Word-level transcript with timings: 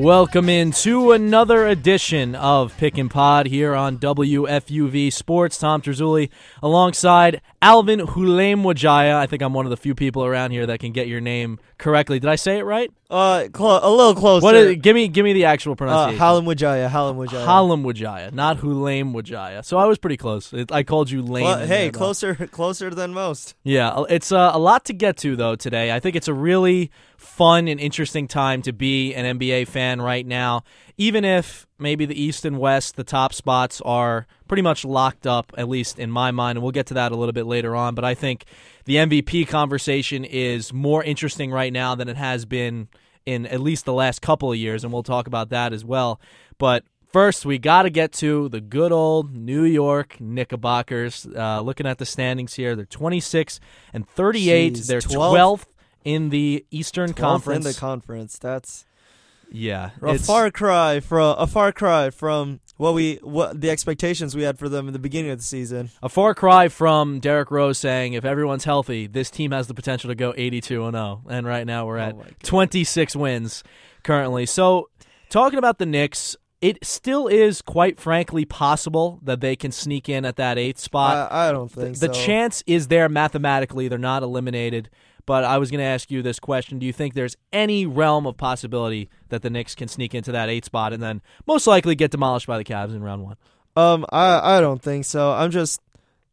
Welcome 0.00 0.48
in 0.48 0.72
to 0.72 1.12
another 1.12 1.66
edition 1.66 2.34
of 2.34 2.74
Pick 2.78 2.96
and 2.96 3.10
Pod 3.10 3.44
here 3.44 3.74
on 3.74 3.98
WFUV 3.98 5.12
Sports. 5.12 5.58
Tom 5.58 5.82
Terzulli 5.82 6.30
alongside 6.62 7.42
Alvin 7.60 8.00
Hulem 8.00 8.62
Wajaya. 8.62 9.16
I 9.16 9.26
think 9.26 9.42
I'm 9.42 9.52
one 9.52 9.66
of 9.66 9.70
the 9.70 9.76
few 9.76 9.94
people 9.94 10.24
around 10.24 10.52
here 10.52 10.64
that 10.64 10.80
can 10.80 10.92
get 10.92 11.06
your 11.06 11.20
name 11.20 11.60
correctly. 11.76 12.18
Did 12.18 12.30
I 12.30 12.36
say 12.36 12.58
it 12.58 12.62
right? 12.62 12.90
Uh, 13.10 13.48
clo- 13.52 13.80
a 13.82 13.90
little 13.90 14.14
closer. 14.14 14.42
What 14.42 14.54
is, 14.54 14.76
give 14.76 14.94
me 14.94 15.06
give 15.06 15.24
me 15.24 15.34
the 15.34 15.44
actual 15.44 15.72
uh, 15.72 15.76
pronunciation. 15.76 16.18
Halim 16.18 16.46
Wajaya, 16.46 16.88
Halim 16.88 17.82
Wajaya. 17.82 18.32
Not 18.32 18.56
Hulem 18.56 19.12
Wajaya. 19.12 19.62
So 19.62 19.76
I 19.76 19.84
was 19.84 19.98
pretty 19.98 20.16
close. 20.16 20.50
It, 20.54 20.72
I 20.72 20.82
called 20.82 21.10
you 21.10 21.20
lame. 21.20 21.66
Hey, 21.66 21.90
closer, 21.90 22.34
closer 22.52 22.88
than 22.88 23.12
most. 23.12 23.54
Yeah, 23.64 24.04
it's 24.08 24.32
uh, 24.32 24.52
a 24.54 24.58
lot 24.58 24.86
to 24.86 24.94
get 24.94 25.18
to 25.18 25.36
though 25.36 25.56
today. 25.56 25.92
I 25.92 26.00
think 26.00 26.16
it's 26.16 26.28
a 26.28 26.34
really 26.34 26.90
fun 27.20 27.68
and 27.68 27.78
interesting 27.78 28.26
time 28.26 28.62
to 28.62 28.72
be 28.72 29.14
an 29.14 29.38
NBA 29.38 29.68
fan 29.68 30.00
right 30.00 30.26
now. 30.26 30.64
Even 30.96 31.24
if 31.24 31.66
maybe 31.78 32.06
the 32.06 32.20
East 32.20 32.46
and 32.46 32.58
West, 32.58 32.96
the 32.96 33.04
top 33.04 33.34
spots 33.34 33.80
are 33.82 34.26
pretty 34.48 34.62
much 34.62 34.84
locked 34.84 35.26
up, 35.26 35.52
at 35.56 35.68
least 35.68 35.98
in 35.98 36.10
my 36.10 36.30
mind, 36.30 36.56
and 36.56 36.62
we'll 36.62 36.72
get 36.72 36.86
to 36.86 36.94
that 36.94 37.12
a 37.12 37.16
little 37.16 37.34
bit 37.34 37.44
later 37.44 37.76
on. 37.76 37.94
But 37.94 38.04
I 38.04 38.14
think 38.14 38.46
the 38.86 38.96
MVP 38.96 39.48
conversation 39.48 40.24
is 40.24 40.72
more 40.72 41.04
interesting 41.04 41.50
right 41.50 41.72
now 41.72 41.94
than 41.94 42.08
it 42.08 42.16
has 42.16 42.46
been 42.46 42.88
in 43.26 43.46
at 43.46 43.60
least 43.60 43.84
the 43.84 43.92
last 43.92 44.22
couple 44.22 44.50
of 44.50 44.56
years, 44.56 44.82
and 44.82 44.92
we'll 44.92 45.02
talk 45.02 45.26
about 45.26 45.50
that 45.50 45.72
as 45.72 45.84
well. 45.84 46.20
But 46.58 46.84
First, 47.12 47.44
we 47.44 47.58
got 47.58 47.82
to 47.82 47.90
get 47.90 48.12
to 48.12 48.48
the 48.50 48.60
good 48.60 48.92
old 48.92 49.34
New 49.34 49.64
York 49.64 50.20
Knickerbockers. 50.20 51.26
Uh, 51.26 51.60
looking 51.60 51.84
at 51.84 51.98
the 51.98 52.06
standings 52.06 52.54
here, 52.54 52.76
they're 52.76 52.84
26 52.84 53.58
and 53.92 54.08
38. 54.08 54.74
Jeez, 54.74 54.86
they're 54.86 55.00
12th? 55.00 55.64
12th 56.04 56.12
in 56.12 56.30
the 56.30 56.66
Eastern 56.70 57.12
12th 57.12 57.16
Conference. 57.16 57.66
in 57.66 57.72
the 57.72 57.78
conference. 57.78 58.38
That's 58.38 58.84
yeah, 59.52 59.90
a 60.02 60.18
far 60.18 60.50
cry 60.50 61.00
from 61.00 61.36
a 61.38 61.46
far 61.46 61.72
cry 61.72 62.10
from 62.10 62.60
what 62.76 62.94
we 62.94 63.16
what 63.22 63.60
the 63.60 63.68
expectations 63.68 64.34
we 64.36 64.42
had 64.42 64.58
for 64.58 64.68
them 64.68 64.86
in 64.86 64.92
the 64.92 64.98
beginning 64.98 65.32
of 65.32 65.38
the 65.38 65.44
season. 65.44 65.90
A 66.02 66.08
far 66.08 66.34
cry 66.34 66.68
from 66.68 67.18
Derrick 67.18 67.50
Rose 67.50 67.78
saying, 67.78 68.12
if 68.12 68.24
everyone's 68.24 68.64
healthy, 68.64 69.06
this 69.06 69.30
team 69.30 69.50
has 69.50 69.66
the 69.66 69.74
potential 69.74 70.08
to 70.08 70.14
go 70.14 70.32
82 70.36 70.84
and 70.84 70.94
0. 70.94 71.22
And 71.28 71.46
right 71.46 71.66
now 71.66 71.86
we're 71.86 71.98
oh 71.98 72.02
at 72.02 72.14
Oh 72.14 72.24
26 72.42 73.16
wins 73.16 73.64
currently. 74.02 74.46
So, 74.46 74.88
talking 75.30 75.58
about 75.58 75.78
the 75.78 75.86
Knicks, 75.86 76.36
it 76.60 76.84
still 76.84 77.26
is 77.26 77.60
quite 77.60 77.98
frankly 77.98 78.44
possible 78.44 79.18
that 79.22 79.40
they 79.40 79.56
can 79.56 79.72
sneak 79.72 80.08
in 80.08 80.24
at 80.24 80.36
that 80.36 80.58
eighth 80.58 80.78
spot. 80.78 81.30
I, 81.32 81.48
I 81.48 81.52
don't 81.52 81.70
think 81.70 81.98
the 81.98 82.12
so. 82.12 82.12
chance 82.12 82.62
is 82.66 82.88
there 82.88 83.08
mathematically. 83.08 83.88
They're 83.88 83.98
not 83.98 84.22
eliminated. 84.22 84.90
But 85.30 85.44
I 85.44 85.58
was 85.58 85.70
going 85.70 85.78
to 85.78 85.84
ask 85.84 86.10
you 86.10 86.22
this 86.22 86.40
question: 86.40 86.80
Do 86.80 86.86
you 86.86 86.92
think 86.92 87.14
there's 87.14 87.36
any 87.52 87.86
realm 87.86 88.26
of 88.26 88.36
possibility 88.36 89.08
that 89.28 89.42
the 89.42 89.48
Knicks 89.50 89.76
can 89.76 89.86
sneak 89.86 90.12
into 90.12 90.32
that 90.32 90.48
eight 90.48 90.64
spot 90.64 90.92
and 90.92 91.00
then 91.00 91.22
most 91.46 91.68
likely 91.68 91.94
get 91.94 92.10
demolished 92.10 92.48
by 92.48 92.58
the 92.58 92.64
Cavs 92.64 92.92
in 92.96 93.00
round 93.00 93.22
one? 93.22 93.36
Um, 93.76 94.04
I 94.10 94.56
I 94.56 94.60
don't 94.60 94.82
think 94.82 95.04
so. 95.04 95.30
I'm 95.30 95.52
just 95.52 95.80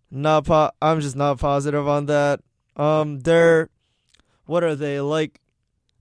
not 0.10 0.46
po- 0.46 0.72
I'm 0.82 1.00
just 1.00 1.16
not 1.16 1.38
positive 1.38 1.88
on 1.88 2.08
that. 2.08 2.40
Um, 2.76 3.20
they're 3.20 3.70
what 4.48 4.64
are 4.64 4.74
they 4.76 5.00
like? 5.00 5.42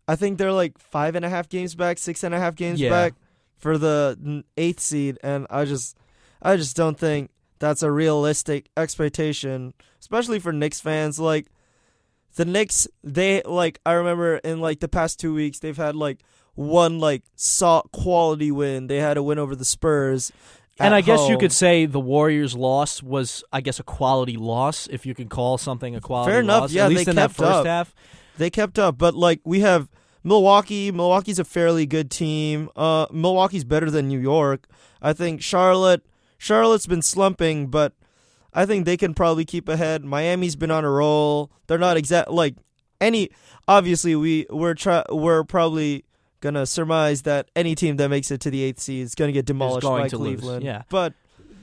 I 0.08 0.16
think 0.16 0.38
they're 0.38 0.50
like 0.50 0.78
five 0.78 1.16
and 1.16 1.24
a 1.26 1.28
half 1.28 1.50
games 1.50 1.74
back, 1.74 1.98
six 1.98 2.24
and 2.24 2.34
a 2.34 2.38
half 2.38 2.54
games 2.54 2.80
Yeah. 2.80 2.88
back 2.88 3.12
for 3.58 3.76
the 3.76 4.42
eighth 4.56 4.80
seed, 4.80 5.18
and 5.22 5.46
I 5.50 5.66
just 5.66 5.98
I 6.40 6.56
just 6.56 6.74
don't 6.74 6.98
think 6.98 7.28
that's 7.58 7.82
a 7.82 7.90
realistic 7.90 8.70
expectation, 8.74 9.74
especially 10.00 10.38
for 10.38 10.50
Knicks 10.50 10.80
fans. 10.80 11.20
Like 11.20 11.48
the 12.36 12.44
Knicks, 12.44 12.86
they 13.02 13.42
like 13.42 13.80
I 13.84 13.92
remember 13.92 14.36
in 14.36 14.60
like 14.60 14.80
the 14.80 14.88
past 14.88 15.18
two 15.18 15.34
weeks 15.34 15.58
they've 15.58 15.76
had 15.76 15.96
like 15.96 16.20
one 16.54 16.98
like 16.98 17.22
saw 17.34 17.82
quality 17.92 18.50
win. 18.50 18.86
They 18.86 18.98
had 18.98 19.16
a 19.16 19.22
win 19.22 19.38
over 19.38 19.54
the 19.56 19.64
Spurs. 19.64 20.32
And 20.78 20.94
I 20.94 21.00
guess 21.00 21.28
you 21.30 21.38
could 21.38 21.52
say 21.52 21.86
the 21.86 21.98
Warriors' 22.00 22.54
loss 22.54 23.02
was, 23.02 23.42
I 23.50 23.62
guess, 23.62 23.80
a 23.80 23.82
quality 23.82 24.36
loss, 24.36 24.86
if 24.88 25.06
you 25.06 25.14
can 25.14 25.26
call 25.26 25.56
something 25.56 25.96
a 25.96 26.02
quality 26.02 26.32
Fair 26.32 26.40
enough, 26.40 26.60
loss. 26.62 26.72
yeah, 26.72 26.84
at 26.84 26.90
least 26.90 27.06
they 27.06 27.12
in 27.12 27.16
that 27.16 27.30
first 27.32 27.50
up. 27.50 27.64
half. 27.66 27.94
they 28.36 28.50
kept 28.50 28.78
up, 28.78 28.98
but 28.98 29.14
like 29.14 29.40
we 29.42 29.60
have 29.60 29.88
Milwaukee. 30.22 30.92
Milwaukee's 30.92 31.38
a 31.38 31.44
fairly 31.44 31.86
good 31.86 32.10
team. 32.10 32.68
Uh, 32.76 33.06
Milwaukee's 33.10 33.64
better 33.64 33.90
than 33.90 34.06
New 34.08 34.18
York. 34.20 34.66
I 35.00 35.14
think 35.14 35.40
Charlotte. 35.40 36.04
Charlotte's 36.36 36.86
been 36.86 37.00
slumping, 37.00 37.68
but 37.68 37.94
I 38.52 38.66
think 38.66 38.84
they 38.86 38.96
can 38.96 39.14
probably 39.14 39.44
keep 39.44 39.68
ahead. 39.68 40.04
Miami's 40.04 40.56
been 40.56 40.70
on 40.70 40.84
a 40.84 40.90
roll. 40.90 41.50
They're 41.66 41.78
not 41.78 41.96
exact 41.96 42.30
like 42.30 42.54
any. 43.00 43.30
Obviously, 43.68 44.16
we 44.16 44.46
we're 44.50 44.74
try 44.74 45.02
we're 45.10 45.44
probably 45.44 46.04
gonna 46.40 46.66
surmise 46.66 47.22
that 47.22 47.48
any 47.56 47.74
team 47.74 47.96
that 47.96 48.08
makes 48.08 48.30
it 48.30 48.40
to 48.42 48.50
the 48.50 48.62
eighth 48.62 48.80
seed 48.80 49.02
is 49.04 49.14
gonna 49.14 49.32
get 49.32 49.44
demolished 49.46 49.82
going 49.82 50.04
by 50.04 50.08
to 50.08 50.18
lose, 50.18 50.40
Cleveland. 50.40 50.64
yeah. 50.64 50.82
but 50.90 51.12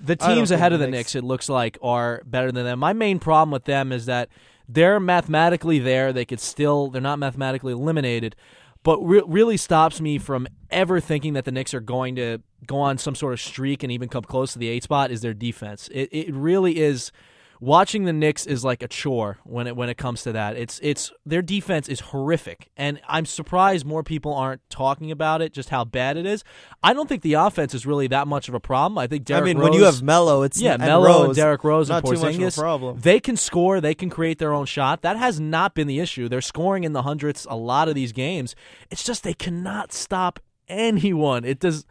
The 0.03 0.15
teams 0.15 0.51
ahead 0.51 0.73
of 0.73 0.79
the 0.79 0.85
the 0.85 0.91
Knicks- 0.91 1.13
Knicks, 1.13 1.15
it 1.15 1.23
looks 1.23 1.47
like, 1.47 1.77
are 1.81 2.21
better 2.25 2.51
than 2.51 2.65
them. 2.65 2.79
My 2.79 2.91
main 2.93 3.19
problem 3.19 3.51
with 3.51 3.63
them 3.65 3.91
is 3.93 4.05
that 4.07 4.27
they're 4.67 4.99
mathematically 4.99 5.79
there. 5.79 6.11
They 6.11 6.25
could 6.25 6.39
still, 6.41 6.89
they're 6.89 7.01
not 7.01 7.19
mathematically 7.19 7.71
eliminated. 7.73 8.35
But 8.83 8.99
re- 8.99 9.23
really 9.25 9.55
stops 9.55 10.01
me 10.01 10.17
from 10.17 10.45
ever 10.69 10.99
thinking 10.99 11.33
that 11.33 11.45
the 11.45 11.51
Knicks 11.53 11.73
are 11.73 11.79
going 11.79 12.15
to 12.17 12.39
go 12.67 12.79
on 12.79 12.97
some 12.97 13.15
sort 13.15 13.33
of 13.33 13.41
streak 13.41 13.83
and 13.83 13.91
even 13.91 14.09
come 14.09 14.23
close 14.23 14.53
to 14.53 14.59
the 14.59 14.67
eight 14.67 14.83
spot 14.83 15.11
is 15.11 15.21
their 15.21 15.33
defense. 15.33 15.89
It, 15.91 16.09
it 16.11 16.33
really 16.33 16.79
is. 16.79 17.11
Watching 17.59 18.03
the 18.03 18.11
Knicks 18.11 18.45
is 18.45 18.65
like 18.65 18.83
a 18.83 18.89
chore 18.89 19.37
when 19.45 19.67
it 19.67 19.77
when 19.77 19.87
it 19.87 19.95
comes 19.97 20.23
to 20.23 20.33
that. 20.33 20.57
It's 20.57 20.81
it's 20.83 21.13
their 21.25 21.41
defense 21.41 21.87
is 21.87 22.01
horrific, 22.01 22.69
and 22.75 22.99
I'm 23.07 23.25
surprised 23.25 23.85
more 23.85 24.03
people 24.03 24.33
aren't 24.33 24.69
talking 24.69 25.11
about 25.11 25.41
it. 25.41 25.53
Just 25.53 25.69
how 25.69 25.85
bad 25.85 26.17
it 26.17 26.25
is. 26.25 26.43
I 26.81 26.91
don't 26.91 27.07
think 27.07 27.21
the 27.21 27.35
offense 27.35 27.73
is 27.73 27.85
really 27.85 28.07
that 28.07 28.27
much 28.27 28.49
of 28.49 28.53
a 28.53 28.59
problem. 28.59 28.97
I 28.97 29.07
think 29.07 29.23
Derrick 29.23 29.43
I 29.43 29.45
mean, 29.45 29.57
Rose, 29.59 29.69
when 29.69 29.79
you 29.79 29.85
have 29.85 30.01
Melo, 30.01 30.41
it's 30.41 30.59
yeah, 30.59 30.73
and 30.73 30.81
Melo 30.81 31.05
Rose, 31.05 31.25
and 31.27 31.35
Derrick 31.37 31.63
Rose 31.63 31.87
not 31.87 32.03
and 32.03 32.05
too 32.05 32.21
much 32.21 32.35
of 32.35 32.41
a 32.41 32.43
Porzingis, 32.43 32.57
problem. 32.57 32.99
they 32.99 33.21
can 33.21 33.37
score. 33.37 33.79
They 33.79 33.95
can 33.95 34.09
create 34.09 34.39
their 34.39 34.51
own 34.51 34.65
shot. 34.65 35.01
That 35.01 35.15
has 35.15 35.39
not 35.39 35.73
been 35.73 35.87
the 35.87 36.01
issue. 36.01 36.27
They're 36.27 36.41
scoring 36.41 36.83
in 36.83 36.91
the 36.91 37.03
hundreds 37.03 37.47
a 37.49 37.55
lot 37.55 37.87
of 37.87 37.95
these 37.95 38.11
games. 38.11 38.57
It's 38.91 39.05
just 39.05 39.23
they 39.23 39.35
cannot 39.35 39.93
stop 39.93 40.41
anyone. 40.67 41.45
It 41.45 41.61
does. 41.61 41.85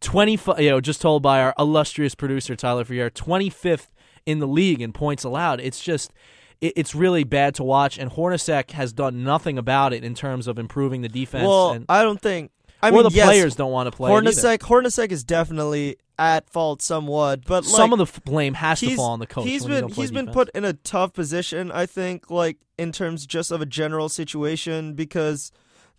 Twenty, 0.00 0.38
you 0.58 0.70
know, 0.70 0.80
just 0.80 1.00
told 1.00 1.22
by 1.22 1.40
our 1.40 1.54
illustrious 1.58 2.14
producer 2.14 2.54
Tyler 2.56 2.84
Ferrier, 2.84 3.10
twenty 3.10 3.50
fifth 3.50 3.94
in 4.24 4.38
the 4.38 4.46
league 4.46 4.80
in 4.80 4.92
points 4.92 5.24
allowed. 5.24 5.60
It's 5.60 5.80
just. 5.80 6.12
It's 6.58 6.94
really 6.94 7.22
bad 7.22 7.54
to 7.56 7.62
watch, 7.62 7.98
and 7.98 8.10
Hornacek 8.10 8.70
has 8.70 8.94
done 8.94 9.22
nothing 9.22 9.58
about 9.58 9.92
it 9.92 10.02
in 10.02 10.14
terms 10.14 10.46
of 10.46 10.58
improving 10.58 11.02
the 11.02 11.08
defense. 11.10 11.46
Well, 11.46 11.72
and, 11.72 11.84
I 11.86 12.02
don't 12.02 12.18
think. 12.18 12.50
I 12.82 12.90
mean, 12.90 13.02
the 13.02 13.10
yes, 13.10 13.26
players 13.26 13.56
don't 13.56 13.72
want 13.72 13.90
to 13.90 13.94
play. 13.94 14.10
Hornacek, 14.10 14.60
Hornacek 14.60 15.10
is 15.10 15.22
definitely 15.22 15.98
at 16.18 16.48
fault 16.48 16.80
somewhat, 16.80 17.44
but 17.44 17.64
like, 17.64 17.74
Some 17.74 17.92
of 17.92 17.98
the 17.98 18.20
blame 18.22 18.54
has 18.54 18.80
to 18.80 18.96
fall 18.96 19.10
on 19.10 19.18
the 19.18 19.26
coach. 19.26 19.44
He's 19.44 19.66
been 19.66 19.88
he's 19.88 20.10
been 20.10 20.26
defense. 20.26 20.34
put 20.34 20.50
in 20.54 20.64
a 20.64 20.72
tough 20.72 21.12
position, 21.12 21.70
I 21.70 21.84
think, 21.84 22.30
like 22.30 22.56
in 22.78 22.90
terms 22.90 23.26
just 23.26 23.50
of 23.50 23.60
a 23.60 23.66
general 23.66 24.08
situation 24.08 24.94
because 24.94 25.52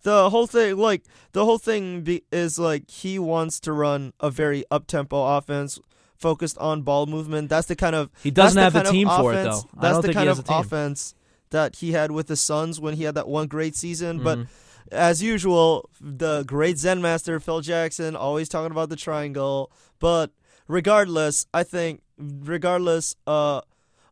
the 0.03 0.29
whole 0.29 0.47
thing, 0.47 0.77
like 0.77 1.03
the 1.33 1.43
whole 1.45 1.57
thing, 1.57 2.01
be, 2.01 2.23
is 2.31 2.57
like 2.59 2.89
he 2.89 3.19
wants 3.19 3.59
to 3.61 3.71
run 3.73 4.13
a 4.19 4.29
very 4.29 4.63
up 4.71 4.87
tempo 4.87 5.37
offense. 5.37 5.79
Focused 6.17 6.57
on 6.57 6.81
ball 6.81 7.05
movement. 7.05 7.47
That's 7.47 7.67
the 7.67 7.75
kind 7.75 7.95
of 7.95 8.09
He 8.23 8.31
doesn't 8.31 8.59
have 8.59 8.75
of 8.75 8.87
team 8.87 9.07
for 9.07 9.33
it, 9.33 9.45
offense- 9.45 9.63
though. 9.63 9.69
I 9.77 9.81
That's 9.93 10.07
the 10.07 10.13
kind 10.13 10.29
of 10.29 10.43
offense 10.49 11.13
that 11.51 11.75
he 11.75 11.91
had 11.91 12.09
with 12.11 12.25
the 12.25 12.35
Suns 12.35 12.79
when 12.79 12.95
he 12.95 13.03
had 13.03 13.13
that 13.13 13.27
one 13.27 13.45
great 13.47 13.75
season. 13.75 14.23
But 14.23 14.39
Mhm. 14.39 14.47
as 14.91 15.21
usual, 15.21 15.87
the 16.01 16.41
great 16.41 16.79
Zen 16.79 17.03
master 17.03 17.39
Phil 17.39 17.61
Jackson 17.61 18.15
always 18.15 18.49
talking 18.49 18.71
about 18.71 18.89
the 18.89 18.95
triangle. 18.95 19.71
But 19.99 20.31
regardless, 20.67 21.45
I 21.53 21.61
think 21.61 22.01
regardless 22.17 23.15
uh 23.27 23.61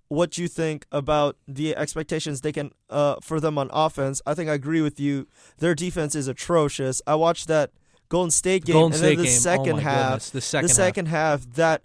what 0.07 0.37
you 0.37 0.47
think 0.47 0.85
about 0.91 1.35
the 1.47 1.75
expectations 1.75 2.41
they 2.41 2.51
can 2.51 2.71
uh 2.89 3.15
for 3.21 3.39
them 3.39 3.57
on 3.57 3.69
offense, 3.73 4.21
I 4.25 4.33
think 4.33 4.49
I 4.49 4.53
agree 4.53 4.81
with 4.81 4.99
you. 4.99 5.27
Their 5.57 5.75
defense 5.75 6.15
is 6.15 6.27
atrocious. 6.27 7.01
I 7.07 7.15
watched 7.15 7.47
that 7.47 7.71
Golden 8.09 8.31
State 8.31 8.65
game 8.65 8.73
Golden 8.73 8.91
and 8.93 8.99
State 8.99 9.15
then 9.15 9.17
the 9.17 9.23
game. 9.23 9.39
second 9.39 9.73
oh 9.73 9.77
half 9.77 10.05
goodness. 10.09 10.29
The 10.29 10.41
second, 10.41 10.67
the 10.69 10.73
second 10.73 11.05
half. 11.07 11.45
that 11.53 11.81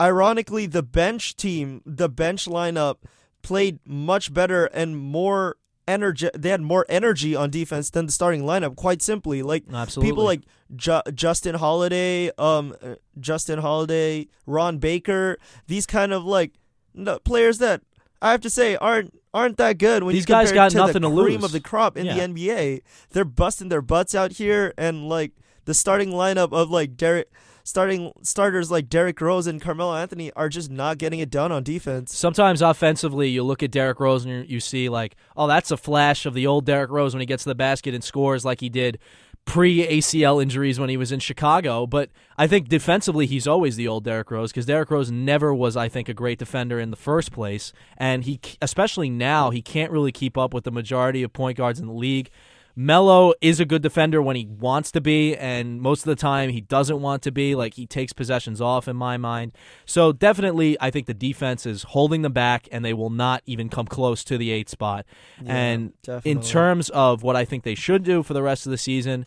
ironically 0.00 0.66
the 0.66 0.82
bench 0.82 1.36
team 1.36 1.82
the 1.86 2.08
bench 2.08 2.46
lineup 2.46 2.96
played 3.42 3.78
much 3.86 4.32
better 4.34 4.66
and 4.66 4.96
more 4.96 5.56
energy 5.86 6.28
they 6.36 6.48
had 6.48 6.60
more 6.60 6.86
energy 6.88 7.34
on 7.34 7.50
defense 7.50 7.90
than 7.90 8.06
the 8.06 8.12
starting 8.12 8.42
lineup 8.42 8.76
quite 8.76 9.02
simply 9.02 9.42
like. 9.42 9.64
Absolutely. 9.72 10.10
people 10.10 10.24
like 10.24 10.42
Ju- 10.74 11.02
Justin 11.14 11.54
Holiday 11.56 12.30
um 12.38 12.74
Justin 13.20 13.58
Holiday 13.60 14.28
Ron 14.46 14.78
Baker 14.78 15.38
these 15.66 15.86
kind 15.86 16.12
of 16.12 16.24
like 16.24 16.52
no, 16.94 17.18
players 17.18 17.58
that 17.58 17.82
I 18.20 18.30
have 18.32 18.40
to 18.42 18.50
say 18.50 18.76
aren't 18.76 19.18
aren't 19.34 19.56
that 19.56 19.78
good 19.78 20.02
when 20.02 20.14
These 20.14 20.22
you 20.24 20.26
guys 20.34 20.52
got 20.52 20.70
to 20.72 20.76
nothing 20.76 21.02
the 21.02 21.08
to 21.08 21.14
cream 21.22 21.36
lose. 21.40 21.44
of 21.44 21.52
the 21.52 21.60
crop 21.60 21.96
in 21.96 22.04
Yeah. 22.06 22.14
the 22.14 22.20
NBA 22.34 22.82
they're 23.10 23.24
busting 23.24 23.68
their 23.70 23.80
butts 23.82 24.14
out 24.14 24.32
here 24.32 24.74
and 24.76 25.08
like 25.08 25.32
the 25.64 25.72
starting 25.74 26.10
lineup 26.10 26.52
of 26.52 26.70
like 26.70 26.96
Derek 26.96 27.28
starting 27.64 28.12
starters 28.22 28.70
like 28.70 28.88
Derrick 28.88 29.20
Rose 29.20 29.46
and 29.46 29.60
Carmelo 29.60 29.94
Anthony 29.96 30.32
are 30.32 30.48
just 30.48 30.70
not 30.70 30.98
getting 30.98 31.20
it 31.20 31.30
done 31.30 31.52
on 31.52 31.62
defense. 31.62 32.12
Sometimes 32.14 32.60
offensively, 32.60 33.28
you 33.28 33.44
look 33.44 33.62
at 33.62 33.70
Derrick 33.70 34.00
Rose 34.00 34.24
and 34.24 34.34
you- 34.48 34.54
you 34.56 34.60
see 34.60 34.88
like, 34.88 35.14
oh, 35.36 35.46
that's 35.46 35.70
a 35.70 35.76
flash 35.76 36.26
of 36.26 36.34
the 36.34 36.44
old 36.46 36.66
Derrick 36.66 36.90
Rose 36.90 37.14
when 37.14 37.20
he 37.20 37.26
gets 37.26 37.44
to 37.44 37.48
the 37.50 37.54
basket 37.54 37.94
and 37.94 38.02
scores 38.02 38.44
like 38.44 38.60
he 38.60 38.68
did 38.68 38.98
pre 39.44 39.86
ACL 39.86 40.42
injuries 40.42 40.78
when 40.78 40.88
he 40.88 40.96
was 40.96 41.12
in 41.12 41.20
Chicago. 41.20 41.86
But 41.86 42.10
I 42.38 42.46
think 42.46 42.68
defensively, 42.68 43.26
he's 43.26 43.46
always 43.46 43.76
the 43.76 43.88
old 43.88 44.04
Derrick 44.04 44.30
Rose 44.30 44.50
because 44.50 44.66
Derrick 44.66 44.90
Rose 44.90 45.10
never 45.10 45.54
was, 45.54 45.76
I 45.76 45.88
think, 45.88 46.08
a 46.08 46.14
great 46.14 46.38
defender 46.38 46.78
in 46.80 46.90
the 46.90 46.96
first 46.96 47.32
place. 47.32 47.72
And 47.96 48.24
he, 48.24 48.40
especially 48.60 49.10
now, 49.10 49.50
he 49.50 49.62
can't 49.62 49.92
really 49.92 50.12
keep 50.12 50.38
up 50.38 50.54
with 50.54 50.64
the 50.64 50.70
majority 50.70 51.22
of 51.22 51.32
point 51.32 51.58
guards 51.58 51.80
in 51.80 51.86
the 51.86 51.92
league. 51.92 52.30
Melo 52.74 53.34
is 53.40 53.60
a 53.60 53.64
good 53.64 53.82
defender 53.82 54.22
when 54.22 54.36
he 54.36 54.46
wants 54.46 54.90
to 54.92 55.00
be, 55.00 55.36
and 55.36 55.80
most 55.80 56.00
of 56.00 56.06
the 56.06 56.16
time 56.16 56.50
he 56.50 56.60
doesn't 56.60 57.00
want 57.00 57.22
to 57.22 57.30
be. 57.30 57.54
Like 57.54 57.74
he 57.74 57.86
takes 57.86 58.12
possessions 58.12 58.60
off 58.60 58.88
in 58.88 58.96
my 58.96 59.16
mind. 59.16 59.52
So 59.84 60.12
definitely, 60.12 60.76
I 60.80 60.90
think 60.90 61.06
the 61.06 61.14
defense 61.14 61.66
is 61.66 61.82
holding 61.82 62.22
them 62.22 62.32
back, 62.32 62.68
and 62.72 62.84
they 62.84 62.94
will 62.94 63.10
not 63.10 63.42
even 63.46 63.68
come 63.68 63.86
close 63.86 64.24
to 64.24 64.38
the 64.38 64.50
eight 64.50 64.68
spot. 64.68 65.04
Yeah, 65.42 65.54
and 65.54 66.02
definitely. 66.02 66.30
in 66.30 66.40
terms 66.40 66.88
of 66.90 67.22
what 67.22 67.36
I 67.36 67.44
think 67.44 67.64
they 67.64 67.74
should 67.74 68.04
do 68.04 68.22
for 68.22 68.32
the 68.32 68.42
rest 68.42 68.66
of 68.66 68.70
the 68.70 68.78
season, 68.78 69.26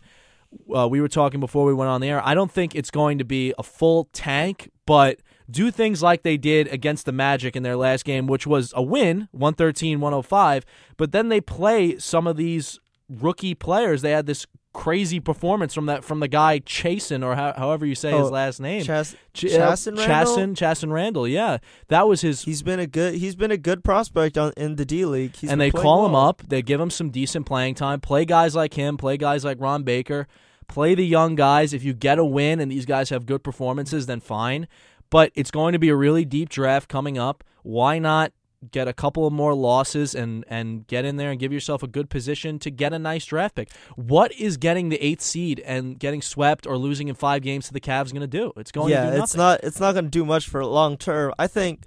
uh, 0.74 0.88
we 0.88 1.00
were 1.00 1.08
talking 1.08 1.40
before 1.40 1.64
we 1.64 1.74
went 1.74 1.90
on 1.90 2.00
the 2.00 2.08
air. 2.08 2.22
I 2.24 2.34
don't 2.34 2.50
think 2.50 2.74
it's 2.74 2.90
going 2.90 3.18
to 3.18 3.24
be 3.24 3.54
a 3.58 3.62
full 3.62 4.08
tank, 4.12 4.70
but 4.86 5.20
do 5.48 5.70
things 5.70 6.02
like 6.02 6.22
they 6.22 6.36
did 6.36 6.66
against 6.68 7.06
the 7.06 7.12
Magic 7.12 7.54
in 7.54 7.62
their 7.62 7.76
last 7.76 8.04
game, 8.04 8.26
which 8.26 8.46
was 8.46 8.72
a 8.74 8.82
win, 8.82 9.28
113 9.32 10.00
105. 10.00 10.64
But 10.96 11.12
then 11.12 11.28
they 11.28 11.40
play 11.40 11.98
some 11.98 12.26
of 12.26 12.36
these 12.36 12.80
rookie 13.08 13.54
players. 13.54 14.02
They 14.02 14.10
had 14.10 14.26
this 14.26 14.46
crazy 14.74 15.18
performance 15.20 15.72
from 15.72 15.86
that 15.86 16.04
from 16.04 16.20
the 16.20 16.28
guy 16.28 16.58
Chasson 16.60 17.24
or 17.24 17.34
how, 17.34 17.54
however 17.56 17.86
you 17.86 17.94
say 17.94 18.10
his 18.12 18.26
Oh, 18.26 18.30
last 18.30 18.60
name. 18.60 18.82
Chas- 18.84 19.16
Ch- 19.32 19.46
uh, 19.46 19.70
Chasson 19.70 19.96
Randle? 19.96 20.04
Chasson, 20.36 20.54
Chasson 20.54 20.92
Randle. 20.92 21.26
Yeah, 21.26 21.58
that 21.88 22.06
was 22.06 22.20
his. 22.20 22.42
He's 22.42 22.62
been 22.62 22.78
a 22.78 22.86
good 22.86 23.14
he's 23.14 23.34
been 23.36 23.50
a 23.50 23.56
good 23.56 23.82
prospect 23.82 24.36
on 24.36 24.52
in 24.56 24.76
the 24.76 24.84
D 24.84 25.04
League. 25.06 25.34
He's 25.36 25.50
and 25.50 25.60
they 25.60 25.70
call 25.70 26.04
him 26.04 26.14
up. 26.14 26.42
They 26.46 26.60
give 26.62 26.80
him 26.80 26.90
some 26.90 27.08
decent 27.10 27.46
playing 27.46 27.76
time. 27.76 28.00
Play 28.00 28.24
guys 28.26 28.54
like 28.54 28.74
him. 28.74 28.96
Play 28.98 29.16
guys 29.16 29.44
like 29.44 29.58
Ron 29.60 29.82
Baker. 29.82 30.26
Play 30.68 30.94
the 30.94 31.06
young 31.06 31.36
guys. 31.36 31.72
If 31.72 31.82
you 31.84 31.94
get 31.94 32.18
a 32.18 32.24
win 32.24 32.60
and 32.60 32.70
these 32.70 32.84
guys 32.86 33.08
have 33.10 33.24
good 33.24 33.42
performances, 33.44 34.06
then 34.06 34.20
fine. 34.20 34.66
But 35.08 35.30
it's 35.36 35.52
going 35.52 35.72
to 35.72 35.78
be 35.78 35.88
a 35.88 35.96
really 35.96 36.24
deep 36.24 36.48
draft 36.48 36.88
coming 36.88 37.16
up. 37.16 37.44
Why 37.62 37.98
not 38.00 38.32
get 38.70 38.88
a 38.88 38.92
couple 38.92 39.26
of 39.26 39.32
more 39.32 39.54
losses 39.54 40.14
and 40.14 40.44
and 40.48 40.86
get 40.86 41.04
in 41.04 41.16
there 41.16 41.30
and 41.30 41.40
give 41.40 41.52
yourself 41.52 41.82
a 41.82 41.86
good 41.86 42.10
position 42.10 42.58
to 42.60 42.70
get 42.70 42.92
a 42.92 42.98
nice 42.98 43.24
draft 43.24 43.54
pick? 43.54 43.70
What 43.96 44.32
is 44.32 44.56
getting 44.56 44.88
the 44.88 45.02
eighth 45.04 45.22
seed 45.22 45.60
and 45.60 45.98
getting 45.98 46.22
swept 46.22 46.66
or 46.66 46.76
losing 46.76 47.08
in 47.08 47.14
five 47.14 47.42
games 47.42 47.66
to 47.66 47.72
the 47.72 47.80
Cavs 47.80 48.12
going 48.12 48.20
to 48.20 48.26
do? 48.26 48.52
It's 48.56 48.72
going 48.72 48.90
yeah, 48.90 49.10
to 49.10 49.16
do 49.16 49.22
it's 49.22 49.34
not 49.34 49.60
it's 49.62 49.80
not 49.80 49.92
going 49.92 50.06
to 50.06 50.10
do 50.10 50.24
much 50.24 50.48
for 50.48 50.64
long 50.64 50.96
term. 50.96 51.32
I 51.38 51.46
think 51.46 51.82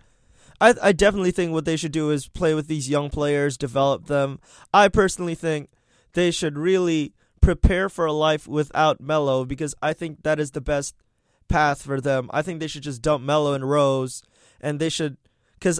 I 0.62 0.74
I 0.82 0.92
definitely 0.92 1.32
think 1.32 1.52
what 1.52 1.66
they 1.66 1.78
should 1.78 1.92
do 1.92 2.12
is 2.12 2.28
play 2.28 2.54
with 2.54 2.68
these 2.68 2.90
young 2.90 3.10
players, 3.10 3.58
develop 3.58 4.08
them. 4.08 4.40
I 4.74 4.88
personally 4.88 5.36
think 5.36 5.70
they 6.14 6.32
should 6.32 6.58
really 6.58 7.14
prepare 7.42 7.90
for 7.90 8.06
a 8.06 8.14
life 8.14 8.48
without 8.48 9.00
Melo 9.00 9.46
because 9.46 9.74
I 9.82 9.94
think 9.94 10.24
that 10.24 10.40
is 10.40 10.52
the 10.52 10.62
best 10.62 10.96
path 11.48 11.82
for 11.82 12.00
them. 12.00 12.30
I 12.32 12.42
think 12.42 12.60
they 12.60 12.68
should 12.68 12.84
just 12.84 13.02
dump 13.02 13.24
Melo 13.24 13.54
and 13.54 13.70
Rose 13.70 14.22
and 14.62 14.80
they 14.80 14.90
should 14.90 15.18
cuz 15.60 15.80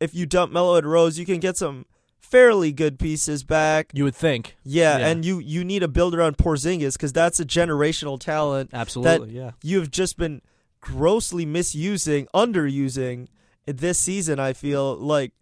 if 0.00 0.14
you 0.14 0.26
dump 0.26 0.52
Melo 0.52 0.76
and 0.76 0.90
Rose, 0.90 1.18
you 1.18 1.26
can 1.26 1.38
get 1.40 1.56
some 1.56 1.86
fairly 2.20 2.70
good 2.72 2.98
pieces 2.98 3.42
back. 3.42 3.90
you 3.94 4.04
would 4.04 4.14
think. 4.14 4.56
Yeah, 4.64 4.98
Yeah. 4.98 5.06
and 5.08 5.24
you 5.24 5.38
you 5.38 5.64
need 5.64 5.82
a 5.82 5.88
builder 5.88 6.22
on 6.22 6.34
Porzingis 6.34 6.98
cuz 6.98 7.12
that's 7.12 7.40
a 7.40 7.44
generational 7.44 8.18
talent 8.20 8.70
Absolutely. 8.72 9.30
yeah. 9.34 9.52
you've 9.62 9.90
just 9.90 10.16
been 10.16 10.40
grossly 10.80 11.44
misusing, 11.44 12.26
underusing 12.34 13.26
this 13.66 13.98
season. 13.98 14.38
I 14.38 14.52
feel 14.52 14.96
like 14.96 15.32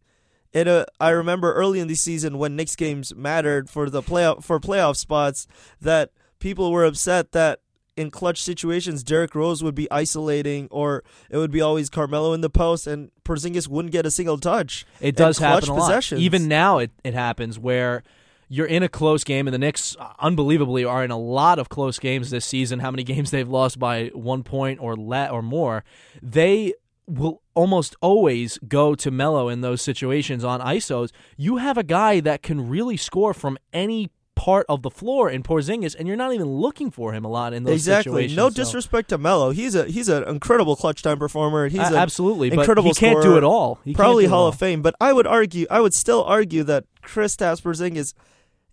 in 0.52 0.66
a. 0.66 0.72
Uh, 0.72 0.84
I 1.00 1.10
remember 1.10 1.52
early 1.52 1.78
in 1.78 1.88
the 1.88 1.94
season 1.94 2.38
when 2.38 2.56
Knicks 2.56 2.74
games 2.74 3.14
mattered 3.14 3.68
for 3.68 3.90
the 3.90 4.02
playoff 4.02 4.42
for 4.42 4.58
playoff 4.58 4.96
spots 4.96 5.46
that 5.80 6.10
people 6.40 6.72
were 6.72 6.84
upset 6.86 7.32
that 7.32 7.60
in 7.98 8.10
clutch 8.10 8.42
situations 8.42 9.02
Derrick 9.02 9.34
Rose 9.34 9.62
would 9.62 9.74
be 9.74 9.90
isolating 9.90 10.68
or 10.70 11.04
it 11.30 11.36
would 11.36 11.50
be 11.50 11.60
always 11.60 11.90
Carmelo 11.90 12.32
in 12.32 12.40
the 12.40 12.50
post 12.50 12.86
and 12.86 13.10
Porzingis 13.24 13.68
wouldn't 13.68 13.92
get 13.92 14.06
a 14.06 14.10
single 14.10 14.38
touch. 14.38 14.86
It 15.00 15.16
does 15.16 15.38
happen 15.38 15.68
a 15.68 15.74
lot. 15.74 16.12
Even 16.12 16.48
now, 16.48 16.78
it, 16.78 16.90
it 17.04 17.14
happens 17.14 17.58
where 17.58 18.02
you're 18.48 18.66
in 18.66 18.82
a 18.82 18.88
close 18.88 19.24
game, 19.24 19.46
and 19.46 19.52
the 19.52 19.58
Knicks, 19.58 19.94
unbelievably, 20.18 20.84
are 20.84 21.04
in 21.04 21.10
a 21.10 21.18
lot 21.18 21.58
of 21.58 21.68
close 21.68 21.98
games 21.98 22.30
this 22.30 22.46
season. 22.46 22.78
How 22.78 22.90
many 22.90 23.04
games 23.04 23.30
they've 23.30 23.48
lost 23.48 23.78
by 23.78 24.06
one 24.14 24.42
point 24.42 24.80
or 24.80 24.96
le- 24.96 25.28
or 25.28 25.42
more? 25.42 25.84
They 26.22 26.72
will 27.06 27.42
almost 27.54 27.96
always 28.00 28.58
go 28.66 28.94
to 28.94 29.10
Melo 29.10 29.48
in 29.48 29.60
those 29.60 29.82
situations 29.82 30.44
on 30.44 30.60
ISOs. 30.60 31.10
You 31.36 31.56
have 31.56 31.76
a 31.76 31.82
guy 31.82 32.20
that 32.20 32.42
can 32.42 32.68
really 32.68 32.96
score 32.96 33.34
from 33.34 33.58
any 33.72 34.10
part 34.38 34.64
of 34.68 34.82
the 34.82 34.90
floor 34.90 35.28
in 35.28 35.42
Porzingis, 35.42 35.96
and 35.98 36.06
you're 36.06 36.16
not 36.16 36.32
even 36.32 36.46
looking 36.46 36.92
for 36.92 37.12
him 37.12 37.24
a 37.24 37.28
lot 37.28 37.52
in 37.52 37.64
those 37.64 37.74
exactly. 37.74 38.12
situations. 38.12 38.36
No 38.36 38.50
so- 38.50 38.54
disrespect 38.54 39.08
to 39.08 39.18
Melo. 39.18 39.50
He's 39.50 39.74
a 39.74 39.84
he's 39.86 40.08
an 40.08 40.22
incredible 40.28 40.76
clutch 40.76 41.02
time 41.02 41.18
performer. 41.18 41.66
He's 41.66 41.80
A- 41.80 41.96
absolutely, 41.96 42.48
but 42.50 42.60
incredible 42.60 42.90
he 42.90 42.94
can't 42.94 43.20
do 43.20 43.36
it 43.36 43.42
all. 43.42 43.80
He 43.84 43.94
probably 43.94 44.26
Hall 44.26 44.42
all. 44.42 44.48
of 44.48 44.54
Fame. 44.54 44.80
But 44.80 44.94
I 45.00 45.12
would 45.12 45.26
argue, 45.26 45.66
I 45.68 45.80
would 45.80 45.92
still 45.92 46.22
argue 46.22 46.62
that 46.62 46.84
Kristaps 47.02 47.60
Porzingis 47.62 48.14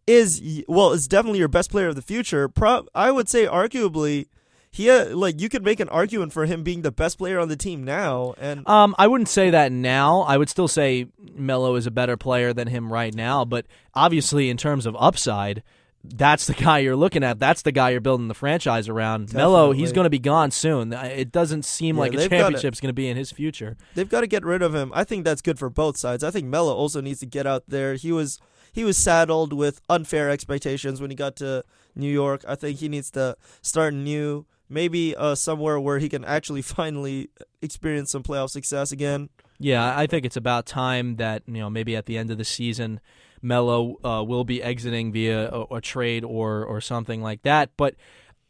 is 0.05 0.63
well, 0.67 0.91
is 0.91 1.07
definitely 1.07 1.39
your 1.39 1.47
best 1.47 1.71
player 1.71 1.87
of 1.87 1.95
the 1.95 2.03
future. 2.03 2.47
Pro- 2.47 2.85
I 2.93 3.09
would 3.09 3.27
say, 3.27 3.47
arguably, 3.47 4.27
he 4.75 4.89
uh, 4.89 5.15
like 5.15 5.39
you 5.39 5.47
could 5.47 5.63
make 5.63 5.79
an 5.79 5.87
argument 5.87 6.33
for 6.33 6.45
him 6.45 6.61
being 6.61 6.81
the 6.81 6.91
best 6.91 7.17
player 7.17 7.39
on 7.39 7.47
the 7.47 7.55
team 7.55 7.85
now. 7.85 8.33
And 8.37 8.67
Um, 8.67 8.93
I 8.97 9.07
wouldn't 9.07 9.29
say 9.29 9.49
that 9.49 9.71
now. 9.71 10.21
I 10.23 10.35
would 10.35 10.49
still 10.49 10.67
say 10.67 11.07
Melo 11.33 11.75
is 11.75 11.87
a 11.87 11.91
better 11.91 12.17
player 12.17 12.51
than 12.51 12.67
him 12.67 12.91
right 12.91 13.15
now. 13.15 13.45
But 13.45 13.67
obviously, 13.93 14.49
in 14.49 14.57
terms 14.57 14.85
of 14.85 14.93
upside, 14.99 15.63
that's 16.03 16.45
the 16.45 16.53
guy 16.53 16.79
you're 16.79 16.97
looking 16.97 17.23
at. 17.23 17.39
That's 17.39 17.61
the 17.61 17.71
guy 17.71 17.91
you're 17.91 18.01
building 18.01 18.27
the 18.27 18.33
franchise 18.33 18.89
around. 18.89 19.33
Melo, 19.33 19.71
he's 19.71 19.93
going 19.93 20.03
to 20.03 20.09
be 20.09 20.19
gone 20.19 20.51
soon. 20.51 20.91
It 20.91 21.31
doesn't 21.31 21.63
seem 21.63 21.95
Yeah, 21.95 22.01
like 22.01 22.13
a 22.13 22.27
championship's 22.27 22.81
going 22.81 22.89
to 22.89 22.93
be 22.93 23.07
in 23.07 23.15
his 23.15 23.31
future. 23.31 23.77
they've 23.95 24.09
got 24.09 24.21
to 24.21 24.27
get 24.27 24.43
rid 24.43 24.61
of 24.61 24.75
him. 24.75 24.91
I 24.93 25.05
think 25.05 25.23
that's 25.23 25.41
good 25.41 25.57
for 25.57 25.69
both 25.69 25.95
sides. 25.95 26.21
I 26.21 26.31
think 26.31 26.47
Melo 26.47 26.75
also 26.75 26.99
needs 26.99 27.21
to 27.21 27.25
get 27.25 27.47
out 27.47 27.63
there. 27.69 27.93
He 27.95 28.11
was 28.11 28.39
he 28.73 28.83
was 28.83 28.97
saddled 28.97 29.53
with 29.53 29.79
unfair 29.89 30.29
expectations 30.29 30.99
when 30.99 31.11
he 31.11 31.15
got 31.15 31.37
to 31.37 31.63
New 31.95 32.11
York. 32.11 32.43
I 32.45 32.55
think 32.55 32.79
he 32.79 32.89
needs 32.89 33.09
to 33.11 33.37
start 33.61 33.93
new. 33.93 34.45
Maybe 34.69 35.15
uh, 35.15 35.35
somewhere 35.35 35.79
where 35.79 35.99
he 35.99 36.09
can 36.09 36.25
actually 36.25 36.61
finally 36.77 37.29
experience 37.61 38.11
some 38.11 38.23
playoff 38.23 38.49
success 38.49 38.91
again. 38.91 39.29
Yeah, 39.57 39.97
I 39.97 40.05
think 40.07 40.25
it's 40.25 40.35
about 40.35 40.65
time 40.65 41.15
that 41.15 41.43
you 41.47 41.59
know 41.59 41.69
maybe 41.69 41.95
at 41.95 42.05
the 42.05 42.17
end 42.17 42.31
of 42.31 42.37
the 42.37 42.45
season, 42.45 42.99
Melo 43.41 43.97
uh, 44.03 44.23
will 44.23 44.43
be 44.43 44.61
exiting 44.61 45.11
via 45.11 45.49
a, 45.49 45.75
a 45.75 45.81
trade 45.81 46.23
or 46.23 46.65
or 46.65 46.81
something 46.81 47.21
like 47.21 47.43
that. 47.43 47.69
But 47.77 47.95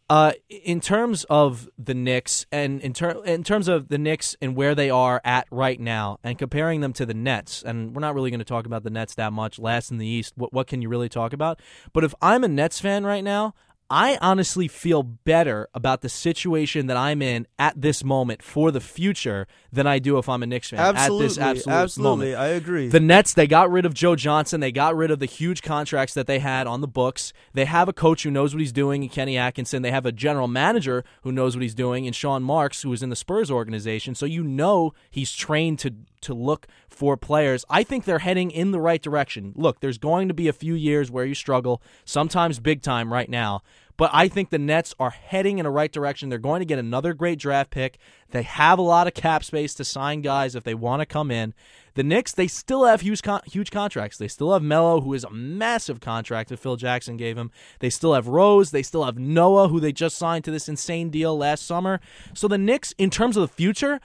uh, 0.07 0.33
in 0.49 0.81
terms 0.81 1.23
of 1.31 1.67
the 1.79 1.95
Knicks 1.95 2.45
and 2.51 2.79
in, 2.81 2.93
ter- 2.93 3.23
in 3.23 3.43
terms 3.43 3.67
of 3.67 3.87
the 3.87 3.97
Knicks 3.97 4.35
and 4.39 4.55
where 4.55 4.75
they 4.75 4.89
are 4.89 5.19
at 5.25 5.47
right 5.49 5.79
now, 5.79 6.19
and 6.23 6.37
comparing 6.37 6.81
them 6.81 6.93
to 6.93 7.05
the 7.05 7.13
Nets, 7.13 7.63
and 7.63 7.95
we're 7.95 8.01
not 8.01 8.13
really 8.13 8.29
going 8.29 8.39
to 8.39 8.45
talk 8.45 8.65
about 8.67 8.83
the 8.83 8.91
Nets 8.91 9.15
that 9.15 9.33
much. 9.33 9.57
Last 9.57 9.89
in 9.89 9.97
the 9.97 10.07
East, 10.07 10.33
what 10.35 10.53
what 10.53 10.67
can 10.67 10.81
you 10.81 10.89
really 10.89 11.09
talk 11.09 11.33
about? 11.33 11.59
But 11.91 12.03
if 12.03 12.13
I'm 12.21 12.43
a 12.43 12.47
Nets 12.47 12.79
fan 12.79 13.05
right 13.05 13.23
now. 13.23 13.53
I 13.89 14.17
honestly 14.19 14.67
feel 14.67 15.03
better 15.03 15.69
about 15.75 16.01
the 16.01 16.09
situation 16.09 16.87
that 16.87 16.97
I'm 16.97 17.21
in 17.21 17.45
at 17.59 17.79
this 17.79 18.03
moment 18.03 18.41
for 18.41 18.71
the 18.71 18.81
future 18.81 19.45
than 19.71 19.85
I 19.85 19.99
do 19.99 20.17
if 20.17 20.27
I'm 20.27 20.41
a 20.41 20.47
Knicks 20.47 20.71
fan 20.71 20.79
Absolutely, 20.79 21.25
at 21.25 21.29
this 21.29 21.37
absolute 21.37 21.75
absolutely, 21.75 22.31
moment. 22.31 22.41
I 22.41 22.47
agree. 22.47 22.87
The 22.87 22.99
Nets, 22.99 23.33
they 23.33 23.45
got 23.45 23.69
rid 23.69 23.85
of 23.85 23.93
Joe 23.93 24.15
Johnson. 24.15 24.59
They 24.59 24.71
got 24.71 24.95
rid 24.95 25.11
of 25.11 25.19
the 25.19 25.27
huge 25.27 25.61
contracts 25.61 26.15
that 26.15 26.25
they 26.25 26.39
had 26.39 26.65
on 26.65 26.81
the 26.81 26.87
books. 26.87 27.31
They 27.53 27.65
have 27.65 27.87
a 27.87 27.93
coach 27.93 28.23
who 28.23 28.31
knows 28.31 28.55
what 28.55 28.61
he's 28.61 28.71
doing 28.71 29.03
in 29.03 29.09
Kenny 29.09 29.37
Atkinson. 29.37 29.83
They 29.83 29.91
have 29.91 30.07
a 30.07 30.11
general 30.11 30.47
manager 30.47 31.03
who 31.21 31.31
knows 31.31 31.55
what 31.55 31.61
he's 31.61 31.75
doing 31.75 32.05
in 32.05 32.13
Sean 32.13 32.41
Marks, 32.41 32.81
who 32.81 32.91
is 32.91 33.03
in 33.03 33.11
the 33.11 33.15
Spurs 33.15 33.51
organization. 33.51 34.15
So 34.15 34.25
you 34.25 34.43
know 34.43 34.93
he's 35.11 35.31
trained 35.31 35.77
to 35.79 35.93
to 36.21 36.33
look 36.33 36.65
for 36.95 37.17
players. 37.17 37.65
I 37.69 37.83
think 37.83 38.05
they're 38.05 38.19
heading 38.19 38.51
in 38.51 38.71
the 38.71 38.79
right 38.79 39.01
direction. 39.01 39.53
Look, 39.55 39.79
there's 39.79 39.97
going 39.97 40.27
to 40.27 40.33
be 40.33 40.47
a 40.47 40.53
few 40.53 40.73
years 40.73 41.11
where 41.11 41.25
you 41.25 41.35
struggle, 41.35 41.81
sometimes 42.05 42.59
big 42.59 42.81
time 42.81 43.11
right 43.11 43.29
now. 43.29 43.61
But 43.97 44.09
I 44.13 44.27
think 44.27 44.49
the 44.49 44.59
Nets 44.59 44.93
are 44.99 45.09
heading 45.09 45.57
in 45.57 45.63
the 45.63 45.69
right 45.71 45.91
direction. 45.91 46.27
They're 46.27 46.37
going 46.37 46.59
to 46.59 46.65
get 46.65 46.79
another 46.79 47.13
great 47.13 47.39
draft 47.39 47.69
pick. 47.69 47.97
They 48.31 48.43
have 48.43 48.77
a 48.77 48.81
lot 48.81 49.07
of 49.07 49.13
cap 49.13 49.43
space 49.43 49.73
to 49.75 49.85
sign 49.85 50.21
guys 50.21 50.53
if 50.53 50.65
they 50.65 50.73
want 50.73 51.01
to 51.01 51.05
come 51.05 51.31
in. 51.31 51.53
The 51.93 52.03
Knicks, 52.03 52.33
they 52.33 52.47
still 52.47 52.83
have 52.83 52.99
huge 52.99 53.21
con- 53.21 53.41
huge 53.45 53.71
contracts. 53.71 54.17
They 54.17 54.27
still 54.27 54.51
have 54.51 54.61
Melo, 54.61 54.99
who 54.99 55.13
is 55.13 55.23
a 55.23 55.29
massive 55.29 56.01
contract 56.01 56.49
that 56.49 56.59
Phil 56.59 56.75
Jackson 56.75 57.15
gave 57.15 57.37
him. 57.37 57.51
They 57.79 57.89
still 57.89 58.13
have 58.13 58.27
Rose. 58.27 58.71
They 58.71 58.83
still 58.83 59.05
have 59.05 59.17
Noah, 59.17 59.69
who 59.69 59.79
they 59.79 59.93
just 59.93 60.17
signed 60.17 60.43
to 60.43 60.51
this 60.51 60.67
insane 60.67 61.09
deal 61.09 61.37
last 61.37 61.65
summer. 61.65 62.01
So 62.33 62.49
the 62.49 62.57
Knicks, 62.57 62.93
in 62.97 63.09
terms 63.09 63.37
of 63.37 63.41
the 63.41 63.55
future, 63.55 64.01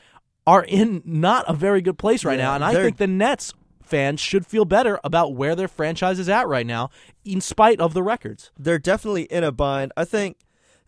are 0.46 0.64
in 0.64 1.02
not 1.04 1.44
a 1.48 1.52
very 1.52 1.80
good 1.80 1.98
place 1.98 2.24
right 2.24 2.38
Yeah, 2.38 2.46
now. 2.46 2.54
And 2.56 2.64
I 2.64 2.72
think 2.74 2.96
the 2.96 3.06
Nets 3.06 3.52
fans 3.82 4.20
should 4.20 4.46
feel 4.46 4.64
better 4.64 5.00
about 5.02 5.34
where 5.34 5.54
their 5.56 5.68
franchise 5.68 6.18
is 6.18 6.28
at 6.28 6.46
right 6.48 6.66
now, 6.66 6.90
in 7.24 7.40
spite 7.40 7.80
of 7.80 7.92
the 7.92 8.02
records. 8.02 8.50
they're 8.58 8.78
definitely 8.78 9.24
in 9.24 9.42
a 9.44 9.52
bind. 9.52 9.92
I 9.96 10.04
think 10.04 10.38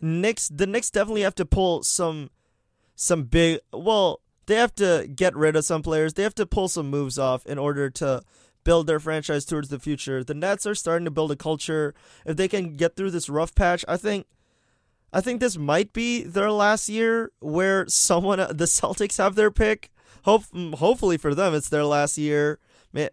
Knicks 0.00 0.49
the 0.49 0.66
Knicks 0.66 0.90
definitely 0.90 1.23
have 1.23 1.35
to 1.37 1.44
pull 1.44 1.82
some 1.82 2.30
some 2.94 3.25
big 3.25 3.61
well, 3.73 4.21
they 4.47 4.56
have 4.56 4.75
to 4.76 5.09
get 5.14 5.35
rid 5.37 5.56
of 5.56 5.64
some 5.64 5.82
players. 5.82 6.14
They 6.14 6.23
have 6.23 6.35
to 6.37 6.47
pull 6.47 6.68
some 6.68 6.90
moves 6.90 7.18
off 7.18 7.44
in 7.47 7.59
order 7.59 7.90
to 7.90 8.23
build 8.64 8.87
their 8.87 9.00
franchise 9.00 9.44
towards 9.44 9.68
the 9.68 9.78
future. 9.78 10.23
The 10.23 10.35
Nets 10.35 10.66
are 10.66 10.75
starting 10.75 11.04
to 11.04 11.11
build 11.11 11.32
a 11.32 11.37
culture. 11.37 11.94
If 12.25 12.37
they 12.37 12.49
can 12.49 12.76
get 12.76 12.94
through 12.97 13.11
this 13.11 13.28
rough 13.28 13.54
patch, 13.54 13.85
I 13.88 13.97
think 13.97 14.26
I 15.12 15.21
think 15.21 15.40
this 15.40 15.59
might 15.59 15.92
be 15.92 16.23
their 16.23 16.50
last 16.50 16.88
year 16.88 17.33
where 17.40 17.87
someone 17.88 18.38
the 18.50 18.64
Celtics 18.64 19.19
have 19.19 19.35
their 19.35 19.50
pick. 19.50 19.90
Hope 20.25 20.45
hopefully 20.54 21.16
for 21.16 21.35
them 21.35 21.54
it's 21.54 21.69
their 21.69 21.85
last 21.85 22.16
year. 22.16 22.59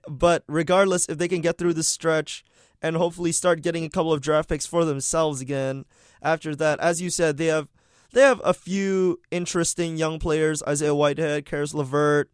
But 0.08 0.44
regardless, 0.48 1.08
if 1.08 1.18
they 1.18 1.27
can 1.27 1.41
get 1.41 1.58
through 1.58 1.74
this 1.74 1.88
stretch 1.88 2.44
and 2.82 2.96
hopefully 2.96 3.32
start 3.32 3.62
getting 3.62 3.84
a 3.84 3.89
couple 3.89 4.13
of 4.13 4.22
draft 4.22 4.50
picks 4.50 4.65
for 4.65 4.86
themselves 4.86 5.41
again 5.41 5.86
after 6.22 6.56
that, 6.56 6.79
as 6.79 7.01
you 7.01 7.10
said, 7.10 7.38
they 7.38 7.48
have 7.48 7.68
they 8.12 8.22
have 8.22 8.41
a 8.44 8.53
few 8.53 9.20
interesting 9.32 9.98
young 9.98 10.20
players: 10.20 10.63
Isaiah 10.63 10.96
Whitehead, 10.96 11.46
Caris 11.46 11.74
LeVert. 11.74 12.29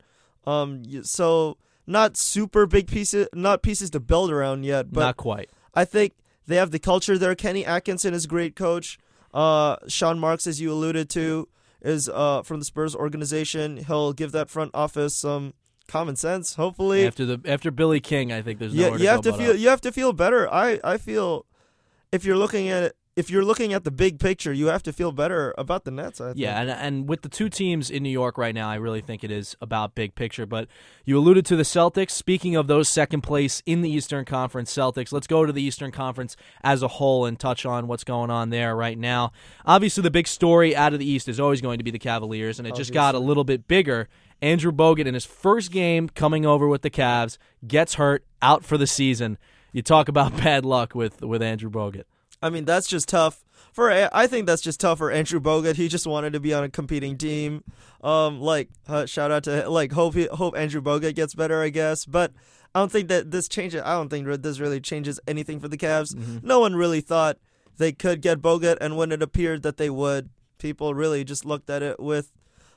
Um, 0.45 1.03
so 1.03 1.57
not 1.87 2.17
super 2.17 2.65
big 2.65 2.87
pieces, 2.87 3.27
not 3.33 3.61
pieces 3.61 3.89
to 3.91 3.99
build 3.99 4.31
around 4.31 4.63
yet, 4.63 4.91
but 4.91 5.01
not 5.01 5.17
quite. 5.17 5.49
I 5.73 5.85
think 5.85 6.13
they 6.47 6.55
have 6.55 6.71
the 6.71 6.79
culture 6.79 7.17
there. 7.17 7.35
Kenny 7.35 7.65
Atkinson 7.65 8.13
is 8.13 8.25
a 8.25 8.29
great 8.29 8.55
coach. 8.55 8.97
Uh, 9.35 9.75
Sean 9.87 10.17
Marks, 10.17 10.47
as 10.47 10.61
you 10.61 10.71
alluded 10.71 11.09
to, 11.11 11.49
is 11.81 12.07
uh, 12.09 12.41
from 12.41 12.59
the 12.59 12.65
Spurs 12.65 12.95
organization. 12.95 13.77
He'll 13.77 14.13
give 14.13 14.31
that 14.31 14.49
front 14.49 14.71
office 14.73 15.13
some 15.13 15.53
common 15.87 16.15
sense. 16.15 16.55
Hopefully, 16.55 17.05
after 17.05 17.25
the 17.25 17.41
after 17.45 17.69
Billy 17.69 17.99
King, 17.99 18.31
I 18.31 18.41
think 18.41 18.59
there's 18.59 18.73
yeah. 18.73 18.95
You 18.95 19.09
have 19.09 19.21
to 19.21 19.33
feel 19.33 19.51
up. 19.51 19.57
you 19.57 19.67
have 19.67 19.81
to 19.81 19.91
feel 19.91 20.13
better. 20.13 20.51
I 20.51 20.79
I 20.83 20.97
feel 20.97 21.45
if 22.13 22.23
you're 22.23 22.37
looking 22.37 22.69
at 22.69 22.83
it 22.83 22.95
if 23.15 23.29
you're 23.29 23.45
looking 23.45 23.71
at 23.71 23.85
the 23.85 23.91
big 23.91 24.19
picture, 24.19 24.51
you 24.51 24.67
have 24.67 24.83
to 24.83 24.91
feel 24.91 25.13
better 25.13 25.53
about 25.57 25.85
the 25.85 25.91
Nets. 25.91 26.19
I 26.19 26.27
think. 26.27 26.37
Yeah, 26.37 26.59
and 26.59 26.69
and 26.69 27.07
with 27.09 27.21
the 27.21 27.29
two 27.29 27.47
teams 27.47 27.89
in 27.89 28.03
New 28.03 28.09
York 28.09 28.37
right 28.37 28.53
now, 28.53 28.69
I 28.69 28.75
really 28.75 28.99
think 28.99 29.23
it 29.23 29.31
is 29.31 29.55
about 29.61 29.95
big 29.95 30.15
picture. 30.15 30.45
But 30.45 30.67
you 31.05 31.17
alluded 31.17 31.45
to 31.47 31.55
the 31.55 31.63
Celtics. 31.63 32.11
Speaking 32.11 32.55
of 32.55 32.67
those 32.67 32.89
second 32.89 33.21
place 33.21 33.63
in 33.65 33.81
the 33.81 33.89
Eastern 33.89 34.25
Conference 34.25 34.73
Celtics, 34.73 35.13
let's 35.13 35.27
go 35.27 35.45
to 35.45 35.53
the 35.53 35.61
Eastern 35.61 35.91
Conference 35.91 36.35
as 36.61 36.83
a 36.83 36.89
whole 36.89 37.25
and 37.25 37.39
touch 37.39 37.65
on 37.65 37.87
what's 37.87 38.03
going 38.03 38.29
on 38.29 38.49
there 38.49 38.75
right 38.75 38.97
now. 38.97 39.31
Obviously, 39.65 40.03
the 40.03 40.11
big 40.11 40.27
story 40.27 40.75
out 40.75 40.91
of 40.91 40.99
the 40.99 41.09
East 41.09 41.29
is 41.29 41.39
always 41.39 41.61
going 41.61 41.77
to 41.77 41.85
be 41.85 41.91
the 41.91 41.99
Cavaliers, 41.99 42.59
and 42.59 42.67
it 42.67 42.71
Obviously. 42.71 42.91
just 42.91 42.93
got 42.93 43.15
a 43.15 43.19
little 43.19 43.45
bit 43.45 43.67
bigger. 43.67 44.09
Andrew 44.41 44.73
Bogut 44.73 45.05
in 45.05 45.13
his 45.13 45.25
first 45.25 45.71
game 45.71 46.09
coming 46.09 46.45
over 46.45 46.67
with 46.67 46.81
the 46.81 46.89
Cavs 46.89 47.37
gets 47.65 47.93
hurt, 47.93 48.25
out 48.41 48.65
for 48.65 48.77
the 48.77 48.87
season. 48.87 49.37
You 49.71 49.81
talk 49.81 50.09
about 50.09 50.35
bad 50.43 50.65
luck 50.65 50.93
with 50.93 51.21
with 51.21 51.41
Andrew 51.41 51.69
Bogut. 51.69 52.03
I 52.41 52.49
mean, 52.49 52.65
that's 52.65 52.87
just 52.87 53.09
tough 53.09 53.43
for 53.75 53.91
I 53.91 54.25
think 54.27 54.47
that's 54.47 54.61
just 54.61 54.79
tough 54.79 54.99
for 54.99 55.11
Andrew 55.11 55.41
Bogut. 55.41 55.75
He 55.75 55.89
just 55.89 56.07
wanted 56.07 56.31
to 56.31 56.39
be 56.39 56.53
on 56.53 56.63
a 56.63 56.69
competing 56.69 57.17
team. 57.17 57.61
Um, 58.01 58.39
like 58.39 58.69
uh, 58.87 59.05
shout 59.05 59.31
out 59.31 59.43
to 59.43 59.69
like 59.69 59.91
hope 59.91 60.15
he, 60.15 60.27
hope 60.31 60.57
Andrew 60.57 60.81
Bogut 60.81 61.13
gets 61.13 61.35
better, 61.35 61.61
I 61.61 61.69
guess. 61.69 62.05
But 62.05 62.31
I 62.73 62.79
don't 62.79 62.91
think 62.91 63.09
that 63.09 63.31
this 63.31 63.49
changes. 63.49 63.81
I 63.83 63.93
don't 63.93 64.07
think 64.07 64.27
this 64.41 64.59
really 64.61 64.79
changes 64.79 65.19
anything 65.27 65.59
for 65.59 65.67
the 65.67 65.77
Cavs. 65.77 66.15
Mm-hmm. 66.15 66.47
No 66.47 66.61
one 66.61 66.75
really 66.75 67.01
thought 67.01 67.37
they 67.77 67.91
could 67.91 68.21
get 68.21 68.41
Bogut, 68.41 68.77
and 68.79 68.95
when 68.95 69.11
it 69.11 69.21
appeared 69.21 69.61
that 69.63 69.75
they 69.75 69.89
would, 69.89 70.29
people 70.57 70.93
really 70.93 71.25
just 71.25 71.43
looked 71.43 71.69
at 71.69 71.83
it 71.83 71.99
with 71.99 72.31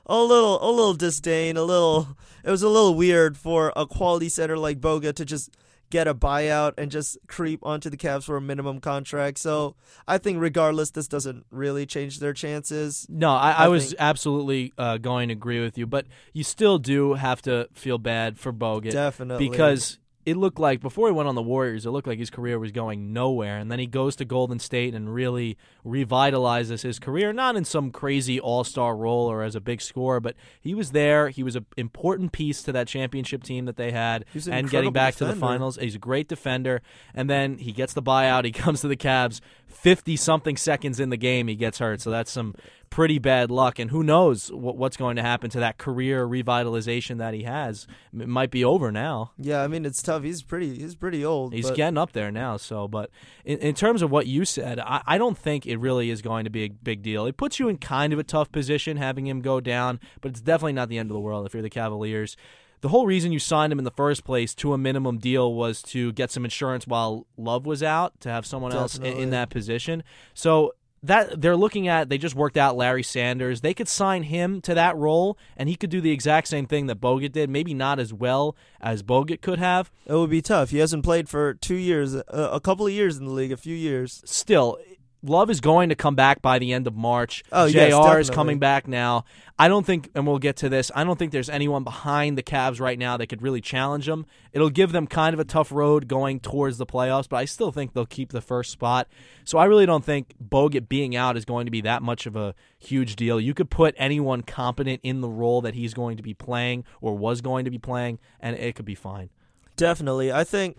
a 0.05 0.21
little 0.21 0.61
a 0.61 0.69
little 0.69 0.95
disdain, 0.95 1.55
a 1.55 1.63
little. 1.63 2.09
It 2.43 2.51
was 2.51 2.63
a 2.63 2.67
little 2.67 2.95
weird 2.95 3.37
for 3.37 3.71
a 3.75 3.85
quality 3.85 4.27
center 4.27 4.57
like 4.57 4.81
Bogut 4.81 5.15
to 5.15 5.23
just 5.23 5.55
get 5.89 6.07
a 6.07 6.13
buyout 6.13 6.73
and 6.77 6.91
just 6.91 7.17
creep 7.27 7.59
onto 7.63 7.89
the 7.89 7.97
Cavs 7.97 8.23
for 8.23 8.37
a 8.37 8.41
minimum 8.41 8.79
contract. 8.79 9.37
So 9.37 9.75
I 10.07 10.17
think 10.17 10.39
regardless, 10.39 10.91
this 10.91 11.07
doesn't 11.07 11.45
really 11.51 11.85
change 11.85 12.19
their 12.19 12.33
chances. 12.33 13.05
No, 13.09 13.31
I, 13.31 13.51
I, 13.51 13.65
I 13.65 13.67
was 13.67 13.95
absolutely 13.97 14.73
uh, 14.77 14.97
going 14.97 15.29
to 15.29 15.33
agree 15.33 15.61
with 15.61 15.77
you, 15.77 15.87
but 15.87 16.05
you 16.33 16.43
still 16.43 16.77
do 16.77 17.13
have 17.13 17.41
to 17.43 17.69
feel 17.73 17.97
bad 17.97 18.39
for 18.39 18.53
Bogut. 18.53 18.91
Definitely. 18.91 19.49
Because 19.49 19.97
it 20.29 20.37
looked 20.37 20.59
like 20.59 20.79
before 20.79 21.07
he 21.07 21.13
went 21.13 21.27
on 21.27 21.33
the 21.33 21.41
Warriors, 21.41 21.87
it 21.87 21.89
looked 21.89 22.07
like 22.07 22.19
his 22.19 22.29
career 22.29 22.59
was 22.59 22.71
going 22.71 23.11
nowhere. 23.11 23.57
And 23.57 23.71
then 23.71 23.79
he 23.79 23.87
goes 23.87 24.15
to 24.17 24.25
Golden 24.25 24.59
State 24.59 24.93
and 24.93 25.11
really 25.11 25.57
revitalizes 25.83 26.83
his 26.83 26.99
career, 26.99 27.33
not 27.33 27.55
in 27.55 27.65
some 27.65 27.89
crazy 27.91 28.39
all 28.39 28.63
star 28.63 28.95
role 28.95 29.25
or 29.29 29.41
as 29.41 29.55
a 29.55 29.59
big 29.59 29.81
scorer, 29.81 30.19
but 30.19 30.35
he 30.61 30.75
was 30.75 30.91
there. 30.91 31.29
He 31.29 31.41
was 31.41 31.55
an 31.55 31.65
important 31.77 32.31
piece 32.31 32.61
to 32.63 32.71
that 32.73 32.87
championship 32.87 33.41
team 33.41 33.65
that 33.65 33.75
they 33.75 33.91
had 33.91 34.25
an 34.33 34.53
and 34.53 34.69
getting 34.69 34.93
back 34.93 35.15
defender. 35.15 35.33
to 35.33 35.39
the 35.39 35.45
finals. 35.45 35.77
He's 35.77 35.95
a 35.95 35.99
great 35.99 36.27
defender. 36.27 36.83
And 37.15 37.27
then 37.27 37.57
he 37.57 37.71
gets 37.71 37.93
the 37.93 38.03
buyout. 38.03 38.45
He 38.45 38.51
comes 38.59 38.81
to 38.81 38.87
the 38.87 38.97
Cavs 38.97 39.41
50 39.65 40.15
something 40.15 40.57
seconds 40.57 40.99
in 40.99 41.09
the 41.09 41.17
game. 41.17 41.47
He 41.47 41.55
gets 41.55 41.79
hurt. 41.79 42.01
So 42.01 42.11
that's 42.11 42.29
some 42.29 42.53
pretty 42.89 43.19
bad 43.19 43.51
luck. 43.51 43.79
And 43.79 43.91
who 43.91 44.03
knows 44.03 44.51
what, 44.51 44.77
what's 44.77 44.97
going 44.97 45.15
to 45.15 45.21
happen 45.21 45.49
to 45.51 45.59
that 45.59 45.77
career 45.77 46.27
revitalization 46.27 47.17
that 47.17 47.33
he 47.33 47.43
has? 47.43 47.87
It 48.13 48.27
might 48.27 48.51
be 48.51 48.63
over 48.63 48.91
now. 48.91 49.31
Yeah, 49.37 49.61
I 49.61 49.67
mean 49.67 49.85
it's 49.85 50.01
tough. 50.01 50.23
He's 50.23 50.41
pretty. 50.41 50.77
He's 50.77 50.95
pretty 50.95 51.23
old. 51.23 51.53
He's 51.53 51.67
but... 51.67 51.75
getting 51.75 51.97
up 51.97 52.11
there 52.13 52.31
now. 52.31 52.57
So, 52.57 52.87
but 52.87 53.09
in, 53.45 53.59
in 53.59 53.75
terms 53.75 54.01
of 54.01 54.11
what 54.11 54.27
you 54.27 54.45
said, 54.45 54.79
I, 54.79 55.01
I 55.05 55.17
don't 55.17 55.37
think 55.37 55.65
it 55.65 55.77
really 55.77 56.09
is 56.09 56.21
going 56.21 56.43
to 56.43 56.49
be 56.49 56.63
a 56.63 56.69
big 56.69 57.01
deal. 57.01 57.25
It 57.25 57.37
puts 57.37 57.59
you 57.59 57.69
in 57.69 57.77
kind 57.77 58.13
of 58.13 58.19
a 58.19 58.23
tough 58.23 58.51
position 58.51 58.97
having 58.97 59.27
him 59.27 59.41
go 59.41 59.59
down, 59.59 59.99
but 60.21 60.31
it's 60.31 60.41
definitely 60.41 60.73
not 60.73 60.89
the 60.89 60.97
end 60.97 61.09
of 61.09 61.13
the 61.13 61.19
world 61.19 61.45
if 61.45 61.53
you're 61.53 61.63
the 61.63 61.69
Cavaliers 61.69 62.35
the 62.81 62.89
whole 62.89 63.05
reason 63.05 63.31
you 63.31 63.39
signed 63.39 63.73
him 63.73 63.79
in 63.79 63.85
the 63.85 63.91
first 63.91 64.23
place 64.23 64.53
to 64.55 64.73
a 64.73 64.77
minimum 64.77 65.17
deal 65.17 65.53
was 65.53 65.81
to 65.83 66.13
get 66.13 66.31
some 66.31 66.45
insurance 66.45 66.87
while 66.87 67.25
Love 67.37 67.65
was 67.65 67.83
out, 67.83 68.19
to 68.21 68.29
have 68.29 68.45
someone 68.45 68.71
Definitely. 68.71 69.09
else 69.09 69.17
in, 69.17 69.23
in, 69.23 69.29
that 69.31 69.49
position. 69.49 70.03
So 70.33 70.73
that 71.03 71.41
they're 71.41 71.55
looking 71.55 71.87
at 71.87 72.09
they 72.09 72.17
just 72.17 72.35
worked 72.35 72.57
out 72.57 72.75
Larry 72.75 73.03
Sanders. 73.03 73.61
They 73.61 73.73
could 73.73 73.87
sign 73.87 74.23
him 74.23 74.61
to 74.61 74.73
that 74.73 74.95
role 74.95 75.37
and 75.57 75.69
he 75.69 75.75
could 75.75 75.89
do 75.89 76.01
the 76.01 76.11
exact 76.11 76.47
same 76.47 76.65
thing 76.65 76.87
that 76.87 76.99
Bogut 76.99 77.31
did, 77.31 77.49
maybe 77.49 77.73
not 77.73 77.99
as 77.99 78.13
well 78.13 78.55
as 78.81 79.03
Bogut 79.03 79.41
could 79.41 79.59
have. 79.59 79.91
It 80.05 80.13
would 80.13 80.29
be 80.29 80.41
tough. 80.41 80.69
He 80.69 80.79
hasn't 80.79 81.03
played 81.03 81.29
for 81.29 81.53
2 81.53 81.75
years, 81.75 82.15
uh, 82.15 82.23
a 82.51 82.59
couple 82.59 82.85
of 82.85 82.93
years 82.93 83.17
in 83.17 83.25
the 83.25 83.31
league, 83.31 83.51
a 83.51 83.57
few 83.57 83.75
years. 83.75 84.21
Still, 84.25 84.77
Love 85.21 85.49
is 85.49 85.59
going 85.59 85.89
to 85.89 85.95
come 85.95 86.15
back 86.15 86.41
by 86.41 86.59
the 86.59 86.71
end 86.71 86.87
of 86.87 86.95
March. 86.95 87.43
Oh, 87.51 87.67
JR 87.67 87.77
yes, 87.77 88.17
is 88.19 88.29
coming 88.29 88.57
back 88.57 88.87
now. 88.87 89.25
I 89.57 89.67
don't 89.67 89.85
think, 89.85 90.09
and 90.15 90.25
we'll 90.25 90.39
get 90.39 90.55
to 90.57 90.69
this, 90.69 90.91
I 90.95 91.03
don't 91.03 91.19
think 91.19 91.33
there's 91.33 91.49
anyone 91.49 91.83
behind 91.83 92.37
the 92.37 92.43
Cavs 92.43 92.79
right 92.79 92.97
now 92.97 93.17
that 93.17 93.27
could 93.27 93.41
really 93.41 93.59
challenge 93.59 94.05
them. 94.05 94.25
It'll 94.53 94.69
give 94.69 94.93
them 94.93 95.07
kind 95.07 95.33
of 95.33 95.39
a 95.39 95.43
tough 95.43 95.73
road 95.73 96.07
going 96.07 96.39
towards 96.39 96.77
the 96.77 96.85
playoffs, 96.85 97.27
but 97.27 97.37
I 97.37 97.45
still 97.45 97.71
think 97.71 97.93
they'll 97.93 98.05
keep 98.05 98.31
the 98.31 98.39
first 98.39 98.71
spot. 98.71 99.09
So 99.43 99.57
I 99.57 99.65
really 99.65 99.85
don't 99.85 100.05
think 100.05 100.35
Bogut 100.41 100.87
being 100.87 101.17
out 101.17 101.35
is 101.35 101.43
going 101.43 101.65
to 101.65 101.71
be 101.71 101.81
that 101.81 102.01
much 102.01 102.25
of 102.25 102.37
a 102.37 102.55
huge 102.77 103.17
deal. 103.17 103.41
You 103.41 103.53
could 103.53 103.69
put 103.69 103.95
anyone 103.97 104.41
competent 104.43 105.01
in 105.03 105.19
the 105.19 105.29
role 105.29 105.59
that 105.61 105.75
he's 105.75 105.93
going 105.93 106.15
to 106.15 106.23
be 106.23 106.33
playing 106.33 106.85
or 107.01 107.17
was 107.17 107.41
going 107.41 107.65
to 107.65 107.71
be 107.71 107.77
playing, 107.77 108.19
and 108.39 108.55
it 108.55 108.75
could 108.75 108.85
be 108.85 108.95
fine. 108.95 109.29
Definitely. 109.75 110.31
I 110.31 110.45
think 110.45 110.77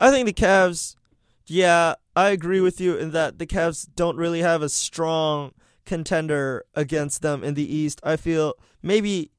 I 0.00 0.10
think 0.10 0.26
the 0.26 0.32
Cavs 0.32 0.96
yeah, 1.46 1.94
I 2.14 2.30
agree 2.30 2.60
with 2.60 2.80
you 2.80 2.96
in 2.96 3.12
that 3.12 3.38
the 3.38 3.46
Cavs 3.46 3.88
don't 3.94 4.16
really 4.16 4.40
have 4.40 4.62
a 4.62 4.68
strong 4.68 5.52
contender 5.84 6.64
against 6.74 7.22
them 7.22 7.44
in 7.44 7.54
the 7.54 7.74
East. 7.74 8.00
I 8.02 8.16
feel 8.16 8.54
maybe 8.82 9.30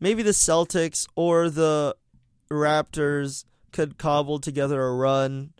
maybe 0.00 0.22
the 0.22 0.30
Celtics 0.30 1.06
or 1.16 1.50
the 1.50 1.96
Raptors 2.50 3.44
could 3.72 3.98
cobble 3.98 4.38
together 4.38 4.82
a 4.82 4.94
run 4.94 5.52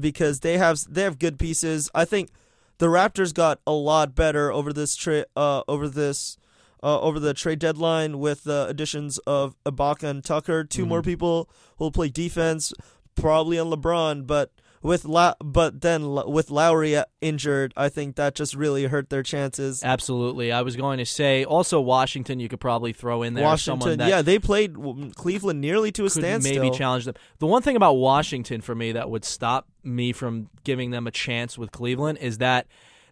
because 0.00 0.40
they 0.40 0.58
have 0.58 0.80
they 0.88 1.02
have 1.02 1.18
good 1.18 1.38
pieces. 1.38 1.90
I 1.94 2.04
think 2.04 2.30
the 2.78 2.86
Raptors 2.86 3.34
got 3.34 3.60
a 3.66 3.72
lot 3.72 4.14
better 4.14 4.52
over 4.52 4.72
this 4.72 4.94
trade 4.94 5.24
uh, 5.34 5.62
over 5.66 5.88
this 5.88 6.36
uh, 6.82 7.00
over 7.00 7.18
the 7.18 7.34
trade 7.34 7.58
deadline 7.58 8.18
with 8.18 8.44
the 8.44 8.66
additions 8.68 9.18
of 9.18 9.56
Ibaka 9.64 10.04
and 10.04 10.24
Tucker, 10.24 10.62
2 10.62 10.82
mm-hmm. 10.82 10.88
more 10.88 11.02
people 11.02 11.48
who 11.78 11.86
will 11.86 11.92
play 11.92 12.08
defense, 12.08 12.72
probably 13.16 13.58
on 13.58 13.70
LeBron, 13.70 14.26
but 14.26 14.52
with 14.86 15.04
La- 15.04 15.34
but 15.40 15.80
then 15.80 16.12
with 16.28 16.50
Lowry 16.50 16.96
uh, 16.96 17.04
injured, 17.20 17.74
I 17.76 17.88
think 17.88 18.16
that 18.16 18.34
just 18.34 18.54
really 18.54 18.84
hurt 18.84 19.10
their 19.10 19.22
chances. 19.22 19.82
Absolutely, 19.82 20.52
I 20.52 20.62
was 20.62 20.76
going 20.76 20.98
to 20.98 21.04
say 21.04 21.44
also 21.44 21.80
Washington. 21.80 22.40
You 22.40 22.48
could 22.48 22.60
probably 22.60 22.92
throw 22.92 23.22
in 23.22 23.34
there 23.34 23.44
Washington. 23.44 23.98
That 23.98 24.08
yeah, 24.08 24.22
they 24.22 24.38
played 24.38 24.76
Cleveland 25.14 25.60
nearly 25.60 25.92
to 25.92 26.04
a 26.04 26.10
standstill. 26.10 26.62
Maybe 26.62 26.76
challenge 26.76 27.04
them. 27.04 27.16
The 27.38 27.46
one 27.46 27.62
thing 27.62 27.76
about 27.76 27.94
Washington 27.94 28.60
for 28.60 28.74
me 28.74 28.92
that 28.92 29.10
would 29.10 29.24
stop 29.24 29.66
me 29.82 30.12
from 30.12 30.48
giving 30.64 30.90
them 30.90 31.06
a 31.06 31.10
chance 31.10 31.58
with 31.58 31.72
Cleveland 31.72 32.18
is 32.18 32.38
that 32.38 32.66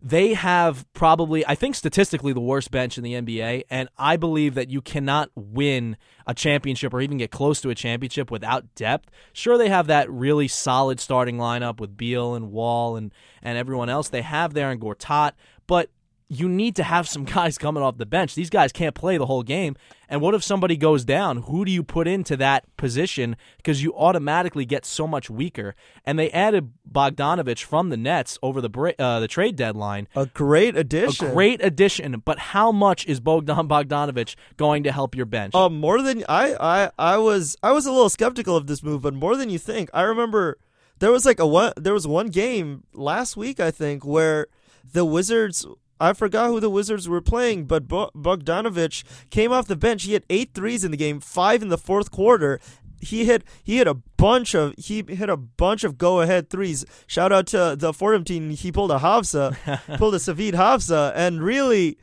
they 0.04 0.34
have 0.34 0.84
probably, 0.92 1.46
I 1.46 1.54
think, 1.54 1.74
statistically 1.74 2.34
the 2.34 2.40
worst 2.40 2.70
bench 2.70 2.98
in 2.98 3.04
the 3.04 3.14
NBA, 3.14 3.62
and 3.70 3.88
I 3.96 4.18
believe 4.18 4.54
that 4.54 4.68
you 4.68 4.82
cannot 4.82 5.30
win 5.34 5.96
a 6.26 6.34
championship 6.34 6.92
or 6.92 7.00
even 7.00 7.16
get 7.16 7.30
close 7.30 7.62
to 7.62 7.70
a 7.70 7.74
championship 7.74 8.30
without 8.30 8.74
depth. 8.74 9.10
Sure, 9.32 9.56
they 9.56 9.70
have 9.70 9.86
that 9.86 10.10
really 10.10 10.46
solid 10.46 11.00
starting 11.00 11.38
lineup 11.38 11.80
with 11.80 11.96
Beal 11.96 12.34
and 12.34 12.52
Wall 12.52 12.96
and, 12.96 13.12
and 13.42 13.56
everyone 13.56 13.88
else 13.88 14.10
they 14.10 14.20
have 14.20 14.52
there 14.52 14.70
and 14.70 14.78
Gortat, 14.78 15.32
but 15.66 15.88
you 16.28 16.48
need 16.48 16.76
to 16.76 16.82
have 16.82 17.08
some 17.08 17.24
guys 17.36 17.58
coming 17.58 17.82
off 17.82 17.98
the 17.98 18.06
bench. 18.06 18.34
These 18.34 18.50
guys 18.50 18.72
can't 18.72 18.94
play 18.94 19.16
the 19.16 19.26
whole 19.26 19.42
game. 19.42 19.76
And 20.08 20.20
what 20.20 20.34
if 20.34 20.44
somebody 20.44 20.76
goes 20.76 21.04
down? 21.04 21.42
Who 21.42 21.64
do 21.64 21.72
you 21.72 21.82
put 21.82 22.06
into 22.06 22.36
that 22.36 22.64
position? 22.76 23.36
Because 23.56 23.82
you 23.82 23.94
automatically 23.94 24.64
get 24.64 24.84
so 24.84 25.06
much 25.06 25.30
weaker. 25.30 25.74
And 26.04 26.18
they 26.18 26.30
added 26.30 26.72
Bogdanovich 26.90 27.64
from 27.64 27.88
the 27.88 27.96
Nets 27.96 28.38
over 28.42 28.60
the 28.60 28.94
uh, 28.98 29.20
the 29.20 29.28
trade 29.28 29.56
deadline. 29.56 30.06
A 30.14 30.26
great 30.26 30.76
addition. 30.76 31.28
A 31.28 31.32
great 31.32 31.64
addition. 31.64 32.22
But 32.24 32.38
how 32.38 32.70
much 32.70 33.06
is 33.06 33.18
Bogdan 33.20 33.66
Bogdanovich 33.66 34.36
going 34.56 34.82
to 34.84 34.92
help 34.92 35.14
your 35.14 35.26
bench? 35.26 35.54
Uh, 35.54 35.68
more 35.68 36.02
than 36.02 36.24
I, 36.28 36.54
I, 36.60 36.90
I 36.98 37.18
was 37.18 37.56
I 37.62 37.72
was 37.72 37.86
a 37.86 37.92
little 37.92 38.10
skeptical 38.10 38.56
of 38.56 38.66
this 38.66 38.82
move, 38.82 39.02
but 39.02 39.14
more 39.14 39.36
than 39.36 39.50
you 39.50 39.58
think. 39.58 39.90
I 39.94 40.02
remember 40.02 40.58
there 40.98 41.10
was 41.10 41.24
like 41.24 41.40
a 41.40 41.46
one 41.46 41.72
there 41.76 41.94
was 41.94 42.06
one 42.06 42.28
game 42.28 42.84
last 42.92 43.36
week 43.36 43.58
I 43.58 43.70
think 43.70 44.04
where 44.04 44.46
the 44.92 45.04
Wizards 45.04 45.66
I 46.04 46.12
forgot 46.12 46.48
who 46.48 46.60
the 46.60 46.70
Wizards 46.70 47.08
were 47.08 47.22
playing, 47.22 47.64
but 47.64 47.88
Bogdanovich 47.88 49.04
came 49.30 49.52
off 49.52 49.66
the 49.66 49.76
bench. 49.76 50.02
He 50.02 50.12
had 50.12 50.24
eight 50.28 50.52
threes 50.52 50.84
in 50.84 50.90
the 50.90 50.96
game, 50.96 51.18
five 51.18 51.62
in 51.62 51.68
the 51.68 51.78
fourth 51.78 52.10
quarter. 52.10 52.60
He 53.00 53.24
hit 53.24 53.42
he 53.62 53.78
hit 53.78 53.88
a 53.88 53.94
bunch 53.94 54.54
of 54.54 54.74
he 54.76 55.02
hit 55.06 55.28
a 55.30 55.36
bunch 55.36 55.82
of 55.82 55.96
go 55.98 56.20
ahead 56.20 56.50
threes. 56.50 56.84
Shout 57.06 57.32
out 57.32 57.46
to 57.48 57.74
the 57.78 57.92
Fordham 57.92 58.24
team. 58.24 58.50
He 58.50 58.70
pulled 58.70 58.90
a 58.90 58.98
Hafsa, 58.98 59.56
pulled 59.96 60.14
a 60.14 60.18
Savid 60.18 60.54
Hafsa, 60.54 61.12
and 61.14 61.42
really, 61.42 61.98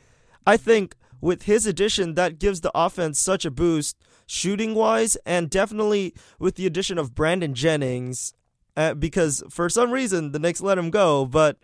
I 0.45 0.57
think 0.57 0.95
with 1.21 1.43
his 1.43 1.67
addition 1.67 2.15
that 2.15 2.39
gives 2.39 2.61
the 2.61 2.71
offense 2.73 3.19
such 3.19 3.45
a 3.45 3.51
boost 3.51 3.97
shooting 4.25 4.73
wise, 4.73 5.15
and 5.25 5.49
definitely 5.49 6.15
with 6.39 6.55
the 6.55 6.65
addition 6.65 6.97
of 6.97 7.13
Brandon 7.13 7.53
Jennings, 7.53 8.33
uh, 8.75 8.95
because 8.95 9.43
for 9.49 9.69
some 9.69 9.91
reason 9.91 10.31
the 10.31 10.39
Knicks 10.39 10.61
let 10.61 10.77
him 10.77 10.89
go, 10.89 11.25
but 11.25 11.57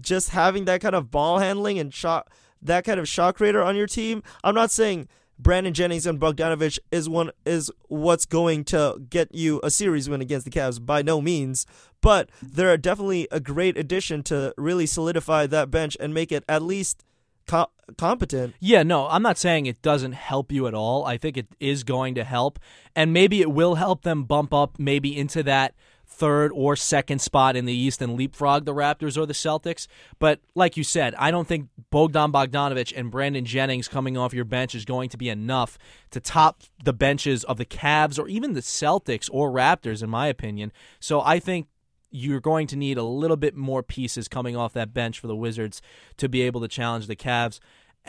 just 0.00 0.30
having 0.30 0.64
that 0.66 0.80
kind 0.80 0.94
of 0.94 1.10
ball 1.10 1.38
handling 1.38 1.78
and 1.78 1.92
shot 1.92 2.28
that 2.62 2.84
kind 2.84 2.98
of 2.98 3.08
shot 3.08 3.36
creator 3.36 3.62
on 3.62 3.76
your 3.76 3.86
team. 3.86 4.22
I'm 4.42 4.54
not 4.54 4.70
saying 4.70 5.08
Brandon 5.38 5.74
Jennings 5.74 6.06
and 6.06 6.18
Bogdanovich 6.18 6.78
is 6.90 7.08
one 7.08 7.30
is 7.44 7.70
what's 7.88 8.24
going 8.24 8.64
to 8.64 9.02
get 9.10 9.34
you 9.34 9.60
a 9.62 9.70
series 9.70 10.08
win 10.08 10.20
against 10.22 10.44
the 10.44 10.50
Cavs 10.50 10.84
by 10.84 11.02
no 11.02 11.20
means, 11.20 11.66
but 12.00 12.30
they're 12.40 12.76
definitely 12.78 13.28
a 13.30 13.40
great 13.40 13.76
addition 13.76 14.22
to 14.24 14.54
really 14.56 14.86
solidify 14.86 15.46
that 15.46 15.70
bench 15.70 15.96
and 16.00 16.14
make 16.14 16.32
it 16.32 16.44
at 16.48 16.62
least 16.62 17.04
co- 17.46 17.70
competent. 17.98 18.54
Yeah, 18.60 18.82
no, 18.82 19.08
I'm 19.08 19.22
not 19.22 19.36
saying 19.36 19.66
it 19.66 19.82
doesn't 19.82 20.12
help 20.12 20.50
you 20.50 20.66
at 20.66 20.74
all. 20.74 21.04
I 21.04 21.18
think 21.18 21.36
it 21.36 21.48
is 21.60 21.84
going 21.84 22.14
to 22.14 22.24
help 22.24 22.58
and 22.94 23.12
maybe 23.12 23.42
it 23.42 23.50
will 23.50 23.74
help 23.74 24.02
them 24.02 24.24
bump 24.24 24.54
up 24.54 24.78
maybe 24.78 25.16
into 25.16 25.42
that 25.42 25.74
third 26.16 26.50
or 26.54 26.76
second 26.76 27.20
spot 27.20 27.56
in 27.56 27.66
the 27.66 27.72
East 27.72 28.00
and 28.00 28.16
leapfrog 28.16 28.64
the 28.64 28.74
Raptors 28.74 29.18
or 29.18 29.26
the 29.26 29.34
Celtics. 29.34 29.86
But 30.18 30.40
like 30.54 30.76
you 30.76 30.84
said, 30.84 31.14
I 31.16 31.30
don't 31.30 31.46
think 31.46 31.68
Bogdan 31.90 32.32
Bogdanovich 32.32 32.92
and 32.96 33.10
Brandon 33.10 33.44
Jennings 33.44 33.86
coming 33.86 34.16
off 34.16 34.32
your 34.32 34.44
bench 34.44 34.74
is 34.74 34.84
going 34.84 35.10
to 35.10 35.18
be 35.18 35.28
enough 35.28 35.78
to 36.10 36.20
top 36.20 36.62
the 36.82 36.94
benches 36.94 37.44
of 37.44 37.58
the 37.58 37.66
Cavs 37.66 38.18
or 38.18 38.28
even 38.28 38.54
the 38.54 38.60
Celtics 38.60 39.28
or 39.30 39.50
Raptors, 39.50 40.02
in 40.02 40.08
my 40.08 40.26
opinion. 40.26 40.72
So 41.00 41.20
I 41.20 41.38
think 41.38 41.68
you're 42.10 42.40
going 42.40 42.66
to 42.68 42.76
need 42.76 42.96
a 42.96 43.02
little 43.02 43.36
bit 43.36 43.54
more 43.54 43.82
pieces 43.82 44.26
coming 44.26 44.56
off 44.56 44.72
that 44.72 44.94
bench 44.94 45.20
for 45.20 45.26
the 45.26 45.36
Wizards 45.36 45.82
to 46.16 46.28
be 46.28 46.42
able 46.42 46.62
to 46.62 46.68
challenge 46.68 47.08
the 47.08 47.16
Cavs. 47.16 47.60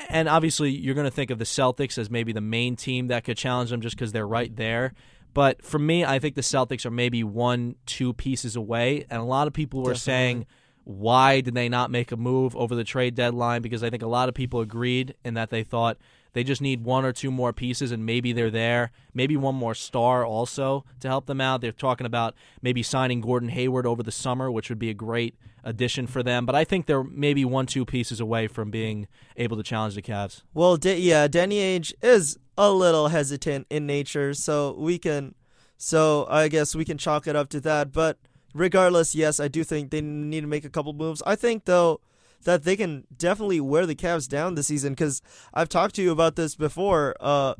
And 0.09 0.29
obviously, 0.29 0.69
you're 0.69 0.95
going 0.95 1.05
to 1.05 1.11
think 1.11 1.31
of 1.31 1.39
the 1.39 1.45
Celtics 1.45 1.97
as 1.97 2.09
maybe 2.09 2.31
the 2.31 2.39
main 2.39 2.75
team 2.75 3.07
that 3.07 3.23
could 3.23 3.35
challenge 3.35 3.71
them 3.71 3.81
just 3.81 3.95
because 3.95 4.11
they're 4.11 4.27
right 4.27 4.55
there. 4.55 4.93
But 5.34 5.62
for 5.62 5.79
me, 5.79 6.03
I 6.03 6.19
think 6.19 6.36
the 6.36 6.41
Celtics 6.41 6.86
are 6.86 6.91
maybe 6.91 7.24
one, 7.24 7.75
two 7.86 8.13
pieces 8.13 8.55
away. 8.55 9.05
And 9.10 9.22
a 9.22 9.25
lot 9.25 9.48
of 9.48 9.53
people 9.53 9.81
were 9.81 9.93
Definitely. 9.93 10.00
saying, 10.00 10.46
why 10.84 11.41
did 11.41 11.53
they 11.53 11.69
not 11.69 11.91
make 11.91 12.12
a 12.12 12.17
move 12.17 12.55
over 12.55 12.74
the 12.74 12.84
trade 12.84 13.13
deadline? 13.13 13.62
Because 13.62 13.84
I 13.84 13.89
think 13.89 14.03
a 14.03 14.07
lot 14.07 14.29
of 14.29 14.36
people 14.36 14.62
agreed 14.62 15.15
in 15.24 15.34
that 15.34 15.50
they 15.50 15.63
thought 15.63 15.98
they 16.34 16.43
just 16.43 16.62
need 16.62 16.84
one 16.84 17.03
or 17.03 17.12
two 17.12 17.31
more 17.31 17.51
pieces 17.51 17.91
and 17.91 18.05
maybe 18.05 18.31
they're 18.31 18.50
there. 18.50 18.91
Maybe 19.13 19.36
one 19.36 19.55
more 19.55 19.75
star 19.75 20.25
also 20.25 20.86
to 21.00 21.07
help 21.07 21.25
them 21.25 21.41
out. 21.41 21.62
They're 21.62 21.72
talking 21.72 22.05
about 22.05 22.36
maybe 22.62 22.84
signing 22.84 23.22
Gordon 23.22 23.50
Hayward 23.50 23.86
over 23.86 24.01
the 24.01 24.12
summer, 24.12 24.51
which 24.51 24.69
would 24.69 24.79
be 24.79 24.89
a 24.89 24.93
great 24.93 25.36
addition 25.67 26.07
for 26.07 26.24
them. 26.24 26.45
But 26.45 26.55
I 26.55 26.63
think 26.63 26.86
they're 26.86 27.03
maybe 27.03 27.43
one, 27.45 27.65
two 27.65 27.86
pieces 27.86 28.19
away 28.19 28.47
from 28.47 28.71
being 28.71 29.07
able 29.36 29.57
to 29.57 29.63
challenge 29.63 29.95
the 29.95 30.01
Cavs. 30.01 30.41
Well, 30.53 30.79
yeah, 30.81 31.27
Danny 31.27 31.57
Ainge 31.57 31.93
is 32.01 32.39
a 32.57 32.71
little 32.71 33.09
hesitant 33.09 33.67
in 33.69 33.86
nature, 33.86 34.33
so 34.33 34.75
we 34.79 34.97
can, 34.97 35.36
so 35.77 36.25
I 36.29 36.47
guess 36.47 36.74
we 36.74 36.85
can 36.85 36.98
chalk 36.98 37.27
it 37.27 37.35
up 37.35 37.50
to 37.50 37.59
that. 37.61 37.92
But 37.92 38.18
regardless, 38.53 39.13
yes, 39.13 39.39
I 39.39 39.50
do 39.50 39.63
think 39.63 39.92
they 39.92 40.01
need 40.01 40.42
to 40.42 40.48
make 40.48 40.65
a 40.65 40.70
couple 40.70 40.94
moves. 40.94 41.22
I 41.27 41.35
think 41.35 41.65
though 41.65 42.00
that 42.46 42.63
they 42.63 42.77
can 42.77 43.05
definitely 43.15 43.59
wear 43.59 43.85
the 43.85 43.96
Cavs 43.96 44.27
down 44.27 44.55
this 44.55 44.68
season 44.68 44.94
because 44.94 45.22
I've 45.53 45.70
talked 45.70 45.96
to 45.96 46.01
you 46.01 46.11
about 46.11 46.35
this 46.35 46.55
before. 46.55 47.15
Uh, 47.20 47.55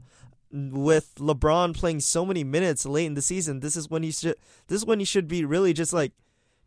with 0.50 1.14
LeBron 1.16 1.76
playing 1.76 2.00
so 2.00 2.26
many 2.26 2.42
minutes 2.42 2.86
late 2.86 3.06
in 3.06 3.16
the 3.16 3.22
season, 3.22 3.60
this 3.60 3.76
is 3.76 3.90
when 3.90 4.02
he 4.02 4.12
should. 4.12 4.36
This 4.68 4.78
is 4.78 4.86
when 4.86 5.00
he 5.00 5.06
should 5.06 5.28
be 5.28 5.44
really 5.44 5.74
just 5.74 5.92
like 5.92 6.14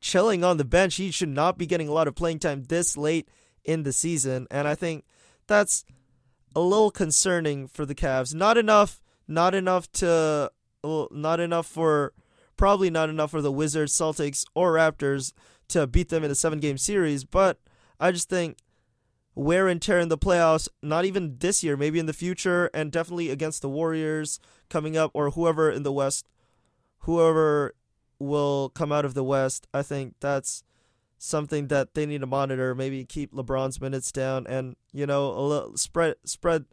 chilling 0.00 0.44
on 0.44 0.56
the 0.56 0.64
bench. 0.64 0.96
He 0.96 1.10
should 1.10 1.28
not 1.28 1.58
be 1.58 1.66
getting 1.66 1.88
a 1.88 1.92
lot 1.92 2.08
of 2.08 2.14
playing 2.14 2.38
time 2.38 2.64
this 2.64 2.96
late 2.96 3.28
in 3.64 3.82
the 3.82 3.92
season, 3.92 4.46
and 4.50 4.66
I 4.66 4.74
think 4.74 5.04
that's 5.46 5.84
a 6.54 6.60
little 6.60 6.90
concerning 6.90 7.68
for 7.68 7.86
the 7.86 7.94
Cavs. 7.94 8.34
Not 8.34 8.56
enough, 8.56 9.00
not 9.28 9.54
enough 9.54 9.90
to, 9.92 10.50
not 10.82 11.40
enough 11.40 11.66
for, 11.66 12.12
probably 12.56 12.90
not 12.90 13.08
enough 13.08 13.30
for 13.30 13.42
the 13.42 13.52
Wizards, 13.52 13.92
Celtics, 13.92 14.44
or 14.54 14.74
Raptors 14.74 15.32
to 15.68 15.86
beat 15.86 16.08
them 16.08 16.24
in 16.24 16.30
a 16.30 16.34
seven 16.34 16.58
game 16.58 16.78
series. 16.78 17.24
But 17.24 17.58
I 17.98 18.12
just 18.12 18.28
think 18.28 18.58
wear 19.34 19.68
and 19.68 19.80
tear 19.80 20.00
in 20.00 20.08
the 20.08 20.18
playoffs, 20.18 20.68
not 20.82 21.04
even 21.04 21.36
this 21.38 21.62
year, 21.62 21.76
maybe 21.76 21.98
in 21.98 22.06
the 22.06 22.12
future, 22.12 22.70
and 22.74 22.90
definitely 22.90 23.30
against 23.30 23.62
the 23.62 23.68
Warriors 23.68 24.40
coming 24.68 24.96
up 24.96 25.10
or 25.14 25.30
whoever 25.30 25.70
in 25.70 25.82
the 25.82 25.92
West, 25.92 26.28
whoever 27.00 27.74
will 28.20 28.68
come 28.68 28.92
out 28.92 29.04
of 29.04 29.14
the 29.14 29.24
West. 29.24 29.66
I 29.74 29.82
think 29.82 30.14
that's 30.20 30.62
something 31.18 31.68
that 31.68 31.94
they 31.94 32.06
need 32.06 32.20
to 32.20 32.26
monitor. 32.26 32.74
Maybe 32.74 33.04
keep 33.04 33.32
LeBron's 33.32 33.80
minutes 33.80 34.12
down, 34.12 34.46
and 34.46 34.76
you 34.92 35.06
know, 35.06 35.30
a 35.32 35.40
little 35.40 35.76
spread 35.76 36.16
spread 36.24 36.66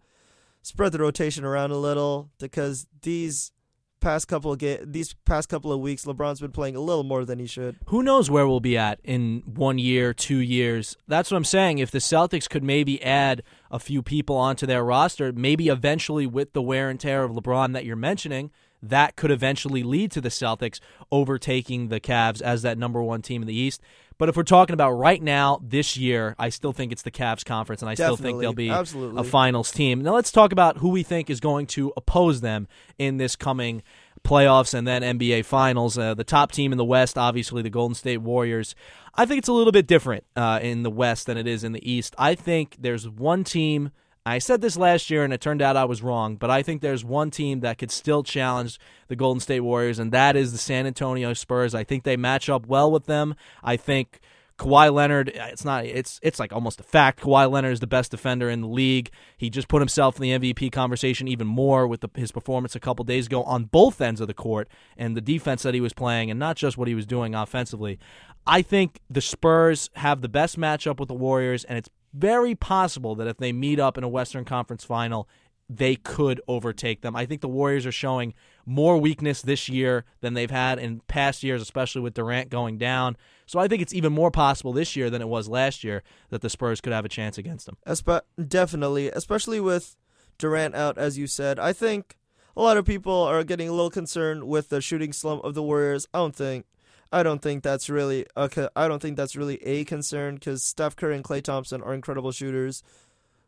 spread 0.61 0.91
the 0.91 0.99
rotation 0.99 1.45
around 1.45 1.71
a 1.71 1.77
little 1.77 2.29
because 2.39 2.87
these 3.01 3.51
past 3.99 4.27
couple 4.27 4.51
of 4.51 4.59
ga- 4.59 4.83
these 4.83 5.13
past 5.25 5.49
couple 5.49 5.71
of 5.71 5.79
weeks, 5.79 6.05
LeBron's 6.05 6.39
been 6.39 6.51
playing 6.51 6.75
a 6.75 6.79
little 6.79 7.03
more 7.03 7.25
than 7.25 7.39
he 7.39 7.47
should. 7.47 7.77
Who 7.87 8.03
knows 8.03 8.29
where 8.29 8.47
we'll 8.47 8.59
be 8.59 8.77
at 8.77 8.99
in 9.03 9.43
one 9.45 9.77
year, 9.79 10.13
two 10.13 10.37
years? 10.37 10.97
That's 11.07 11.31
what 11.31 11.37
I'm 11.37 11.43
saying. 11.43 11.79
If 11.79 11.91
the 11.91 11.99
Celtics 11.99 12.49
could 12.49 12.63
maybe 12.63 13.01
add 13.03 13.43
a 13.71 13.79
few 13.79 14.01
people 14.01 14.35
onto 14.35 14.65
their 14.65 14.83
roster, 14.83 15.31
maybe 15.31 15.67
eventually 15.69 16.27
with 16.27 16.53
the 16.53 16.61
wear 16.61 16.89
and 16.89 16.99
tear 16.99 17.23
of 17.23 17.31
LeBron 17.31 17.73
that 17.73 17.85
you're 17.85 17.95
mentioning, 17.95 18.51
that 18.81 19.15
could 19.15 19.31
eventually 19.31 19.83
lead 19.83 20.11
to 20.11 20.21
the 20.21 20.29
Celtics 20.29 20.79
overtaking 21.11 21.87
the 21.87 21.99
Cavs 21.99 22.41
as 22.41 22.61
that 22.61 22.77
number 22.77 23.01
one 23.01 23.21
team 23.21 23.41
in 23.41 23.47
the 23.47 23.55
East. 23.55 23.81
But 24.17 24.29
if 24.29 24.35
we're 24.35 24.43
talking 24.43 24.73
about 24.73 24.91
right 24.91 25.21
now, 25.21 25.59
this 25.63 25.95
year, 25.95 26.35
I 26.39 26.49
still 26.49 26.73
think 26.73 26.91
it's 26.91 27.03
the 27.03 27.11
Cavs 27.11 27.45
conference, 27.45 27.83
and 27.83 27.89
I 27.89 27.93
Definitely. 27.93 28.15
still 28.15 28.25
think 28.25 28.41
they'll 28.41 28.53
be 28.53 28.69
Absolutely. 28.69 29.21
a 29.21 29.23
finals 29.23 29.71
team. 29.71 30.01
Now 30.01 30.15
let's 30.15 30.31
talk 30.31 30.51
about 30.51 30.77
who 30.77 30.89
we 30.89 31.03
think 31.03 31.29
is 31.29 31.39
going 31.39 31.67
to 31.67 31.93
oppose 31.95 32.41
them 32.41 32.67
in 32.97 33.17
this 33.17 33.35
coming 33.35 33.83
playoffs 34.23 34.73
and 34.73 34.87
then 34.87 35.03
NBA 35.03 35.45
finals. 35.45 35.97
Uh, 35.97 36.15
the 36.15 36.23
top 36.23 36.51
team 36.51 36.71
in 36.71 36.79
the 36.79 36.85
West, 36.85 37.17
obviously, 37.17 37.61
the 37.61 37.69
Golden 37.69 37.93
State 37.93 38.17
Warriors. 38.17 38.73
I 39.13 39.25
think 39.27 39.39
it's 39.39 39.47
a 39.47 39.53
little 39.53 39.71
bit 39.71 39.85
different 39.85 40.23
uh, 40.35 40.59
in 40.63 40.81
the 40.81 40.91
West 40.91 41.27
than 41.27 41.37
it 41.37 41.45
is 41.45 41.63
in 41.63 41.71
the 41.71 41.91
East. 41.91 42.15
I 42.17 42.33
think 42.33 42.75
there's 42.79 43.07
one 43.07 43.43
team– 43.43 43.91
I 44.27 44.39
said 44.39 44.61
this 44.61 44.77
last 44.77 45.09
year 45.09 45.23
and 45.23 45.33
it 45.33 45.41
turned 45.41 45.61
out 45.61 45.77
I 45.77 45.85
was 45.85 46.01
wrong, 46.01 46.35
but 46.35 46.49
I 46.49 46.63
think 46.63 46.81
there's 46.81 47.05
one 47.05 47.31
team 47.31 47.61
that 47.61 47.77
could 47.77 47.91
still 47.91 48.23
challenge 48.23 48.79
the 49.07 49.15
Golden 49.15 49.39
State 49.39 49.61
Warriors, 49.61 49.99
and 49.99 50.11
that 50.11 50.35
is 50.35 50.51
the 50.51 50.57
San 50.57 50.85
Antonio 50.85 51.33
Spurs. 51.33 51.73
I 51.73 51.83
think 51.83 52.03
they 52.03 52.17
match 52.17 52.49
up 52.49 52.65
well 52.67 52.91
with 52.91 53.05
them. 53.05 53.35
I 53.63 53.77
think 53.77 54.19
Kawhi 54.57 54.91
Leonard, 54.91 55.29
uh, 55.29 55.47
it's 55.51 55.63
not 55.63 55.85
it's 55.85 56.19
it's 56.23 56.39
like 56.39 56.51
almost 56.51 56.79
a 56.79 56.83
fact. 56.83 57.21
Kawhi 57.21 57.49
Leonard 57.49 57.73
is 57.73 57.79
the 57.79 57.87
best 57.87 58.09
defender 58.09 58.49
in 58.49 58.61
the 58.61 58.67
league. 58.67 59.11
He 59.37 59.51
just 59.51 59.67
put 59.67 59.81
himself 59.81 60.19
in 60.19 60.23
the 60.23 60.39
MVP 60.39 60.71
conversation 60.71 61.27
even 61.27 61.45
more 61.45 61.87
with 61.87 62.01
the, 62.01 62.09
his 62.15 62.31
performance 62.31 62.75
a 62.75 62.79
couple 62.79 63.05
days 63.05 63.27
ago 63.27 63.43
on 63.43 63.65
both 63.65 64.01
ends 64.01 64.19
of 64.19 64.27
the 64.27 64.33
court 64.33 64.67
and 64.97 65.15
the 65.15 65.21
defense 65.21 65.61
that 65.61 65.75
he 65.75 65.81
was 65.81 65.93
playing 65.93 66.31
and 66.31 66.39
not 66.39 66.57
just 66.57 66.75
what 66.75 66.87
he 66.87 66.95
was 66.95 67.05
doing 67.05 67.35
offensively. 67.35 67.99
I 68.47 68.61
think 68.61 69.01
the 69.09 69.21
Spurs 69.21 69.91
have 69.93 70.21
the 70.21 70.29
best 70.29 70.57
matchup 70.57 70.99
with 70.99 71.09
the 71.09 71.13
Warriors 71.13 71.63
and 71.65 71.77
it's 71.77 71.89
very 72.13 72.55
possible 72.55 73.15
that 73.15 73.27
if 73.27 73.37
they 73.37 73.51
meet 73.51 73.79
up 73.79 73.97
in 73.97 74.03
a 74.03 74.09
Western 74.09 74.45
Conference 74.45 74.83
final, 74.83 75.27
they 75.69 75.95
could 75.95 76.39
overtake 76.47 77.01
them. 77.01 77.15
I 77.15 77.25
think 77.25 77.41
the 77.41 77.47
Warriors 77.47 77.85
are 77.85 77.91
showing 77.91 78.33
more 78.65 78.97
weakness 78.97 79.41
this 79.41 79.67
year 79.67 80.05
than 80.21 80.33
they've 80.33 80.51
had 80.51 80.79
in 80.79 81.01
past 81.07 81.43
years, 81.43 81.61
especially 81.61 82.01
with 82.01 82.13
Durant 82.13 82.49
going 82.49 82.77
down. 82.77 83.17
So 83.45 83.59
I 83.59 83.67
think 83.67 83.81
it's 83.81 83.93
even 83.93 84.13
more 84.13 84.31
possible 84.31 84.71
this 84.71 84.95
year 84.95 85.09
than 85.09 85.21
it 85.21 85.27
was 85.27 85.49
last 85.49 85.83
year 85.83 86.03
that 86.29 86.41
the 86.41 86.49
Spurs 86.49 86.79
could 86.79 86.93
have 86.93 87.05
a 87.05 87.09
chance 87.09 87.37
against 87.37 87.65
them. 87.65 87.77
Espe- 87.85 88.21
definitely, 88.47 89.09
especially 89.09 89.59
with 89.59 89.97
Durant 90.37 90.75
out, 90.75 90.97
as 90.97 91.17
you 91.17 91.27
said. 91.27 91.59
I 91.59 91.73
think 91.73 92.17
a 92.55 92.61
lot 92.61 92.77
of 92.77 92.85
people 92.85 93.13
are 93.13 93.43
getting 93.43 93.67
a 93.67 93.73
little 93.73 93.89
concerned 93.89 94.45
with 94.45 94.69
the 94.69 94.81
shooting 94.81 95.11
slump 95.11 95.43
of 95.43 95.53
the 95.53 95.63
Warriors. 95.63 96.07
I 96.13 96.19
don't 96.19 96.35
think. 96.35 96.65
I 97.11 97.23
don't 97.23 97.41
think 97.41 97.63
that's 97.63 97.89
really 97.89 98.25
a, 98.35 98.69
I 98.75 98.87
don't 98.87 99.01
think 99.01 99.17
that's 99.17 99.35
really 99.35 99.63
a 99.63 99.85
concern 99.85 100.35
because 100.35 100.63
Steph 100.63 100.95
Curry 100.95 101.15
and 101.15 101.23
Klay 101.23 101.41
Thompson 101.41 101.81
are 101.81 101.93
incredible 101.93 102.31
shooters. 102.31 102.83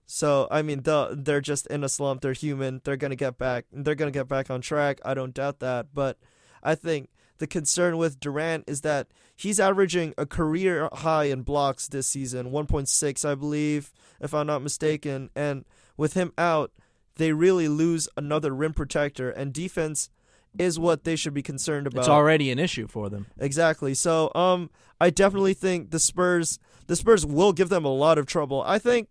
So 0.05 0.47
I 0.49 0.61
mean, 0.61 0.81
they're 0.83 1.41
just 1.41 1.67
in 1.67 1.83
a 1.83 1.89
slump. 1.89 2.21
They're 2.21 2.33
human. 2.33 2.81
They're 2.83 2.97
gonna 2.97 3.15
get 3.15 3.37
back. 3.37 3.65
They're 3.71 3.95
gonna 3.95 4.11
get 4.11 4.27
back 4.27 4.49
on 4.49 4.61
track. 4.61 4.99
I 5.05 5.13
don't 5.13 5.33
doubt 5.33 5.59
that. 5.59 5.87
But 5.93 6.17
I 6.63 6.75
think 6.75 7.09
the 7.37 7.47
concern 7.47 7.97
with 7.97 8.19
Durant 8.19 8.65
is 8.67 8.81
that 8.81 9.07
he's 9.35 9.59
averaging 9.59 10.13
a 10.17 10.25
career 10.25 10.89
high 10.91 11.25
in 11.25 11.43
blocks 11.43 11.87
this 11.87 12.07
season, 12.07 12.51
1.6, 12.51 13.25
I 13.25 13.35
believe, 13.35 13.93
if 14.19 14.33
I'm 14.33 14.47
not 14.47 14.61
mistaken. 14.61 15.29
And 15.35 15.65
with 15.95 16.13
him 16.13 16.33
out, 16.37 16.71
they 17.15 17.31
really 17.33 17.67
lose 17.67 18.07
another 18.17 18.53
rim 18.53 18.73
protector, 18.73 19.29
and 19.29 19.53
defense 19.53 20.09
is 20.57 20.79
what 20.79 21.03
they 21.03 21.15
should 21.15 21.33
be 21.33 21.41
concerned 21.43 21.87
about. 21.87 21.99
It's 21.99 22.09
already 22.09 22.51
an 22.51 22.59
issue 22.59 22.87
for 22.87 23.09
them. 23.09 23.27
Exactly. 23.39 23.93
So, 23.93 24.31
um, 24.35 24.69
I 24.99 25.09
definitely 25.09 25.53
think 25.53 25.91
the 25.91 25.99
Spurs, 25.99 26.59
the 26.87 26.95
Spurs 26.95 27.25
will 27.25 27.53
give 27.53 27.69
them 27.69 27.85
a 27.85 27.93
lot 27.93 28.17
of 28.17 28.25
trouble. 28.25 28.63
I 28.65 28.79
think, 28.79 29.09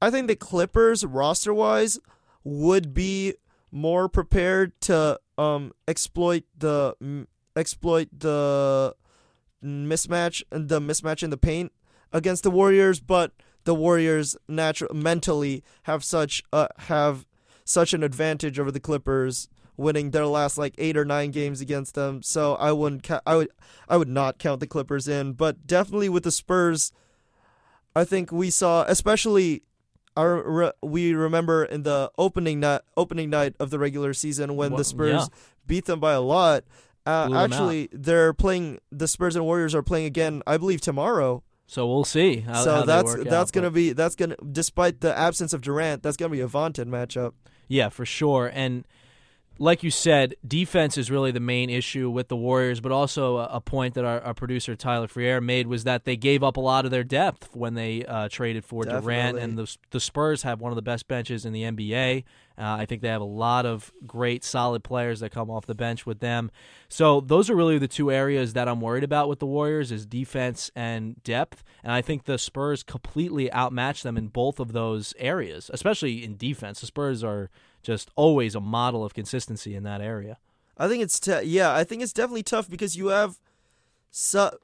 I 0.00 0.10
think 0.10 0.28
the 0.28 0.36
Clippers 0.36 1.04
roster 1.04 1.52
wise 1.52 1.98
would 2.44 2.94
be 2.94 3.34
more 3.70 4.08
prepared 4.08 4.78
to 4.82 5.18
um 5.38 5.72
exploit 5.88 6.44
the 6.56 6.94
m- 7.00 7.26
exploit 7.56 8.06
the 8.16 8.94
mismatch 9.64 10.42
the 10.50 10.80
mismatch 10.80 11.22
in 11.22 11.30
the 11.30 11.38
paint 11.38 11.72
against 12.12 12.42
the 12.42 12.50
Warriors, 12.50 13.00
but 13.00 13.32
the 13.64 13.74
Warriors 13.74 14.36
natural 14.48 14.94
mentally 14.94 15.62
have 15.84 16.04
such 16.04 16.42
uh 16.52 16.68
have 16.80 17.26
such 17.64 17.94
an 17.94 18.02
advantage 18.02 18.58
over 18.58 18.70
the 18.70 18.80
Clippers 18.80 19.48
winning 19.76 20.10
their 20.10 20.26
last 20.26 20.58
like 20.58 20.74
8 20.78 20.96
or 20.96 21.04
9 21.04 21.30
games 21.30 21.60
against 21.60 21.94
them. 21.94 22.22
So 22.22 22.54
I 22.56 22.72
wouldn't 22.72 23.02
ca- 23.02 23.22
I 23.26 23.36
would 23.36 23.48
I 23.88 23.96
would 23.96 24.08
not 24.08 24.38
count 24.38 24.60
the 24.60 24.66
Clippers 24.66 25.08
in, 25.08 25.32
but 25.32 25.66
definitely 25.66 26.08
with 26.08 26.24
the 26.24 26.30
Spurs 26.32 26.92
I 27.94 28.04
think 28.04 28.32
we 28.32 28.50
saw 28.50 28.84
especially 28.88 29.62
our 30.16 30.42
re- 30.42 30.72
we 30.82 31.14
remember 31.14 31.64
in 31.64 31.82
the 31.82 32.10
opening 32.18 32.60
night 32.60 32.82
opening 32.96 33.30
night 33.30 33.54
of 33.58 33.70
the 33.70 33.78
regular 33.78 34.12
season 34.14 34.56
when 34.56 34.72
Well, 34.72 34.78
the 34.78 34.84
Spurs 34.84 35.12
yeah. 35.12 35.26
beat 35.66 35.86
them 35.86 36.00
by 36.00 36.12
a 36.12 36.20
lot. 36.20 36.64
Uh, 37.04 37.28
actually, 37.34 37.88
they're 37.92 38.32
playing. 38.32 38.78
The 38.92 39.08
Spurs 39.08 39.34
and 39.34 39.44
Warriors 39.44 39.74
are 39.74 39.82
playing 39.82 40.06
again, 40.06 40.40
I 40.46 40.56
believe, 40.56 40.80
tomorrow. 40.80 41.42
So 41.66 41.86
we'll 41.88 42.04
see. 42.04 42.40
How, 42.40 42.62
so 42.62 42.74
how 42.76 42.84
that's 42.84 43.14
that's 43.24 43.32
out, 43.32 43.52
gonna 43.52 43.70
but- 43.70 43.74
be 43.74 43.92
that's 43.92 44.14
gonna 44.14 44.36
despite 44.52 45.00
the 45.00 45.16
absence 45.18 45.52
of 45.52 45.62
Durant, 45.62 46.02
that's 46.02 46.16
gonna 46.16 46.28
be 46.30 46.40
a 46.40 46.46
vaunted 46.46 46.86
matchup. 46.88 47.32
Yeah, 47.66 47.88
for 47.88 48.04
sure. 48.06 48.50
And 48.54 48.86
like 49.62 49.84
you 49.84 49.92
said, 49.92 50.34
defense 50.44 50.98
is 50.98 51.08
really 51.08 51.30
the 51.30 51.38
main 51.38 51.70
issue 51.70 52.10
with 52.10 52.26
the 52.26 52.34
Warriors, 52.34 52.80
but 52.80 52.90
also 52.90 53.36
a, 53.36 53.44
a 53.52 53.60
point 53.60 53.94
that 53.94 54.04
our, 54.04 54.20
our 54.22 54.34
producer 54.34 54.74
Tyler 54.74 55.06
Freire 55.06 55.40
made 55.40 55.68
was 55.68 55.84
that 55.84 56.04
they 56.04 56.16
gave 56.16 56.42
up 56.42 56.56
a 56.56 56.60
lot 56.60 56.84
of 56.84 56.90
their 56.90 57.04
depth 57.04 57.54
when 57.54 57.74
they 57.74 58.04
uh, 58.04 58.28
traded 58.28 58.64
for 58.64 58.82
Durant, 58.82 59.38
and 59.38 59.56
the 59.56 59.76
the 59.92 60.00
Spurs 60.00 60.42
have 60.42 60.60
one 60.60 60.72
of 60.72 60.76
the 60.76 60.82
best 60.82 61.06
benches 61.06 61.44
in 61.44 61.52
the 61.52 61.62
NBA. 61.62 62.24
Uh, 62.58 62.76
I 62.80 62.86
think 62.86 63.02
they 63.02 63.08
have 63.08 63.20
a 63.20 63.24
lot 63.24 63.64
of 63.64 63.92
great, 64.04 64.42
solid 64.42 64.82
players 64.82 65.20
that 65.20 65.30
come 65.30 65.48
off 65.48 65.66
the 65.66 65.76
bench 65.76 66.04
with 66.04 66.18
them. 66.18 66.50
So 66.88 67.20
those 67.20 67.48
are 67.48 67.54
really 67.54 67.78
the 67.78 67.88
two 67.88 68.10
areas 68.10 68.54
that 68.54 68.68
I'm 68.68 68.80
worried 68.80 69.04
about 69.04 69.28
with 69.28 69.38
the 69.38 69.46
Warriors 69.46 69.92
is 69.92 70.04
defense 70.04 70.72
and 70.74 71.22
depth. 71.22 71.62
And 71.84 71.92
I 71.92 72.02
think 72.02 72.24
the 72.24 72.36
Spurs 72.36 72.82
completely 72.82 73.50
outmatch 73.52 74.02
them 74.02 74.16
in 74.16 74.26
both 74.26 74.58
of 74.58 74.72
those 74.72 75.14
areas, 75.18 75.70
especially 75.72 76.24
in 76.24 76.36
defense. 76.36 76.80
The 76.80 76.86
Spurs 76.86 77.24
are 77.24 77.48
just 77.82 78.10
always 78.16 78.54
a 78.54 78.60
model 78.60 79.04
of 79.04 79.14
consistency 79.14 79.74
in 79.74 79.82
that 79.84 80.00
area. 80.00 80.38
I 80.78 80.88
think 80.88 81.02
it's 81.02 81.20
t- 81.20 81.42
yeah, 81.42 81.74
I 81.74 81.84
think 81.84 82.02
it's 82.02 82.12
definitely 82.12 82.42
tough 82.42 82.68
because 82.68 82.96
you 82.96 83.08
have 83.08 83.38
so 84.10 84.56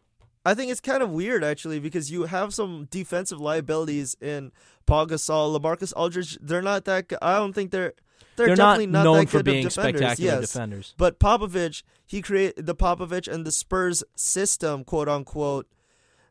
I 0.44 0.54
think 0.54 0.70
it's 0.70 0.80
kind 0.80 1.02
of 1.02 1.10
weird 1.10 1.44
actually 1.44 1.80
because 1.80 2.10
you 2.10 2.24
have 2.24 2.54
some 2.54 2.86
defensive 2.90 3.40
liabilities 3.40 4.16
in 4.20 4.52
Pau 4.86 5.04
Gasol, 5.04 5.58
LaMarcus 5.58 5.92
Aldridge. 5.94 6.38
They're 6.40 6.62
not 6.62 6.84
that. 6.86 7.12
I 7.20 7.36
don't 7.36 7.52
think 7.52 7.70
they're 7.70 7.92
they're, 8.36 8.46
They're 8.46 8.56
definitely 8.56 8.86
not 8.86 9.00
not, 9.00 9.04
known 9.04 9.16
that 9.18 9.28
for 9.30 9.38
good 9.38 9.46
being 9.46 9.64
defenders. 9.64 10.00
spectacular 10.00 10.40
yes. 10.40 10.52
defenders. 10.52 10.94
But 10.96 11.18
Popovich, 11.18 11.82
he 12.06 12.22
create 12.22 12.54
the 12.56 12.74
Popovich 12.74 13.26
and 13.26 13.44
the 13.44 13.50
Spurs 13.50 14.04
system, 14.14 14.84
quote 14.84 15.08
unquote, 15.08 15.66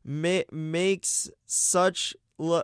ma- 0.05 0.47
makes 0.49 1.29
such 1.45 2.15
l- 2.39 2.63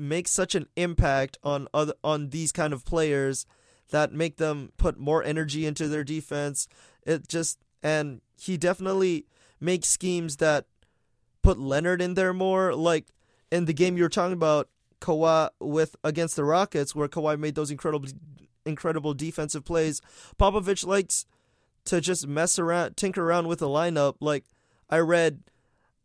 makes 0.00 0.30
such 0.30 0.54
an 0.54 0.66
impact 0.76 1.38
on 1.42 1.68
other 1.74 1.94
on 2.02 2.30
these 2.30 2.52
kind 2.52 2.72
of 2.72 2.84
players 2.84 3.46
that 3.90 4.12
make 4.12 4.36
them 4.36 4.72
put 4.76 4.98
more 4.98 5.22
energy 5.22 5.66
into 5.66 5.88
their 5.88 6.04
defense. 6.04 6.68
It 7.04 7.28
just 7.28 7.58
and 7.82 8.20
he 8.38 8.56
definitely 8.56 9.26
makes 9.60 9.88
schemes 9.88 10.36
that 10.36 10.66
put 11.42 11.58
Leonard 11.58 12.00
in 12.00 12.14
there 12.14 12.32
more. 12.32 12.74
Like 12.74 13.06
in 13.50 13.64
the 13.64 13.72
game 13.72 13.96
you 13.96 14.02
were 14.02 14.08
talking 14.08 14.32
about, 14.32 14.68
Kawhi 15.00 15.48
with 15.60 15.96
against 16.04 16.36
the 16.36 16.44
Rockets, 16.44 16.94
where 16.94 17.08
Kawhi 17.08 17.38
made 17.38 17.54
those 17.54 17.70
incredible, 17.70 18.08
incredible 18.66 19.14
defensive 19.14 19.64
plays. 19.64 20.00
Popovich 20.38 20.86
likes 20.86 21.26
to 21.86 22.00
just 22.00 22.26
mess 22.26 22.58
around, 22.58 22.96
tinker 22.96 23.24
around 23.24 23.48
with 23.48 23.60
the 23.60 23.68
lineup. 23.68 24.16
Like 24.20 24.44
I 24.88 24.98
read, 24.98 25.40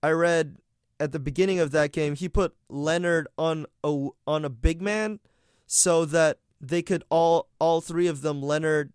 I 0.01 0.11
read 0.11 0.57
at 0.99 1.11
the 1.11 1.19
beginning 1.19 1.59
of 1.59 1.71
that 1.71 1.91
game, 1.91 2.15
he 2.15 2.29
put 2.29 2.55
Leonard 2.69 3.27
on 3.37 3.65
a 3.83 4.07
on 4.25 4.45
a 4.45 4.49
big 4.49 4.81
man, 4.81 5.19
so 5.65 6.05
that 6.05 6.39
they 6.61 6.81
could 6.81 7.03
all 7.09 7.49
all 7.59 7.81
three 7.81 8.07
of 8.07 8.21
them, 8.21 8.41
Leonard, 8.41 8.93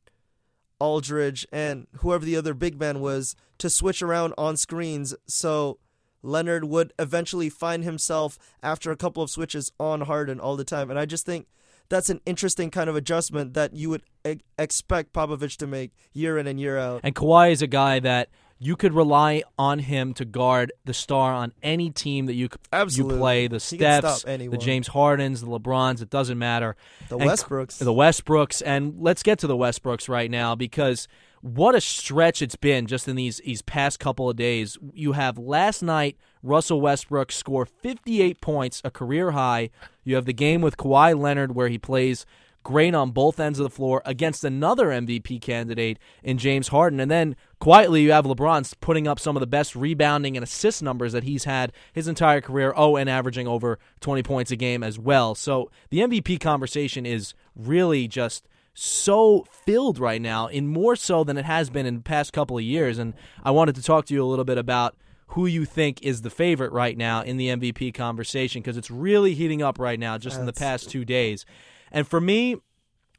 Aldridge, 0.78 1.46
and 1.52 1.86
whoever 1.98 2.24
the 2.24 2.36
other 2.36 2.54
big 2.54 2.78
man 2.78 3.00
was, 3.00 3.36
to 3.58 3.68
switch 3.68 4.02
around 4.02 4.34
on 4.38 4.56
screens. 4.56 5.14
So 5.26 5.78
Leonard 6.22 6.64
would 6.64 6.92
eventually 6.98 7.48
find 7.48 7.84
himself 7.84 8.38
after 8.62 8.90
a 8.90 8.96
couple 8.96 9.22
of 9.22 9.30
switches 9.30 9.72
on 9.78 10.02
Harden 10.02 10.40
all 10.40 10.56
the 10.56 10.64
time. 10.64 10.90
And 10.90 10.98
I 10.98 11.06
just 11.06 11.26
think 11.26 11.46
that's 11.88 12.10
an 12.10 12.20
interesting 12.24 12.70
kind 12.70 12.88
of 12.88 12.96
adjustment 12.96 13.54
that 13.54 13.74
you 13.74 13.90
would 13.90 14.02
e- 14.26 14.40
expect 14.58 15.12
Popovich 15.12 15.56
to 15.56 15.66
make 15.66 15.92
year 16.12 16.38
in 16.38 16.46
and 16.46 16.60
year 16.60 16.78
out. 16.78 17.00
And 17.02 17.14
Kawhi 17.14 17.52
is 17.52 17.62
a 17.62 17.66
guy 17.66 18.00
that 18.00 18.28
you 18.62 18.76
could 18.76 18.92
rely 18.92 19.42
on 19.58 19.78
him 19.78 20.12
to 20.12 20.24
guard 20.26 20.70
the 20.84 20.92
star 20.92 21.32
on 21.32 21.52
any 21.62 21.88
team 21.90 22.26
that 22.26 22.34
you 22.34 22.50
Absolutely. 22.72 23.14
you 23.14 23.20
play. 23.20 23.48
The 23.48 23.56
Stephs, 23.56 24.24
the. 24.50 24.58
James 24.58 24.88
Hardens, 24.88 25.40
the 25.40 25.46
LeBrons. 25.46 26.02
It 26.02 26.10
doesn't 26.10 26.38
matter. 26.38 26.76
The 27.08 27.16
And 27.16 27.30
Westbrooks. 27.30 27.78
the 27.78 27.92
Westbrooks, 27.92 28.62
and 28.64 28.94
let's 29.00 29.22
get 29.22 29.38
to 29.38 29.46
the 29.46 29.56
Westbrooks 29.56 30.10
right 30.10 30.30
now 30.30 30.54
because 30.54 31.08
what 31.40 31.74
a 31.74 31.80
stretch 31.80 32.42
it's 32.42 32.54
been 32.56 32.86
just 32.86 33.08
in 33.08 33.16
these 33.16 33.38
these 33.38 33.62
past 33.62 33.98
couple 33.98 34.28
of 34.28 34.36
days. 34.36 34.76
You 34.92 35.12
have 35.12 35.38
last 35.38 35.82
night 35.82 36.18
Russell 36.42 36.82
Westbrook 36.82 37.32
score 37.32 37.64
58 37.64 38.42
points, 38.42 38.82
a 38.84 38.90
career 38.90 39.30
high. 39.30 39.70
You 40.04 40.16
have 40.16 40.26
the 40.26 40.34
game 40.34 40.60
with 40.60 40.76
Kawhi 40.76 41.18
Leonard 41.18 41.54
where 41.54 41.68
he 41.68 41.78
plays 41.78 42.26
great 42.62 42.94
on 42.94 43.10
both 43.10 43.40
ends 43.40 43.58
of 43.58 43.64
the 43.64 43.70
floor 43.70 44.02
against 44.04 44.44
another 44.44 44.86
MVP 44.86 45.40
candidate 45.40 45.98
in 46.22 46.38
James 46.38 46.68
Harden. 46.68 47.00
And 47.00 47.10
then 47.10 47.36
quietly 47.58 48.02
you 48.02 48.12
have 48.12 48.24
LeBron 48.24 48.72
putting 48.80 49.08
up 49.08 49.18
some 49.18 49.36
of 49.36 49.40
the 49.40 49.46
best 49.46 49.74
rebounding 49.74 50.36
and 50.36 50.44
assist 50.44 50.82
numbers 50.82 51.12
that 51.12 51.24
he's 51.24 51.44
had 51.44 51.72
his 51.92 52.08
entire 52.08 52.40
career. 52.40 52.72
Oh, 52.76 52.96
and 52.96 53.08
averaging 53.08 53.48
over 53.48 53.78
20 54.00 54.22
points 54.22 54.50
a 54.50 54.56
game 54.56 54.82
as 54.82 54.98
well. 54.98 55.34
So 55.34 55.70
the 55.90 55.98
MVP 55.98 56.40
conversation 56.40 57.06
is 57.06 57.34
really 57.54 58.06
just 58.08 58.48
so 58.72 59.46
filled 59.50 59.98
right 59.98 60.22
now, 60.22 60.46
in 60.46 60.66
more 60.66 60.96
so 60.96 61.24
than 61.24 61.36
it 61.36 61.44
has 61.44 61.70
been 61.70 61.86
in 61.86 61.96
the 61.96 62.02
past 62.02 62.32
couple 62.32 62.56
of 62.56 62.64
years. 62.64 62.98
And 62.98 63.14
I 63.42 63.50
wanted 63.50 63.74
to 63.76 63.82
talk 63.82 64.06
to 64.06 64.14
you 64.14 64.24
a 64.24 64.26
little 64.26 64.44
bit 64.44 64.58
about 64.58 64.96
who 65.28 65.46
you 65.46 65.64
think 65.64 66.02
is 66.02 66.22
the 66.22 66.30
favorite 66.30 66.72
right 66.72 66.96
now 66.96 67.22
in 67.22 67.36
the 67.36 67.48
MVP 67.48 67.94
conversation 67.94 68.62
because 68.62 68.76
it's 68.76 68.90
really 68.90 69.34
heating 69.34 69.62
up 69.62 69.78
right 69.78 69.98
now 69.98 70.18
just 70.18 70.38
in 70.40 70.46
the 70.46 70.52
past 70.52 70.90
two 70.90 71.04
days. 71.04 71.46
And 71.90 72.06
for 72.06 72.20
me, 72.20 72.56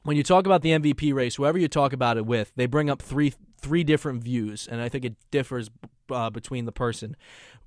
when 0.03 0.17
you 0.17 0.23
talk 0.23 0.45
about 0.45 0.61
the 0.61 0.71
MVP 0.71 1.13
race, 1.13 1.35
whoever 1.35 1.57
you 1.57 1.67
talk 1.67 1.93
about 1.93 2.17
it 2.17 2.25
with, 2.25 2.51
they 2.55 2.65
bring 2.65 2.89
up 2.89 3.01
three 3.01 3.33
three 3.59 3.83
different 3.83 4.23
views, 4.23 4.67
and 4.67 4.81
I 4.81 4.89
think 4.89 5.05
it 5.05 5.15
differs 5.29 5.69
uh, 6.09 6.29
between 6.29 6.65
the 6.65 6.71
person. 6.71 7.15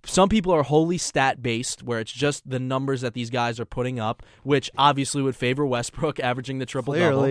Some 0.04 0.28
people 0.28 0.52
are 0.52 0.62
wholly 0.64 0.98
stat 0.98 1.42
based, 1.42 1.82
where 1.82 2.00
it's 2.00 2.12
just 2.12 2.48
the 2.48 2.58
numbers 2.58 3.00
that 3.00 3.14
these 3.14 3.30
guys 3.30 3.58
are 3.58 3.64
putting 3.64 3.98
up, 3.98 4.22
which 4.42 4.70
obviously 4.76 5.22
would 5.22 5.36
favor 5.36 5.64
Westbrook 5.64 6.20
averaging 6.20 6.58
the 6.58 6.66
triple 6.66 6.94
double. 6.94 7.22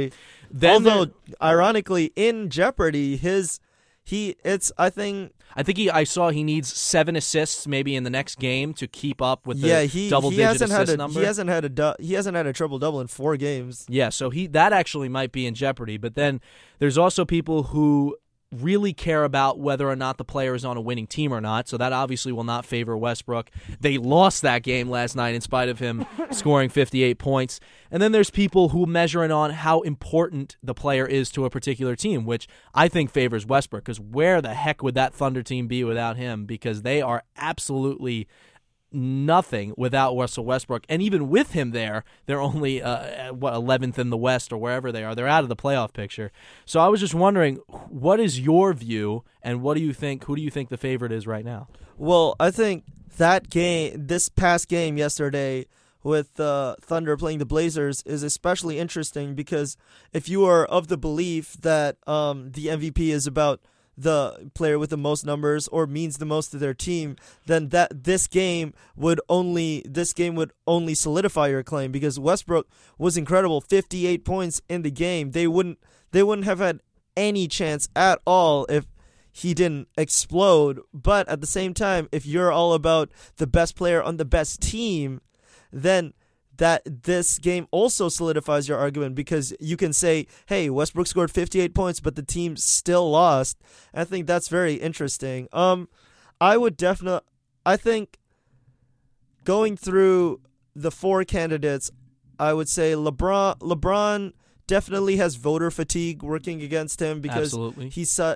Although, 0.90 1.12
ironically, 1.42 2.12
in 2.16 2.50
Jeopardy, 2.50 3.18
his 3.18 3.60
he 4.04 4.36
it's 4.44 4.72
I 4.78 4.90
think 4.90 5.34
I 5.56 5.64
think 5.64 5.78
he 5.78 5.90
I 5.90 6.04
saw 6.04 6.30
he 6.30 6.44
needs 6.44 6.74
seven 6.74 7.16
assists 7.16 7.68
maybe 7.68 7.96
in 7.96 8.04
the 8.04 8.10
next 8.10 8.40
game 8.40 8.74
to 8.76 8.88
keep 8.88 9.22
up 9.22 9.46
with 9.46 9.62
the 9.62 9.68
yeah 9.68 9.82
he 9.84 10.10
double 10.10 10.30
he 10.30 10.38
digit 10.38 10.48
hasn't 10.62 10.72
assist 10.72 10.90
had 10.90 10.96
a 10.96 10.98
number. 10.98 11.20
he 11.20 11.26
hasn't 11.26 11.50
had 11.50 11.66
a 11.66 11.70
du- 11.70 11.96
he 12.00 12.14
hasn't 12.14 12.36
had 12.36 12.48
a 12.48 12.54
triple 12.54 12.80
double 12.80 13.00
in 13.02 13.08
four 13.08 13.38
games. 13.38 13.86
Yeah, 13.88 14.10
so 14.10 14.30
he 14.30 14.48
that 14.48 14.74
actually 14.74 15.10
might 15.10 15.32
be 15.32 15.46
in 15.46 15.54
jeopardy. 15.54 15.98
But 15.98 16.16
then 16.16 16.42
there's 16.80 16.98
also 16.98 17.26
people 17.26 17.64
who 17.64 18.18
really 18.62 18.94
care 18.94 19.24
about 19.24 19.60
whether 19.60 19.90
or 19.90 19.96
not 19.96 20.18
the 20.18 20.24
player 20.24 20.56
is 20.56 20.66
on 20.66 20.78
a 20.78 20.82
winning 20.82 21.08
team 21.08 21.34
or 21.34 21.42
not. 21.42 21.68
So 21.68 21.78
that 21.78 21.94
obviously 21.94 22.32
will 22.32 22.44
not 22.44 22.66
favor 22.66 22.98
Westbrook. 22.98 23.50
They 23.80 23.98
lost 23.98 24.42
that 24.42 24.64
game 24.64 24.90
last 24.90 25.16
night 25.16 25.36
in 25.36 25.42
spite 25.42 25.70
of 25.70 25.80
him 25.80 26.06
scoring 26.32 26.70
58 26.70 27.18
points. 27.18 27.60
And 27.92 28.02
then 28.02 28.12
there's 28.12 28.30
people 28.30 28.70
who 28.70 28.86
measure 28.86 29.24
it 29.24 29.32
on 29.32 29.52
how 29.52 29.82
important 29.82 30.58
the 30.64 30.74
player 30.74 31.06
is 31.06 31.30
to 31.32 31.46
a 31.46 31.50
particular 31.50 31.96
team, 31.96 32.26
which 32.26 32.48
I 32.74 32.88
think 32.88 33.12
favors 33.12 33.46
Westbrook 33.46 33.84
because 33.84 34.00
where 34.00 34.42
the 34.42 34.54
heck 34.54 34.82
would 34.82 34.96
that 34.96 35.14
Thunder 35.14 35.44
team 35.44 35.68
be 35.68 35.84
without 35.84 36.18
him? 36.18 36.46
Because 36.46 36.82
they 36.82 37.02
are 37.02 37.24
absolutely 37.38 38.28
nothing 38.94 39.74
without 39.78 40.16
Russell 40.16 40.46
Westbrook. 40.46 40.86
And 40.88 41.02
even 41.02 41.30
with 41.30 41.52
him 41.52 41.72
there, 41.72 42.04
they're 42.26 42.42
only 42.42 42.82
uh, 42.82 43.34
what 43.34 43.54
11th 43.54 43.98
in 43.98 44.10
the 44.10 44.18
West 44.18 44.54
or 44.54 44.58
wherever 44.58 44.92
they 44.92 45.04
are. 45.04 45.16
They're 45.16 45.28
out 45.28 45.44
of 45.44 45.50
the 45.50 45.56
playoff 45.56 45.94
picture. 45.94 46.32
So 46.66 46.80
I 46.80 46.88
was 46.88 47.00
just 47.00 47.14
wondering, 47.14 47.58
what 47.90 48.20
is 48.20 48.40
your 48.40 48.74
view, 48.74 49.24
and 49.42 49.62
what 49.62 49.76
do 49.76 49.82
you 49.82 49.94
think? 49.94 50.26
Who 50.26 50.36
do 50.36 50.42
you 50.42 50.50
think 50.50 50.70
the 50.70 50.78
favorite 50.78 51.12
is 51.12 51.28
right 51.28 51.46
now? 51.46 51.68
Well, 51.98 52.36
I 52.40 52.52
think 52.52 52.86
that 53.18 53.50
game, 53.50 54.08
this 54.08 54.30
past 54.30 54.68
game 54.68 54.98
yesterday 54.98 55.66
with 56.04 56.40
uh, 56.40 56.76
Thunder 56.82 57.16
playing 57.16 57.40
the 57.40 57.46
Blazers, 57.46 58.04
is 58.06 58.24
especially 58.24 58.78
interesting 58.78 59.36
because 59.36 59.78
if 60.12 60.28
you 60.28 60.46
are 60.46 60.66
of 60.66 60.88
the 60.88 60.98
belief 60.98 61.54
that 61.62 61.98
um, 62.08 62.52
the 62.52 62.68
MVP 62.68 63.10
is 63.10 63.26
about 63.26 63.62
the 63.98 64.52
player 64.54 64.80
with 64.80 64.90
the 64.90 64.98
most 64.98 65.26
numbers 65.26 65.68
or 65.68 65.86
means 65.86 66.18
the 66.18 66.26
most 66.26 66.50
to 66.50 66.58
their 66.58 66.74
team, 66.74 67.16
then 67.46 67.70
that 67.70 68.04
this 68.04 68.28
game 68.28 68.74
would 68.96 69.22
only 69.30 69.84
this 69.88 70.14
game 70.14 70.36
would 70.36 70.52
only 70.66 70.96
solidify 70.96 71.48
your 71.48 71.64
claim 71.64 71.92
because 71.92 72.20
Westbrook 72.20 72.68
was 72.98 73.18
incredible, 73.18 73.62
58 73.62 74.26
points 74.26 74.62
in 74.70 74.82
the 74.82 74.92
game. 74.92 75.32
They 75.32 75.48
wouldn't 75.48 75.80
they 76.12 76.24
wouldn't 76.24 76.46
have 76.46 76.60
had 76.60 76.82
any 77.16 77.48
chance 77.48 77.90
at 77.96 78.20
all 78.26 78.66
if 78.66 78.86
he 79.32 79.54
didn't 79.54 79.88
explode. 79.98 80.80
But 80.94 81.28
at 81.28 81.42
the 81.42 81.48
same 81.48 81.74
time, 81.74 82.08
if 82.12 82.26
you're 82.26 82.52
all 82.52 82.74
about 82.74 83.12
the 83.38 83.48
best 83.48 83.76
player 83.76 84.02
on 84.02 84.18
the 84.18 84.26
best 84.26 84.62
team, 84.62 85.22
then 85.72 86.14
that 86.58 86.84
this 86.86 87.40
game 87.40 87.68
also 87.72 88.10
solidifies 88.10 88.68
your 88.68 88.78
argument 88.78 89.16
because 89.16 89.54
you 89.60 89.76
can 89.76 89.92
say, 89.92 90.28
hey, 90.46 90.70
Westbrook 90.70 91.08
scored 91.08 91.32
58 91.32 91.74
points, 91.74 92.00
but 92.00 92.16
the 92.16 92.24
team 92.24 92.56
still 92.56 93.10
lost. 93.10 93.58
I 93.94 94.04
think 94.04 94.28
that's 94.28 94.50
very 94.50 94.76
interesting. 94.76 95.48
Um, 95.52 95.90
I 96.40 96.58
would 96.58 96.78
definitely, 96.78 97.28
I 97.66 97.78
think 97.78 98.20
going 99.44 99.78
through 99.78 100.42
the 100.76 100.92
four 100.92 101.24
candidates, 101.24 101.90
I 102.40 102.54
would 102.54 102.70
say 102.70 102.94
LeBron, 102.94 103.58
LeBron 103.60 104.34
definitely 104.68 105.18
has 105.18 105.36
voter 105.36 105.72
fatigue 105.72 106.24
working 106.24 106.62
against 106.62 107.02
him 107.02 107.20
because 107.20 107.54
Absolutely. 107.54 107.90
he's 107.90 108.12
su- 108.12 108.36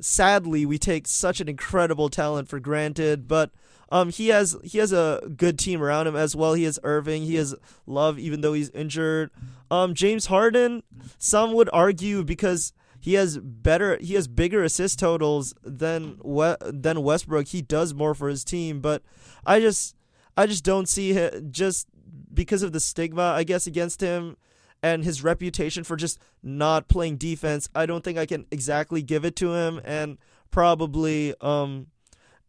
sadly 0.00 0.66
we 0.66 0.78
take 0.78 1.06
such 1.06 1.40
an 1.40 1.48
incredible 1.48 2.08
talent 2.08 2.48
for 2.48 2.60
granted, 2.60 3.26
but 3.26 3.50
um, 3.90 4.10
he 4.10 4.28
has 4.28 4.56
he 4.64 4.78
has 4.78 4.92
a 4.92 5.20
good 5.36 5.58
team 5.58 5.82
around 5.82 6.06
him 6.06 6.16
as 6.16 6.34
well. 6.34 6.54
He 6.54 6.64
has 6.64 6.78
Irving, 6.82 7.22
he 7.22 7.36
has 7.36 7.54
Love, 7.86 8.18
even 8.18 8.40
though 8.40 8.52
he's 8.52 8.70
injured. 8.70 9.30
Um, 9.70 9.94
James 9.94 10.26
Harden, 10.26 10.82
some 11.18 11.52
would 11.54 11.70
argue 11.72 12.24
because 12.24 12.72
he 13.00 13.14
has 13.14 13.38
better 13.38 13.98
he 14.00 14.14
has 14.14 14.26
bigger 14.26 14.64
assist 14.64 14.98
totals 14.98 15.54
than 15.62 16.18
than 16.60 17.02
Westbrook. 17.02 17.48
He 17.48 17.62
does 17.62 17.94
more 17.94 18.14
for 18.14 18.28
his 18.28 18.44
team, 18.44 18.80
but 18.80 19.02
I 19.44 19.60
just 19.60 19.94
I 20.36 20.46
just 20.46 20.64
don't 20.64 20.88
see 20.88 21.12
him 21.12 21.48
just 21.52 21.86
because 22.32 22.62
of 22.62 22.72
the 22.72 22.80
stigma 22.80 23.22
I 23.22 23.44
guess 23.44 23.66
against 23.66 24.00
him 24.00 24.36
and 24.82 25.04
his 25.04 25.22
reputation 25.22 25.84
for 25.84 25.96
just 25.96 26.18
not 26.42 26.88
playing 26.88 27.16
defense. 27.16 27.68
I 27.74 27.86
don't 27.86 28.02
think 28.02 28.18
I 28.18 28.26
can 28.26 28.46
exactly 28.50 29.02
give 29.02 29.24
it 29.24 29.36
to 29.36 29.52
him 29.54 29.80
and 29.84 30.18
probably 30.50 31.34
um 31.40 31.86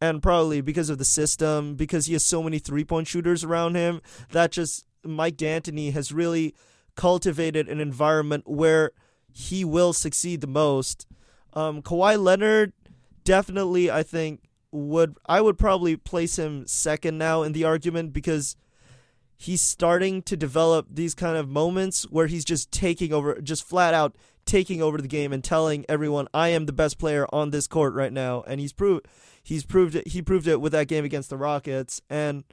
and 0.02 0.22
probably 0.22 0.62
because 0.62 0.90
of 0.90 0.98
the 0.98 1.06
system, 1.06 1.76
because 1.76 2.06
he 2.06 2.14
has 2.14 2.26
so 2.26 2.44
many 2.44 2.60
three 2.60 2.84
point 2.84 3.08
shooters 3.08 3.44
around 3.44 3.76
him, 3.76 4.02
that 4.32 4.52
just 4.52 4.86
Mike 5.04 5.38
D'Antoni 5.38 5.94
has 5.94 6.12
really 6.12 6.54
cultivated 6.96 7.68
an 7.70 7.80
environment 7.80 8.44
where 8.48 8.92
he 9.32 9.64
will 9.64 9.94
succeed 9.94 10.42
the 10.42 10.48
most. 10.48 11.08
Um, 11.54 11.82
Kawhi 11.82 12.22
Leonard 12.22 12.74
definitely, 13.24 13.90
I 13.90 14.04
think, 14.04 14.42
would 14.72 15.18
I 15.26 15.42
would 15.42 15.58
probably 15.58 15.96
place 15.96 16.38
him 16.38 16.68
second 16.68 17.18
now 17.18 17.44
in 17.44 17.54
the 17.54 17.64
argument 17.64 18.14
because 18.14 18.56
he's 19.38 19.62
starting 19.62 20.22
to 20.24 20.36
develop 20.36 20.88
these 20.90 21.14
kind 21.14 21.38
of 21.38 21.48
moments 21.48 22.04
where 22.10 22.28
he's 22.28 22.46
just 22.46 22.72
taking 22.72 23.14
over, 23.14 23.40
just 23.42 23.64
flat 23.64 23.94
out 23.94 24.16
taking 24.46 24.82
over 24.82 25.00
the 25.00 25.08
game 25.08 25.34
and 25.34 25.44
telling 25.44 25.86
everyone, 25.90 26.28
"I 26.34 26.50
am 26.50 26.66
the 26.66 26.74
best 26.74 26.98
player 26.98 27.28
on 27.34 27.52
this 27.52 27.68
court 27.68 27.94
right 27.94 28.14
now," 28.14 28.44
and 28.48 28.60
he's 28.60 28.74
proved 28.74 29.08
he's 29.48 29.66
proved 29.66 29.96
it. 29.96 30.10
He 30.10 30.22
proved 30.22 30.46
it 30.46 30.60
with 30.60 30.74
that 30.74 30.90
game 30.90 31.06
against 31.06 31.30
the 31.30 31.38
Rockets, 31.38 32.02
and 32.10 32.44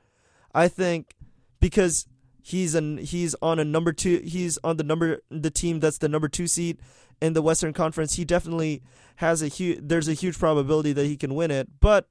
I 0.54 0.68
think 0.68 1.16
because 1.60 2.06
he's 2.40 2.76
an 2.76 2.98
he's 2.98 3.34
on 3.42 3.58
a 3.58 3.64
number 3.64 3.92
two, 3.92 4.20
he's 4.24 4.58
on 4.62 4.76
the 4.76 4.84
number 4.84 5.18
the 5.28 5.50
team 5.50 5.80
that's 5.80 5.98
the 5.98 6.08
number 6.08 6.28
two 6.28 6.46
seed 6.46 6.78
in 7.20 7.32
the 7.32 7.42
Western 7.42 7.72
Conference. 7.72 8.14
He 8.14 8.24
definitely 8.24 8.80
has 9.16 9.42
a 9.42 9.48
huge. 9.48 9.80
There's 9.82 10.06
a 10.06 10.14
huge 10.14 10.38
probability 10.38 10.92
that 10.92 11.06
he 11.06 11.16
can 11.16 11.34
win 11.34 11.50
it, 11.50 11.68
but 11.80 12.08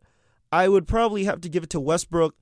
I 0.52 0.68
would 0.68 0.86
probably 0.86 1.24
have 1.24 1.40
to 1.42 1.50
give 1.50 1.64
it 1.64 1.70
to 1.72 1.80
Westbrook. 1.80 2.36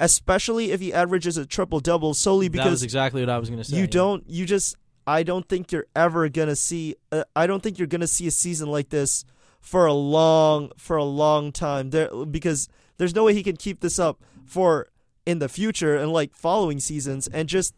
Especially 0.00 0.70
if 0.70 0.78
he 0.78 0.92
averages 0.92 1.36
a 1.36 1.44
triple 1.44 1.80
double, 1.80 2.14
solely 2.14 2.46
that 2.46 2.52
because 2.52 2.70
was 2.70 2.82
exactly 2.84 3.20
what 3.20 3.30
I 3.30 3.38
was 3.38 3.48
going 3.48 3.58
to 3.58 3.64
say. 3.64 3.74
you 3.74 3.82
yeah. 3.82 3.88
don't 3.88 4.30
you 4.30 4.46
just 4.46 4.76
i 5.08 5.24
don't 5.24 5.48
think 5.48 5.72
you're 5.72 5.86
ever 5.96 6.28
gonna 6.28 6.54
see 6.54 6.94
uh, 7.10 7.24
i 7.34 7.48
don't 7.48 7.62
think 7.64 7.78
you're 7.78 7.88
gonna 7.88 8.06
see 8.06 8.28
a 8.28 8.30
season 8.30 8.68
like 8.68 8.90
this 8.90 9.24
for 9.60 9.86
a 9.86 9.92
long 9.92 10.70
for 10.76 10.96
a 10.96 11.04
long 11.04 11.52
time. 11.52 11.90
There 11.90 12.08
because 12.26 12.68
there's 12.96 13.14
no 13.14 13.24
way 13.24 13.34
he 13.34 13.42
can 13.42 13.56
keep 13.56 13.80
this 13.80 13.98
up 13.98 14.20
for 14.46 14.88
in 15.26 15.38
the 15.38 15.48
future 15.48 15.96
and 15.96 16.12
like 16.12 16.34
following 16.34 16.80
seasons 16.80 17.28
and 17.28 17.48
just 17.48 17.74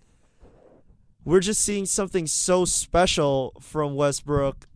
we're 1.25 1.40
just 1.40 1.61
seeing 1.61 1.85
something 1.85 2.27
so 2.27 2.64
special 2.64 3.53
from 3.61 3.95
westbrook 3.95 4.69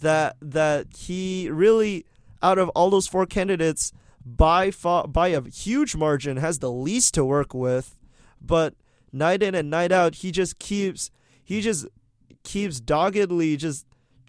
that 0.00 0.36
that 0.40 0.86
he 0.96 1.50
really 1.50 2.06
out 2.42 2.58
of 2.58 2.68
all 2.70 2.90
those 2.90 3.06
four 3.06 3.26
candidates 3.26 3.92
by 4.24 4.70
far, 4.70 5.06
by 5.06 5.28
a 5.28 5.42
huge 5.48 5.96
margin 5.96 6.36
has 6.36 6.58
the 6.58 6.70
least 6.70 7.14
to 7.14 7.24
work 7.24 7.54
with. 7.54 7.96
But 8.40 8.74
night 9.12 9.42
in 9.42 9.54
and 9.54 9.70
night 9.70 9.92
out 9.92 10.16
he 10.16 10.30
just 10.30 10.58
keeps 10.58 11.10
he 11.42 11.60
just 11.60 11.86
keeps 12.42 12.80
doggedly 12.80 13.56
just 13.56 13.86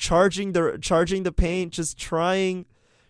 charging 0.08 0.52
the 0.52 0.78
charging 0.82 1.24
the 1.24 1.32
paint 1.32 1.72
just 1.80 1.98
trying 1.98 2.66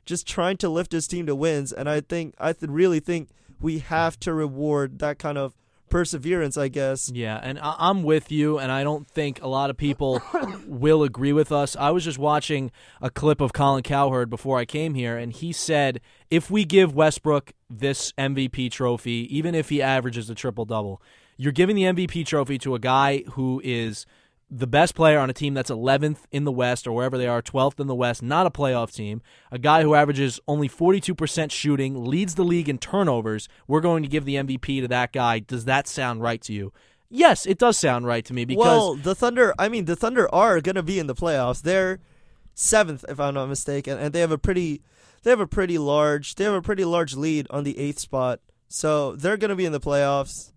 just 0.06 0.27
trying 0.27 0.58
to 0.58 0.69
lift 0.69 0.91
his 0.91 1.08
team 1.08 1.25
to 1.25 1.34
wins 1.36 1.71
and 1.73 1.89
i 1.89 1.99
think 2.12 2.36
i 2.39 2.53
th- 2.53 2.69
really 2.69 2.99
think 2.99 3.29
we 3.60 3.79
have 3.79 4.19
to 4.19 4.32
reward 4.34 4.99
that 4.99 5.17
kind 5.17 5.38
of 5.38 5.53
perseverance 5.89 6.58
i 6.58 6.67
guess 6.67 7.10
Yeah, 7.13 7.39
and 7.41 7.58
I- 7.60 7.75
I'm 7.88 8.01
with 8.03 8.32
you, 8.32 8.58
and 8.58 8.71
I 8.71 8.84
don't 8.84 9.08
think 9.08 9.41
a 9.41 9.47
lot 9.47 9.69
of 9.69 9.77
people 9.77 10.21
will 10.67 11.03
agree 11.03 11.34
with 11.34 11.51
us. 11.51 11.75
I 11.75 11.91
was 11.91 12.03
just 12.03 12.17
watching 12.17 12.71
a 13.01 13.10
clip 13.12 13.39
of 13.41 13.53
Colin 13.53 13.84
Cowherd 13.84 14.27
before 14.29 14.58
I 14.58 14.65
came 14.65 14.95
here, 14.95 15.15
and 15.17 15.32
he 15.32 15.51
said 15.53 16.01
if 16.32 16.49
we 16.49 16.65
give 16.65 16.95
Westbrook 16.95 17.53
this 17.69 18.12
MVP 18.17 18.71
trophy, 18.71 19.27
even 19.38 19.53
if 19.53 19.69
he 19.69 19.82
averages 19.84 20.29
a 20.32 20.36
triple 20.36 20.65
double, 20.65 20.99
you're 21.38 21.51
giving 21.62 21.75
the 21.75 21.84
MVP 21.84 22.25
trophy 22.25 22.58
to 22.60 22.73
a 22.73 22.79
guy 22.79 23.23
who 23.34 23.62
is 23.63 24.08
the 24.55 24.67
best 24.67 24.93
player 24.93 25.17
on 25.17 25.29
a 25.29 25.33
team 25.33 25.55
that's 25.55 25.71
11th 25.71 26.19
in 26.31 26.43
the 26.43 26.51
West 26.51 26.85
or 26.85 26.91
wherever 26.91 27.17
they 27.17 27.27
are, 27.27 27.41
12th 27.41 27.79
in 27.79 27.87
the 27.87 27.95
West, 27.95 28.21
not 28.21 28.45
a 28.45 28.51
playoff 28.51 28.93
team, 28.93 29.21
a 29.51 29.57
guy 29.57 29.81
who 29.81 29.95
averages 29.95 30.39
only 30.47 30.69
42% 30.69 31.51
shooting, 31.51 32.05
leads 32.05 32.35
the 32.35 32.43
league 32.43 32.69
in 32.69 32.77
turnovers. 32.77 33.49
We're 33.67 33.81
going 33.81 34.03
to 34.03 34.09
give 34.09 34.25
the 34.25 34.35
MVP 34.35 34.81
to 34.81 34.87
that 34.89 35.11
guy. 35.11 35.39
Does 35.39 35.65
that 35.65 35.87
sound 35.87 36.21
right 36.21 36.41
to 36.43 36.53
you? 36.53 36.71
Yes, 37.09 37.45
it 37.45 37.57
does 37.57 37.77
sound 37.77 38.05
right 38.05 38.25
to 38.25 38.33
me 38.33 38.43
because 38.43 38.65
well 38.65 38.95
the 38.95 39.13
thunder 39.13 39.53
i 39.59 39.69
mean 39.69 39.85
the 39.85 39.95
thunder 39.95 40.33
are 40.33 40.59
going 40.61 40.73
to 40.73 40.81
be 40.81 40.97
in 40.97 41.05
the 41.05 41.13
playoffs 41.13 41.61
they're 41.61 41.99
seventh 42.55 43.05
if 43.07 43.19
i'm 43.19 43.35
not 43.35 43.45
mistaken 43.45 43.99
and 43.99 44.13
they 44.13 44.19
have 44.19 44.31
a 44.31 44.37
pretty 44.39 44.81
they 45.21 45.29
have 45.29 45.39
a 45.39 45.45
pretty 45.45 45.77
large 45.77 46.33
they 46.33 46.43
have 46.43 46.55
a 46.55 46.61
pretty 46.61 46.83
large 46.83 47.13
lead 47.13 47.45
on 47.51 47.63
the 47.63 47.77
eighth 47.77 47.99
spot 47.99 48.39
so 48.67 49.15
they're 49.15 49.37
going 49.37 49.49
to 49.49 49.55
be 49.55 49.65
in 49.65 49.71
the 49.71 49.79
playoffs 49.79 50.52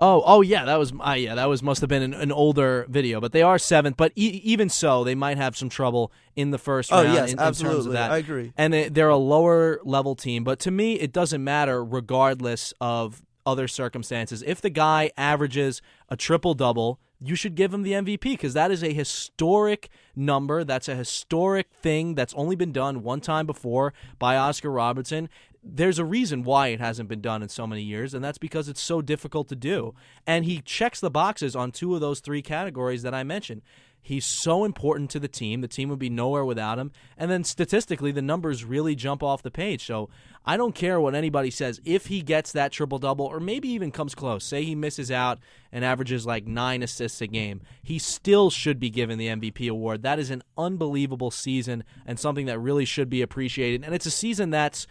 Oh, 0.00 0.22
oh 0.26 0.40
yeah, 0.40 0.64
that 0.64 0.76
was 0.78 0.92
uh, 1.00 1.12
yeah, 1.12 1.36
that 1.36 1.48
was 1.48 1.62
must 1.62 1.80
have 1.80 1.88
been 1.88 2.02
an, 2.02 2.14
an 2.14 2.32
older 2.32 2.84
video, 2.88 3.20
but 3.20 3.30
they 3.32 3.42
are 3.42 3.58
seventh. 3.58 3.96
But 3.96 4.10
e- 4.16 4.40
even 4.42 4.68
so, 4.68 5.04
they 5.04 5.14
might 5.14 5.36
have 5.36 5.56
some 5.56 5.68
trouble 5.68 6.10
in 6.34 6.50
the 6.50 6.58
first 6.58 6.92
oh 6.92 7.02
round. 7.02 7.14
yes 7.14 7.32
in, 7.32 7.38
in 7.38 7.38
terms 7.38 7.60
of 7.60 7.66
absolutely 7.66 7.92
that. 7.92 8.10
i 8.10 8.16
agree 8.18 8.52
and 8.56 8.72
they- 8.72 8.88
they're 8.88 9.08
a 9.08 9.16
lower 9.16 9.80
level 9.84 10.16
team. 10.16 10.42
But 10.42 10.58
to 10.60 10.70
me, 10.72 10.94
it 10.94 11.12
doesn't 11.12 11.42
matter 11.44 11.84
regardless 11.84 12.74
of 12.80 13.22
other 13.46 13.68
circumstances. 13.68 14.42
If 14.44 14.60
the 14.60 14.70
guy 14.70 15.10
averages 15.16 15.80
a 16.08 16.16
triple 16.16 16.54
double, 16.54 16.98
you 17.20 17.36
should 17.36 17.54
give 17.54 17.72
him 17.72 17.82
the 17.82 17.92
MVP 17.92 18.20
because 18.32 18.54
that 18.54 18.70
is 18.72 18.82
a 18.82 18.92
historic 18.92 19.88
number. 20.16 20.64
That's 20.64 20.88
a 20.88 20.94
historic 20.96 21.68
thing 21.72 22.14
that's 22.16 22.34
only 22.34 22.56
been 22.56 22.72
done 22.72 23.02
one 23.02 23.20
time 23.20 23.46
before 23.46 23.94
by 24.18 24.36
Oscar 24.36 24.70
Robertson. 24.70 25.28
There's 25.66 25.98
a 25.98 26.04
reason 26.04 26.42
why 26.42 26.68
it 26.68 26.80
hasn't 26.80 27.08
been 27.08 27.22
done 27.22 27.42
in 27.42 27.48
so 27.48 27.66
many 27.66 27.82
years, 27.82 28.12
and 28.12 28.22
that's 28.22 28.38
because 28.38 28.68
it's 28.68 28.82
so 28.82 29.00
difficult 29.00 29.48
to 29.48 29.56
do. 29.56 29.94
And 30.26 30.44
he 30.44 30.60
checks 30.60 31.00
the 31.00 31.10
boxes 31.10 31.56
on 31.56 31.72
two 31.72 31.94
of 31.94 32.00
those 32.00 32.20
three 32.20 32.42
categories 32.42 33.02
that 33.02 33.14
I 33.14 33.24
mentioned. 33.24 33.62
He's 34.04 34.26
so 34.26 34.66
important 34.66 35.08
to 35.12 35.18
the 35.18 35.28
team. 35.28 35.62
The 35.62 35.66
team 35.66 35.88
would 35.88 35.98
be 35.98 36.10
nowhere 36.10 36.44
without 36.44 36.78
him. 36.78 36.92
And 37.16 37.30
then 37.30 37.42
statistically, 37.42 38.12
the 38.12 38.20
numbers 38.20 38.62
really 38.62 38.94
jump 38.94 39.22
off 39.22 39.42
the 39.42 39.50
page. 39.50 39.86
So 39.86 40.10
I 40.44 40.58
don't 40.58 40.74
care 40.74 41.00
what 41.00 41.14
anybody 41.14 41.50
says. 41.50 41.80
If 41.86 42.08
he 42.08 42.20
gets 42.20 42.52
that 42.52 42.70
triple 42.70 42.98
double, 42.98 43.24
or 43.24 43.40
maybe 43.40 43.70
even 43.70 43.90
comes 43.90 44.14
close, 44.14 44.44
say 44.44 44.62
he 44.62 44.74
misses 44.74 45.10
out 45.10 45.38
and 45.72 45.86
averages 45.86 46.26
like 46.26 46.46
nine 46.46 46.82
assists 46.82 47.22
a 47.22 47.26
game, 47.26 47.62
he 47.82 47.98
still 47.98 48.50
should 48.50 48.78
be 48.78 48.90
given 48.90 49.18
the 49.18 49.28
MVP 49.28 49.70
award. 49.70 50.02
That 50.02 50.18
is 50.18 50.28
an 50.28 50.42
unbelievable 50.58 51.30
season 51.30 51.82
and 52.04 52.20
something 52.20 52.44
that 52.44 52.58
really 52.58 52.84
should 52.84 53.08
be 53.08 53.22
appreciated. 53.22 53.84
And 53.84 53.94
it's 53.94 54.04
a 54.04 54.10
season 54.10 54.50
that's 54.50 54.86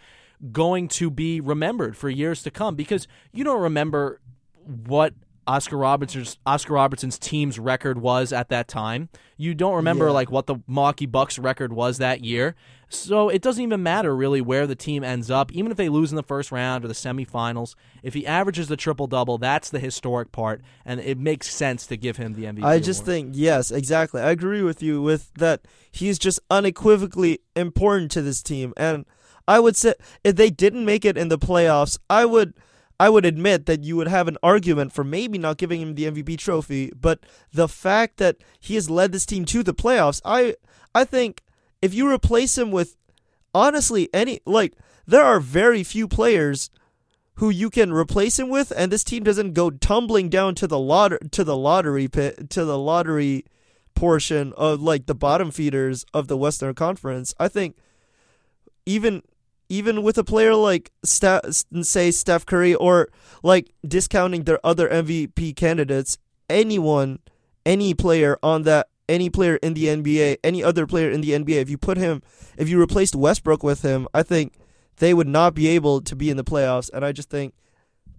going 0.52 0.88
to 0.90 1.10
be 1.10 1.40
remembered 1.40 1.96
for 1.96 2.10
years 2.10 2.44
to 2.44 2.52
come 2.52 2.76
because 2.76 3.08
you 3.32 3.44
don't 3.44 3.62
remember 3.62 4.20
what 4.66 5.14
Oscar 5.46 5.76
Robertson's 5.78 6.38
Oscar 6.46 6.74
Robertson's 6.74 7.20
team's 7.20 7.60
record 7.60 8.00
was 8.00 8.32
at 8.32 8.48
that 8.50 8.68
time. 8.70 9.10
You 9.36 9.54
don't 9.54 9.76
remember 9.76 10.06
Yeah. 10.06 10.12
like 10.12 10.32
what 10.32 10.48
the 10.48 10.56
Milwaukee 10.68 11.06
Bucks 11.06 11.38
record 11.38 11.74
was 11.74 11.98
that 11.98 12.24
year. 12.24 12.56
So 12.88 13.28
it 13.28 13.42
doesn't 13.42 13.62
even 13.62 13.84
matter 13.84 14.16
really 14.16 14.40
where 14.40 14.66
the 14.68 14.76
team 14.76 15.04
ends 15.04 15.30
up, 15.32 15.52
even 15.52 15.70
if 15.72 15.78
they 15.78 15.90
lose 15.90 16.12
in 16.12 16.16
the 16.16 16.24
first 16.24 16.52
round 16.52 16.86
or 16.86 16.88
the 16.88 16.94
semifinals. 16.94 17.76
If 18.04 18.14
he 18.14 18.26
averages 18.26 18.68
the 18.70 18.78
triple 18.78 19.08
double, 19.08 19.38
that's 19.38 19.70
the 19.70 19.80
historic 19.80 20.32
part, 20.32 20.62
and 20.86 21.00
it 21.02 21.18
makes 21.18 21.54
sense 21.54 21.88
to 21.88 21.98
give 21.98 22.16
him 22.18 22.34
the 22.34 22.44
MVP. 22.46 22.64
I 22.64 22.80
just 22.80 23.02
award. 23.02 23.06
think 23.08 23.30
yes, 23.34 23.72
exactly. 23.72 24.22
I 24.22 24.30
agree 24.32 24.62
with 24.62 24.82
you 24.84 25.02
with 25.02 25.34
that. 25.34 25.62
He's 25.92 26.18
just 26.20 26.40
unequivocally 26.52 27.40
important 27.56 28.12
to 28.12 28.22
this 28.22 28.42
team, 28.44 28.74
and 28.78 29.06
I 29.48 29.60
would 29.60 29.76
say 29.76 29.94
if 30.24 30.36
they 30.36 30.50
didn't 30.50 30.86
make 30.86 31.06
it 31.06 31.18
in 31.18 31.30
the 31.30 31.40
playoffs, 31.40 31.98
I 32.10 32.26
would. 32.26 32.54
I 33.00 33.10
would 33.10 33.26
admit 33.26 33.66
that 33.66 33.84
you 33.84 33.98
would 33.98 34.08
have 34.08 34.28
an 34.28 34.38
argument 34.44 34.94
for 34.94 35.04
maybe 35.04 35.38
not 35.38 35.58
giving 35.58 35.82
him 35.82 35.96
the 35.96 36.06
MVP 36.06 36.38
trophy, 36.38 36.92
but 36.96 37.20
the 37.52 37.68
fact 37.68 38.18
that 38.18 38.38
he 38.60 38.76
has 38.76 38.90
led 38.90 39.12
this 39.12 39.26
team 39.26 39.46
to 39.46 39.64
the 39.64 39.74
playoffs, 39.74 40.22
I 40.24 40.56
I 40.94 41.04
think 41.04 41.42
if 41.82 41.94
you 41.94 42.10
replace 42.10 42.58
him 42.58 42.72
with 42.72 42.96
honestly 43.54 44.10
any 44.14 44.40
like 44.46 44.74
there 45.06 45.24
are 45.24 45.40
very 45.40 45.84
few 45.84 46.08
players 46.08 46.70
who 47.36 47.50
you 47.50 47.70
can 47.70 47.92
replace 47.92 48.38
him 48.38 48.50
with, 48.50 48.72
and 48.76 48.92
this 48.92 49.04
team 49.04 49.24
doesn't 49.24 49.54
go 49.54 49.72
tumbling 49.72 50.30
down 50.30 50.56
to 50.56 50.68
the 50.68 50.80
lot 50.80 51.14
to 51.32 51.44
the 51.44 51.58
lottery 51.58 52.08
pit 52.08 52.50
to 52.52 52.64
the 52.64 52.78
lottery 52.78 53.46
portion 53.96 54.54
of 54.54 54.82
like 54.82 55.08
the 55.08 55.16
bottom 55.16 55.52
feeders 55.52 56.06
of 56.14 56.28
the 56.28 56.38
Western 56.38 56.74
Conference. 56.74 57.34
I 57.40 57.48
think 57.48 57.76
even 58.86 59.24
even 59.70 60.04
with 60.04 60.18
a 60.18 60.24
player 60.24 60.56
like 60.56 60.92
say 61.04 62.12
Steph 62.12 62.46
Curry 62.46 62.76
or 62.76 63.10
like 63.42 63.74
discounting 63.88 64.44
their 64.44 64.60
other 64.66 64.88
MVP 64.90 65.56
candidates, 65.56 66.18
anyone, 66.50 67.20
any 67.66 67.94
player 67.94 68.38
on 68.44 68.64
that 68.64 68.88
any 69.10 69.30
player 69.30 69.58
in 69.58 69.74
the 69.74 69.86
NBA, 69.86 70.38
any 70.44 70.64
other 70.64 70.88
player 70.88 71.10
in 71.10 71.22
the 71.22 71.32
NBA, 71.32 71.62
if 71.62 71.70
you 71.70 71.78
put 71.78 71.98
him, 71.98 72.22
if 72.58 72.70
you 72.70 72.80
replaced 72.80 73.16
Westbrook 73.16 73.64
with 73.64 73.82
him, 73.82 74.08
I 74.14 74.24
think 74.24 74.54
they 74.98 75.14
would 75.14 75.28
not 75.28 75.54
be 75.54 75.68
able 75.68 76.02
to 76.02 76.16
be 76.16 76.30
in 76.30 76.38
the 76.38 76.44
playoffs. 76.44 76.90
And 76.94 77.04
I 77.04 77.12
just 77.12 77.30
think 77.30 77.54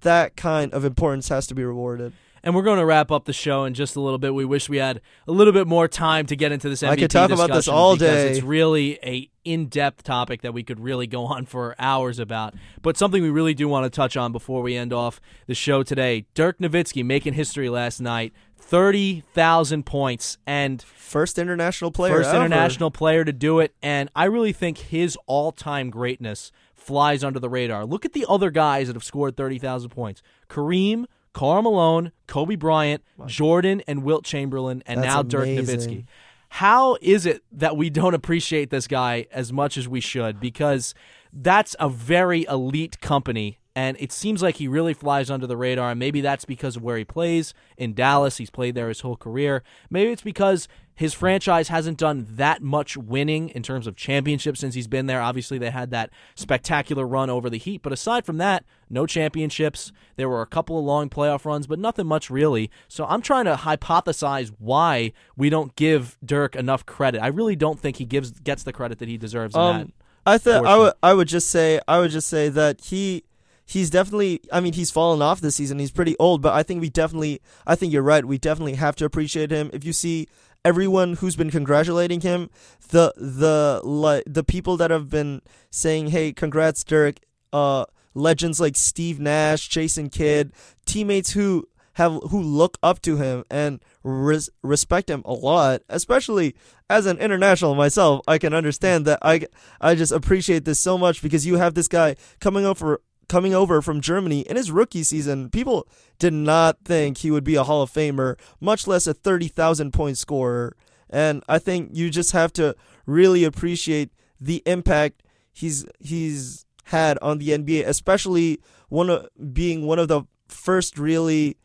that 0.00 0.36
kind 0.36 0.72
of 0.72 0.84
importance 0.84 1.28
has 1.28 1.46
to 1.48 1.54
be 1.54 1.64
rewarded. 1.64 2.12
And 2.44 2.54
we're 2.54 2.62
going 2.62 2.78
to 2.78 2.84
wrap 2.84 3.10
up 3.10 3.24
the 3.24 3.32
show 3.32 3.64
in 3.64 3.72
just 3.72 3.96
a 3.96 4.00
little 4.00 4.18
bit. 4.18 4.34
We 4.34 4.44
wish 4.44 4.68
we 4.68 4.76
had 4.76 5.00
a 5.26 5.32
little 5.32 5.52
bit 5.52 5.66
more 5.66 5.88
time 5.88 6.26
to 6.26 6.36
get 6.36 6.52
into 6.52 6.68
this 6.68 6.82
MVP 6.82 6.90
I 6.90 6.96
could 6.96 7.10
talk 7.10 7.30
about 7.30 7.50
this 7.50 7.68
all 7.68 7.96
day. 7.96 8.32
It's 8.32 8.42
really 8.42 8.98
a 9.02 9.30
in-depth 9.44 10.04
topic 10.04 10.42
that 10.42 10.52
we 10.52 10.62
could 10.62 10.78
really 10.78 11.06
go 11.06 11.24
on 11.24 11.46
for 11.46 11.74
hours 11.78 12.18
about. 12.18 12.54
But 12.82 12.98
something 12.98 13.22
we 13.22 13.30
really 13.30 13.54
do 13.54 13.66
want 13.66 13.84
to 13.84 13.90
touch 13.90 14.14
on 14.16 14.30
before 14.30 14.60
we 14.60 14.76
end 14.76 14.92
off 14.92 15.22
the 15.46 15.54
show 15.54 15.82
today. 15.82 16.26
Dirk 16.34 16.58
Nowitzki 16.58 17.02
making 17.02 17.32
history 17.32 17.70
last 17.70 17.98
night. 17.98 18.34
30,000 18.58 19.84
points 19.84 20.38
and 20.46 20.82
First 20.82 21.38
international 21.38 21.90
player. 21.90 22.14
first 22.14 22.30
ever. 22.30 22.44
international 22.44 22.90
player 22.90 23.24
to 23.24 23.32
do 23.32 23.60
it 23.60 23.74
and 23.82 24.10
I 24.16 24.24
really 24.24 24.52
think 24.52 24.78
his 24.78 25.18
all-time 25.26 25.90
greatness 25.90 26.50
flies 26.74 27.22
under 27.22 27.38
the 27.38 27.48
radar. 27.48 27.84
Look 27.84 28.04
at 28.04 28.12
the 28.12 28.26
other 28.28 28.50
guys 28.50 28.86
that 28.86 28.96
have 28.96 29.04
scored 29.04 29.36
30,000 29.36 29.90
points. 29.90 30.22
Kareem, 30.48 31.04
Karl 31.34 31.60
Malone, 31.62 32.12
Kobe 32.26 32.56
Bryant, 32.56 33.02
Jordan 33.26 33.82
and 33.86 34.02
Wilt 34.02 34.24
Chamberlain 34.24 34.82
and 34.86 35.02
That's 35.02 35.14
now 35.14 35.22
Dirk 35.22 35.44
amazing. 35.44 35.80
Nowitzki. 35.80 36.04
How 36.48 36.96
is 37.02 37.26
it 37.26 37.42
that 37.52 37.76
we 37.76 37.90
don't 37.90 38.14
appreciate 38.14 38.70
this 38.70 38.86
guy 38.86 39.26
as 39.32 39.52
much 39.52 39.76
as 39.76 39.88
we 39.88 40.00
should? 40.00 40.38
Because 40.40 40.94
that's 41.32 41.74
a 41.80 41.88
very 41.88 42.44
elite 42.44 43.00
company 43.00 43.58
and 43.76 43.96
it 43.98 44.12
seems 44.12 44.40
like 44.40 44.56
he 44.56 44.68
really 44.68 44.94
flies 44.94 45.30
under 45.30 45.48
the 45.48 45.56
radar 45.56 45.90
and 45.90 45.98
maybe 45.98 46.20
that's 46.20 46.44
because 46.44 46.76
of 46.76 46.82
where 46.82 46.96
he 46.96 47.04
plays. 47.04 47.54
In 47.76 47.92
Dallas 47.92 48.36
he's 48.36 48.50
played 48.50 48.76
there 48.76 48.88
his 48.88 49.00
whole 49.00 49.16
career. 49.16 49.64
Maybe 49.90 50.12
it's 50.12 50.22
because 50.22 50.68
his 50.94 51.12
franchise 51.12 51.66
hasn't 51.66 51.98
done 51.98 52.24
that 52.30 52.62
much 52.62 52.96
winning 52.96 53.48
in 53.48 53.64
terms 53.64 53.88
of 53.88 53.96
championships 53.96 54.60
since 54.60 54.76
he's 54.76 54.86
been 54.86 55.06
there. 55.06 55.20
Obviously 55.20 55.58
they 55.58 55.70
had 55.70 55.90
that 55.90 56.10
spectacular 56.36 57.04
run 57.04 57.30
over 57.30 57.50
the 57.50 57.58
Heat 57.58 57.82
but 57.82 57.92
aside 57.92 58.24
from 58.24 58.38
that 58.38 58.64
no 58.94 59.04
championships 59.06 59.92
there 60.16 60.28
were 60.28 60.40
a 60.40 60.46
couple 60.46 60.78
of 60.78 60.84
long 60.84 61.10
playoff 61.10 61.44
runs 61.44 61.66
but 61.66 61.78
nothing 61.78 62.06
much 62.06 62.30
really 62.30 62.70
so 62.88 63.04
I'm 63.04 63.20
trying 63.20 63.44
to 63.44 63.56
hypothesize 63.56 64.52
why 64.58 65.12
we 65.36 65.50
don't 65.50 65.76
give 65.76 66.16
Dirk 66.24 66.56
enough 66.56 66.86
credit 66.86 67.20
I 67.20 67.26
really 67.26 67.56
don't 67.56 67.78
think 67.78 67.96
he 67.96 68.06
gives 68.06 68.30
gets 68.30 68.62
the 68.62 68.72
credit 68.72 68.98
that 69.00 69.08
he 69.08 69.18
deserves 69.18 69.54
in 69.54 69.60
that 69.60 69.80
Um, 69.82 69.92
I 70.26 70.38
think 70.38 70.64
I 70.64 70.76
would 70.78 70.92
I 71.02 71.12
would 71.12 71.28
just 71.28 71.50
say 71.50 71.80
I 71.86 71.98
would 71.98 72.10
just 72.10 72.28
say 72.28 72.48
that 72.48 72.80
he 72.80 73.24
he's 73.66 73.90
definitely 73.90 74.40
I 74.50 74.60
mean 74.60 74.72
he's 74.72 74.90
fallen 74.90 75.20
off 75.20 75.40
this 75.40 75.56
season. 75.56 75.78
He's 75.78 75.90
pretty 75.90 76.16
old, 76.18 76.40
but 76.40 76.54
I 76.54 76.62
think 76.62 76.80
we 76.80 76.88
definitely 76.88 77.40
I 77.66 77.74
think 77.74 77.92
you're 77.92 78.02
right. 78.02 78.24
We 78.24 78.38
definitely 78.38 78.74
have 78.74 78.96
to 78.96 79.04
appreciate 79.04 79.50
him. 79.50 79.70
If 79.72 79.84
you 79.84 79.92
see 79.92 80.28
everyone 80.64 81.14
who's 81.14 81.36
been 81.36 81.50
congratulating 81.50 82.22
him, 82.22 82.48
the 82.88 83.12
the 83.16 83.80
like 83.84 84.24
the 84.26 84.44
people 84.44 84.78
that 84.78 84.90
have 84.90 85.10
been 85.10 85.42
saying, 85.70 86.08
"Hey, 86.08 86.32
congrats 86.32 86.84
Dirk." 86.84 87.16
Uh 87.52 87.84
legends 88.14 88.60
like 88.60 88.76
Steve 88.76 89.20
Nash, 89.20 89.68
Jason 89.68 90.08
Kidd, 90.08 90.52
teammates 90.86 91.32
who 91.32 91.68
have 91.94 92.12
who 92.30 92.40
look 92.40 92.78
up 92.82 93.00
to 93.02 93.16
him 93.16 93.44
and 93.50 93.80
res- 94.02 94.50
respect 94.62 95.08
him 95.08 95.22
a 95.24 95.32
lot, 95.32 95.82
especially 95.88 96.54
as 96.90 97.06
an 97.06 97.18
international 97.18 97.74
myself, 97.74 98.20
I 98.26 98.38
can 98.38 98.52
understand 98.52 99.06
that. 99.06 99.18
I 99.22 99.46
I 99.80 99.94
just 99.94 100.12
appreciate 100.12 100.64
this 100.64 100.80
so 100.80 100.98
much 100.98 101.22
because 101.22 101.46
you 101.46 101.56
have 101.56 101.74
this 101.74 101.88
guy 101.88 102.16
coming 102.40 102.66
over 102.66 103.00
coming 103.28 103.54
over 103.54 103.80
from 103.80 104.00
Germany 104.00 104.40
in 104.40 104.56
his 104.56 104.70
rookie 104.70 105.02
season. 105.02 105.50
People 105.50 105.88
did 106.18 106.32
not 106.32 106.78
think 106.84 107.18
he 107.18 107.30
would 107.30 107.44
be 107.44 107.54
a 107.54 107.64
Hall 107.64 107.82
of 107.82 107.90
Famer, 107.90 108.38
much 108.60 108.86
less 108.86 109.06
a 109.06 109.14
30,000 109.14 109.92
point 109.92 110.18
scorer. 110.18 110.76
And 111.08 111.42
I 111.48 111.58
think 111.58 111.90
you 111.94 112.10
just 112.10 112.32
have 112.32 112.52
to 112.54 112.76
really 113.06 113.44
appreciate 113.44 114.10
the 114.40 114.62
impact 114.66 115.22
he's 115.52 115.86
he's 116.00 116.63
had 116.84 117.18
on 117.20 117.38
the 117.38 117.48
NBA, 117.50 117.86
especially 117.86 118.60
one 118.88 119.10
of 119.10 119.28
being 119.52 119.86
one 119.86 119.98
of 119.98 120.08
the 120.08 120.22
first 120.48 120.98
really 120.98 121.56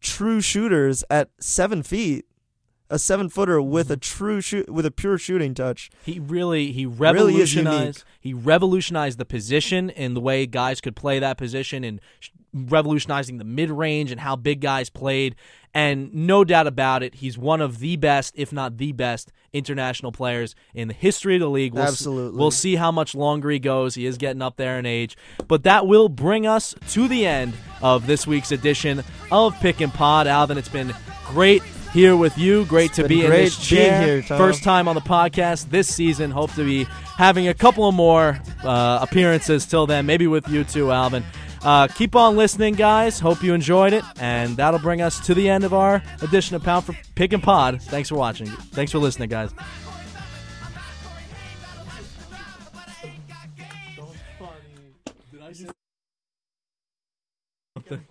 true 0.00 0.40
shooters 0.40 1.04
at 1.10 1.30
seven 1.40 1.82
feet, 1.82 2.26
a 2.90 2.98
seven 2.98 3.28
footer 3.28 3.60
with 3.60 3.90
a 3.90 3.94
mm-hmm. 3.94 4.00
true 4.00 4.40
shoot 4.40 4.68
with 4.70 4.86
a 4.86 4.90
pure 4.90 5.18
shooting 5.18 5.54
touch. 5.54 5.90
He 6.04 6.18
really 6.18 6.72
he 6.72 6.86
Really 6.86 7.18
revolutionized 7.18 8.04
he 8.20 8.32
revolutionized 8.32 9.18
the 9.18 9.24
position 9.24 9.90
and 9.90 10.16
the 10.16 10.20
way 10.20 10.46
guys 10.46 10.80
could 10.80 10.96
play 10.96 11.18
that 11.18 11.36
position 11.38 11.84
and 11.84 12.00
revolutionizing 12.52 13.38
the 13.38 13.44
mid 13.44 13.70
range 13.70 14.10
and 14.10 14.20
how 14.20 14.36
big 14.36 14.60
guys 14.60 14.88
played. 14.90 15.36
And 15.74 16.12
no 16.14 16.42
doubt 16.42 16.66
about 16.66 17.02
it, 17.02 17.16
he's 17.16 17.36
one 17.36 17.60
of 17.60 17.80
the 17.80 17.96
best, 17.96 18.32
if 18.34 18.50
not 18.50 18.78
the 18.78 18.92
best, 18.92 19.30
international 19.52 20.10
players 20.10 20.54
in 20.72 20.88
the 20.88 20.94
history 20.94 21.34
of 21.34 21.40
the 21.40 21.50
league. 21.50 21.74
We'll 21.74 21.82
Absolutely. 21.82 22.38
we'll 22.38 22.50
see 22.50 22.76
how 22.76 22.90
much 22.90 23.14
longer 23.14 23.50
he 23.50 23.58
goes. 23.58 23.94
He 23.94 24.06
is 24.06 24.16
getting 24.16 24.40
up 24.40 24.56
there 24.56 24.78
in 24.78 24.86
age. 24.86 25.18
But 25.46 25.64
that 25.64 25.86
will 25.86 26.08
bring 26.08 26.46
us 26.46 26.74
to 26.90 27.08
the 27.08 27.26
end 27.26 27.52
of 27.82 28.06
this 28.06 28.26
week's 28.26 28.52
edition 28.52 29.04
of 29.30 29.54
Pick 29.60 29.82
and 29.82 29.92
Pod. 29.92 30.26
Alvin, 30.26 30.56
it's 30.56 30.68
been 30.68 30.94
great 31.26 31.62
here 31.96 32.14
with 32.14 32.36
you. 32.36 32.66
Great 32.66 32.90
It's 32.90 32.96
to 32.96 33.02
been 33.04 33.08
be 33.08 33.20
in 33.22 33.26
great 33.28 33.44
this 33.46 33.70
being 33.70 33.80
chair. 33.88 34.02
here, 34.02 34.22
Tom. 34.22 34.36
First 34.36 34.62
time 34.62 34.86
on 34.86 34.94
the 34.94 35.00
podcast 35.00 35.70
this 35.70 35.92
season. 35.92 36.30
Hope 36.30 36.52
to 36.52 36.62
be 36.62 36.84
having 36.84 37.48
a 37.48 37.54
couple 37.54 37.88
of 37.88 37.94
more 37.94 38.38
uh, 38.62 38.98
appearances 39.00 39.64
till 39.64 39.86
then, 39.86 40.04
maybe 40.04 40.26
with 40.26 40.46
you 40.50 40.62
too, 40.62 40.92
Alvin. 40.92 41.24
Uh, 41.64 41.88
keep 41.88 42.14
on 42.14 42.36
listening, 42.36 42.74
guys. 42.74 43.18
Hope 43.18 43.42
you 43.42 43.54
enjoyed 43.54 43.94
it, 43.94 44.04
and 44.20 44.58
that'll 44.58 44.78
bring 44.78 45.00
us 45.00 45.24
to 45.24 45.32
the 45.32 45.48
end 45.48 45.64
of 45.64 45.72
our 45.72 46.02
edition 46.20 46.54
of 46.54 46.62
Pound 46.62 46.84
for 46.84 46.94
Pick 47.14 47.32
and 47.32 47.42
Pod. 47.42 47.80
Thanks 47.80 48.10
for 48.10 48.16
watching. 48.16 48.46
Thanks 48.46 48.92
for 48.92 48.98
listening, 48.98 49.30
guys. 49.30 49.52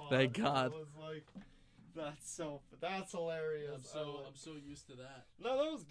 Thank 0.10 0.38
God. 0.38 0.72
that's 1.96 2.32
so 2.32 2.62
that's 2.90 3.12
hilarious. 3.12 3.72
I'm 3.74 3.84
so 3.84 4.22
I'm 4.28 4.36
so 4.36 4.52
used 4.66 4.88
to 4.88 4.96
that. 4.96 5.26
no, 5.40 5.58
that 5.58 5.72
was. 5.72 5.84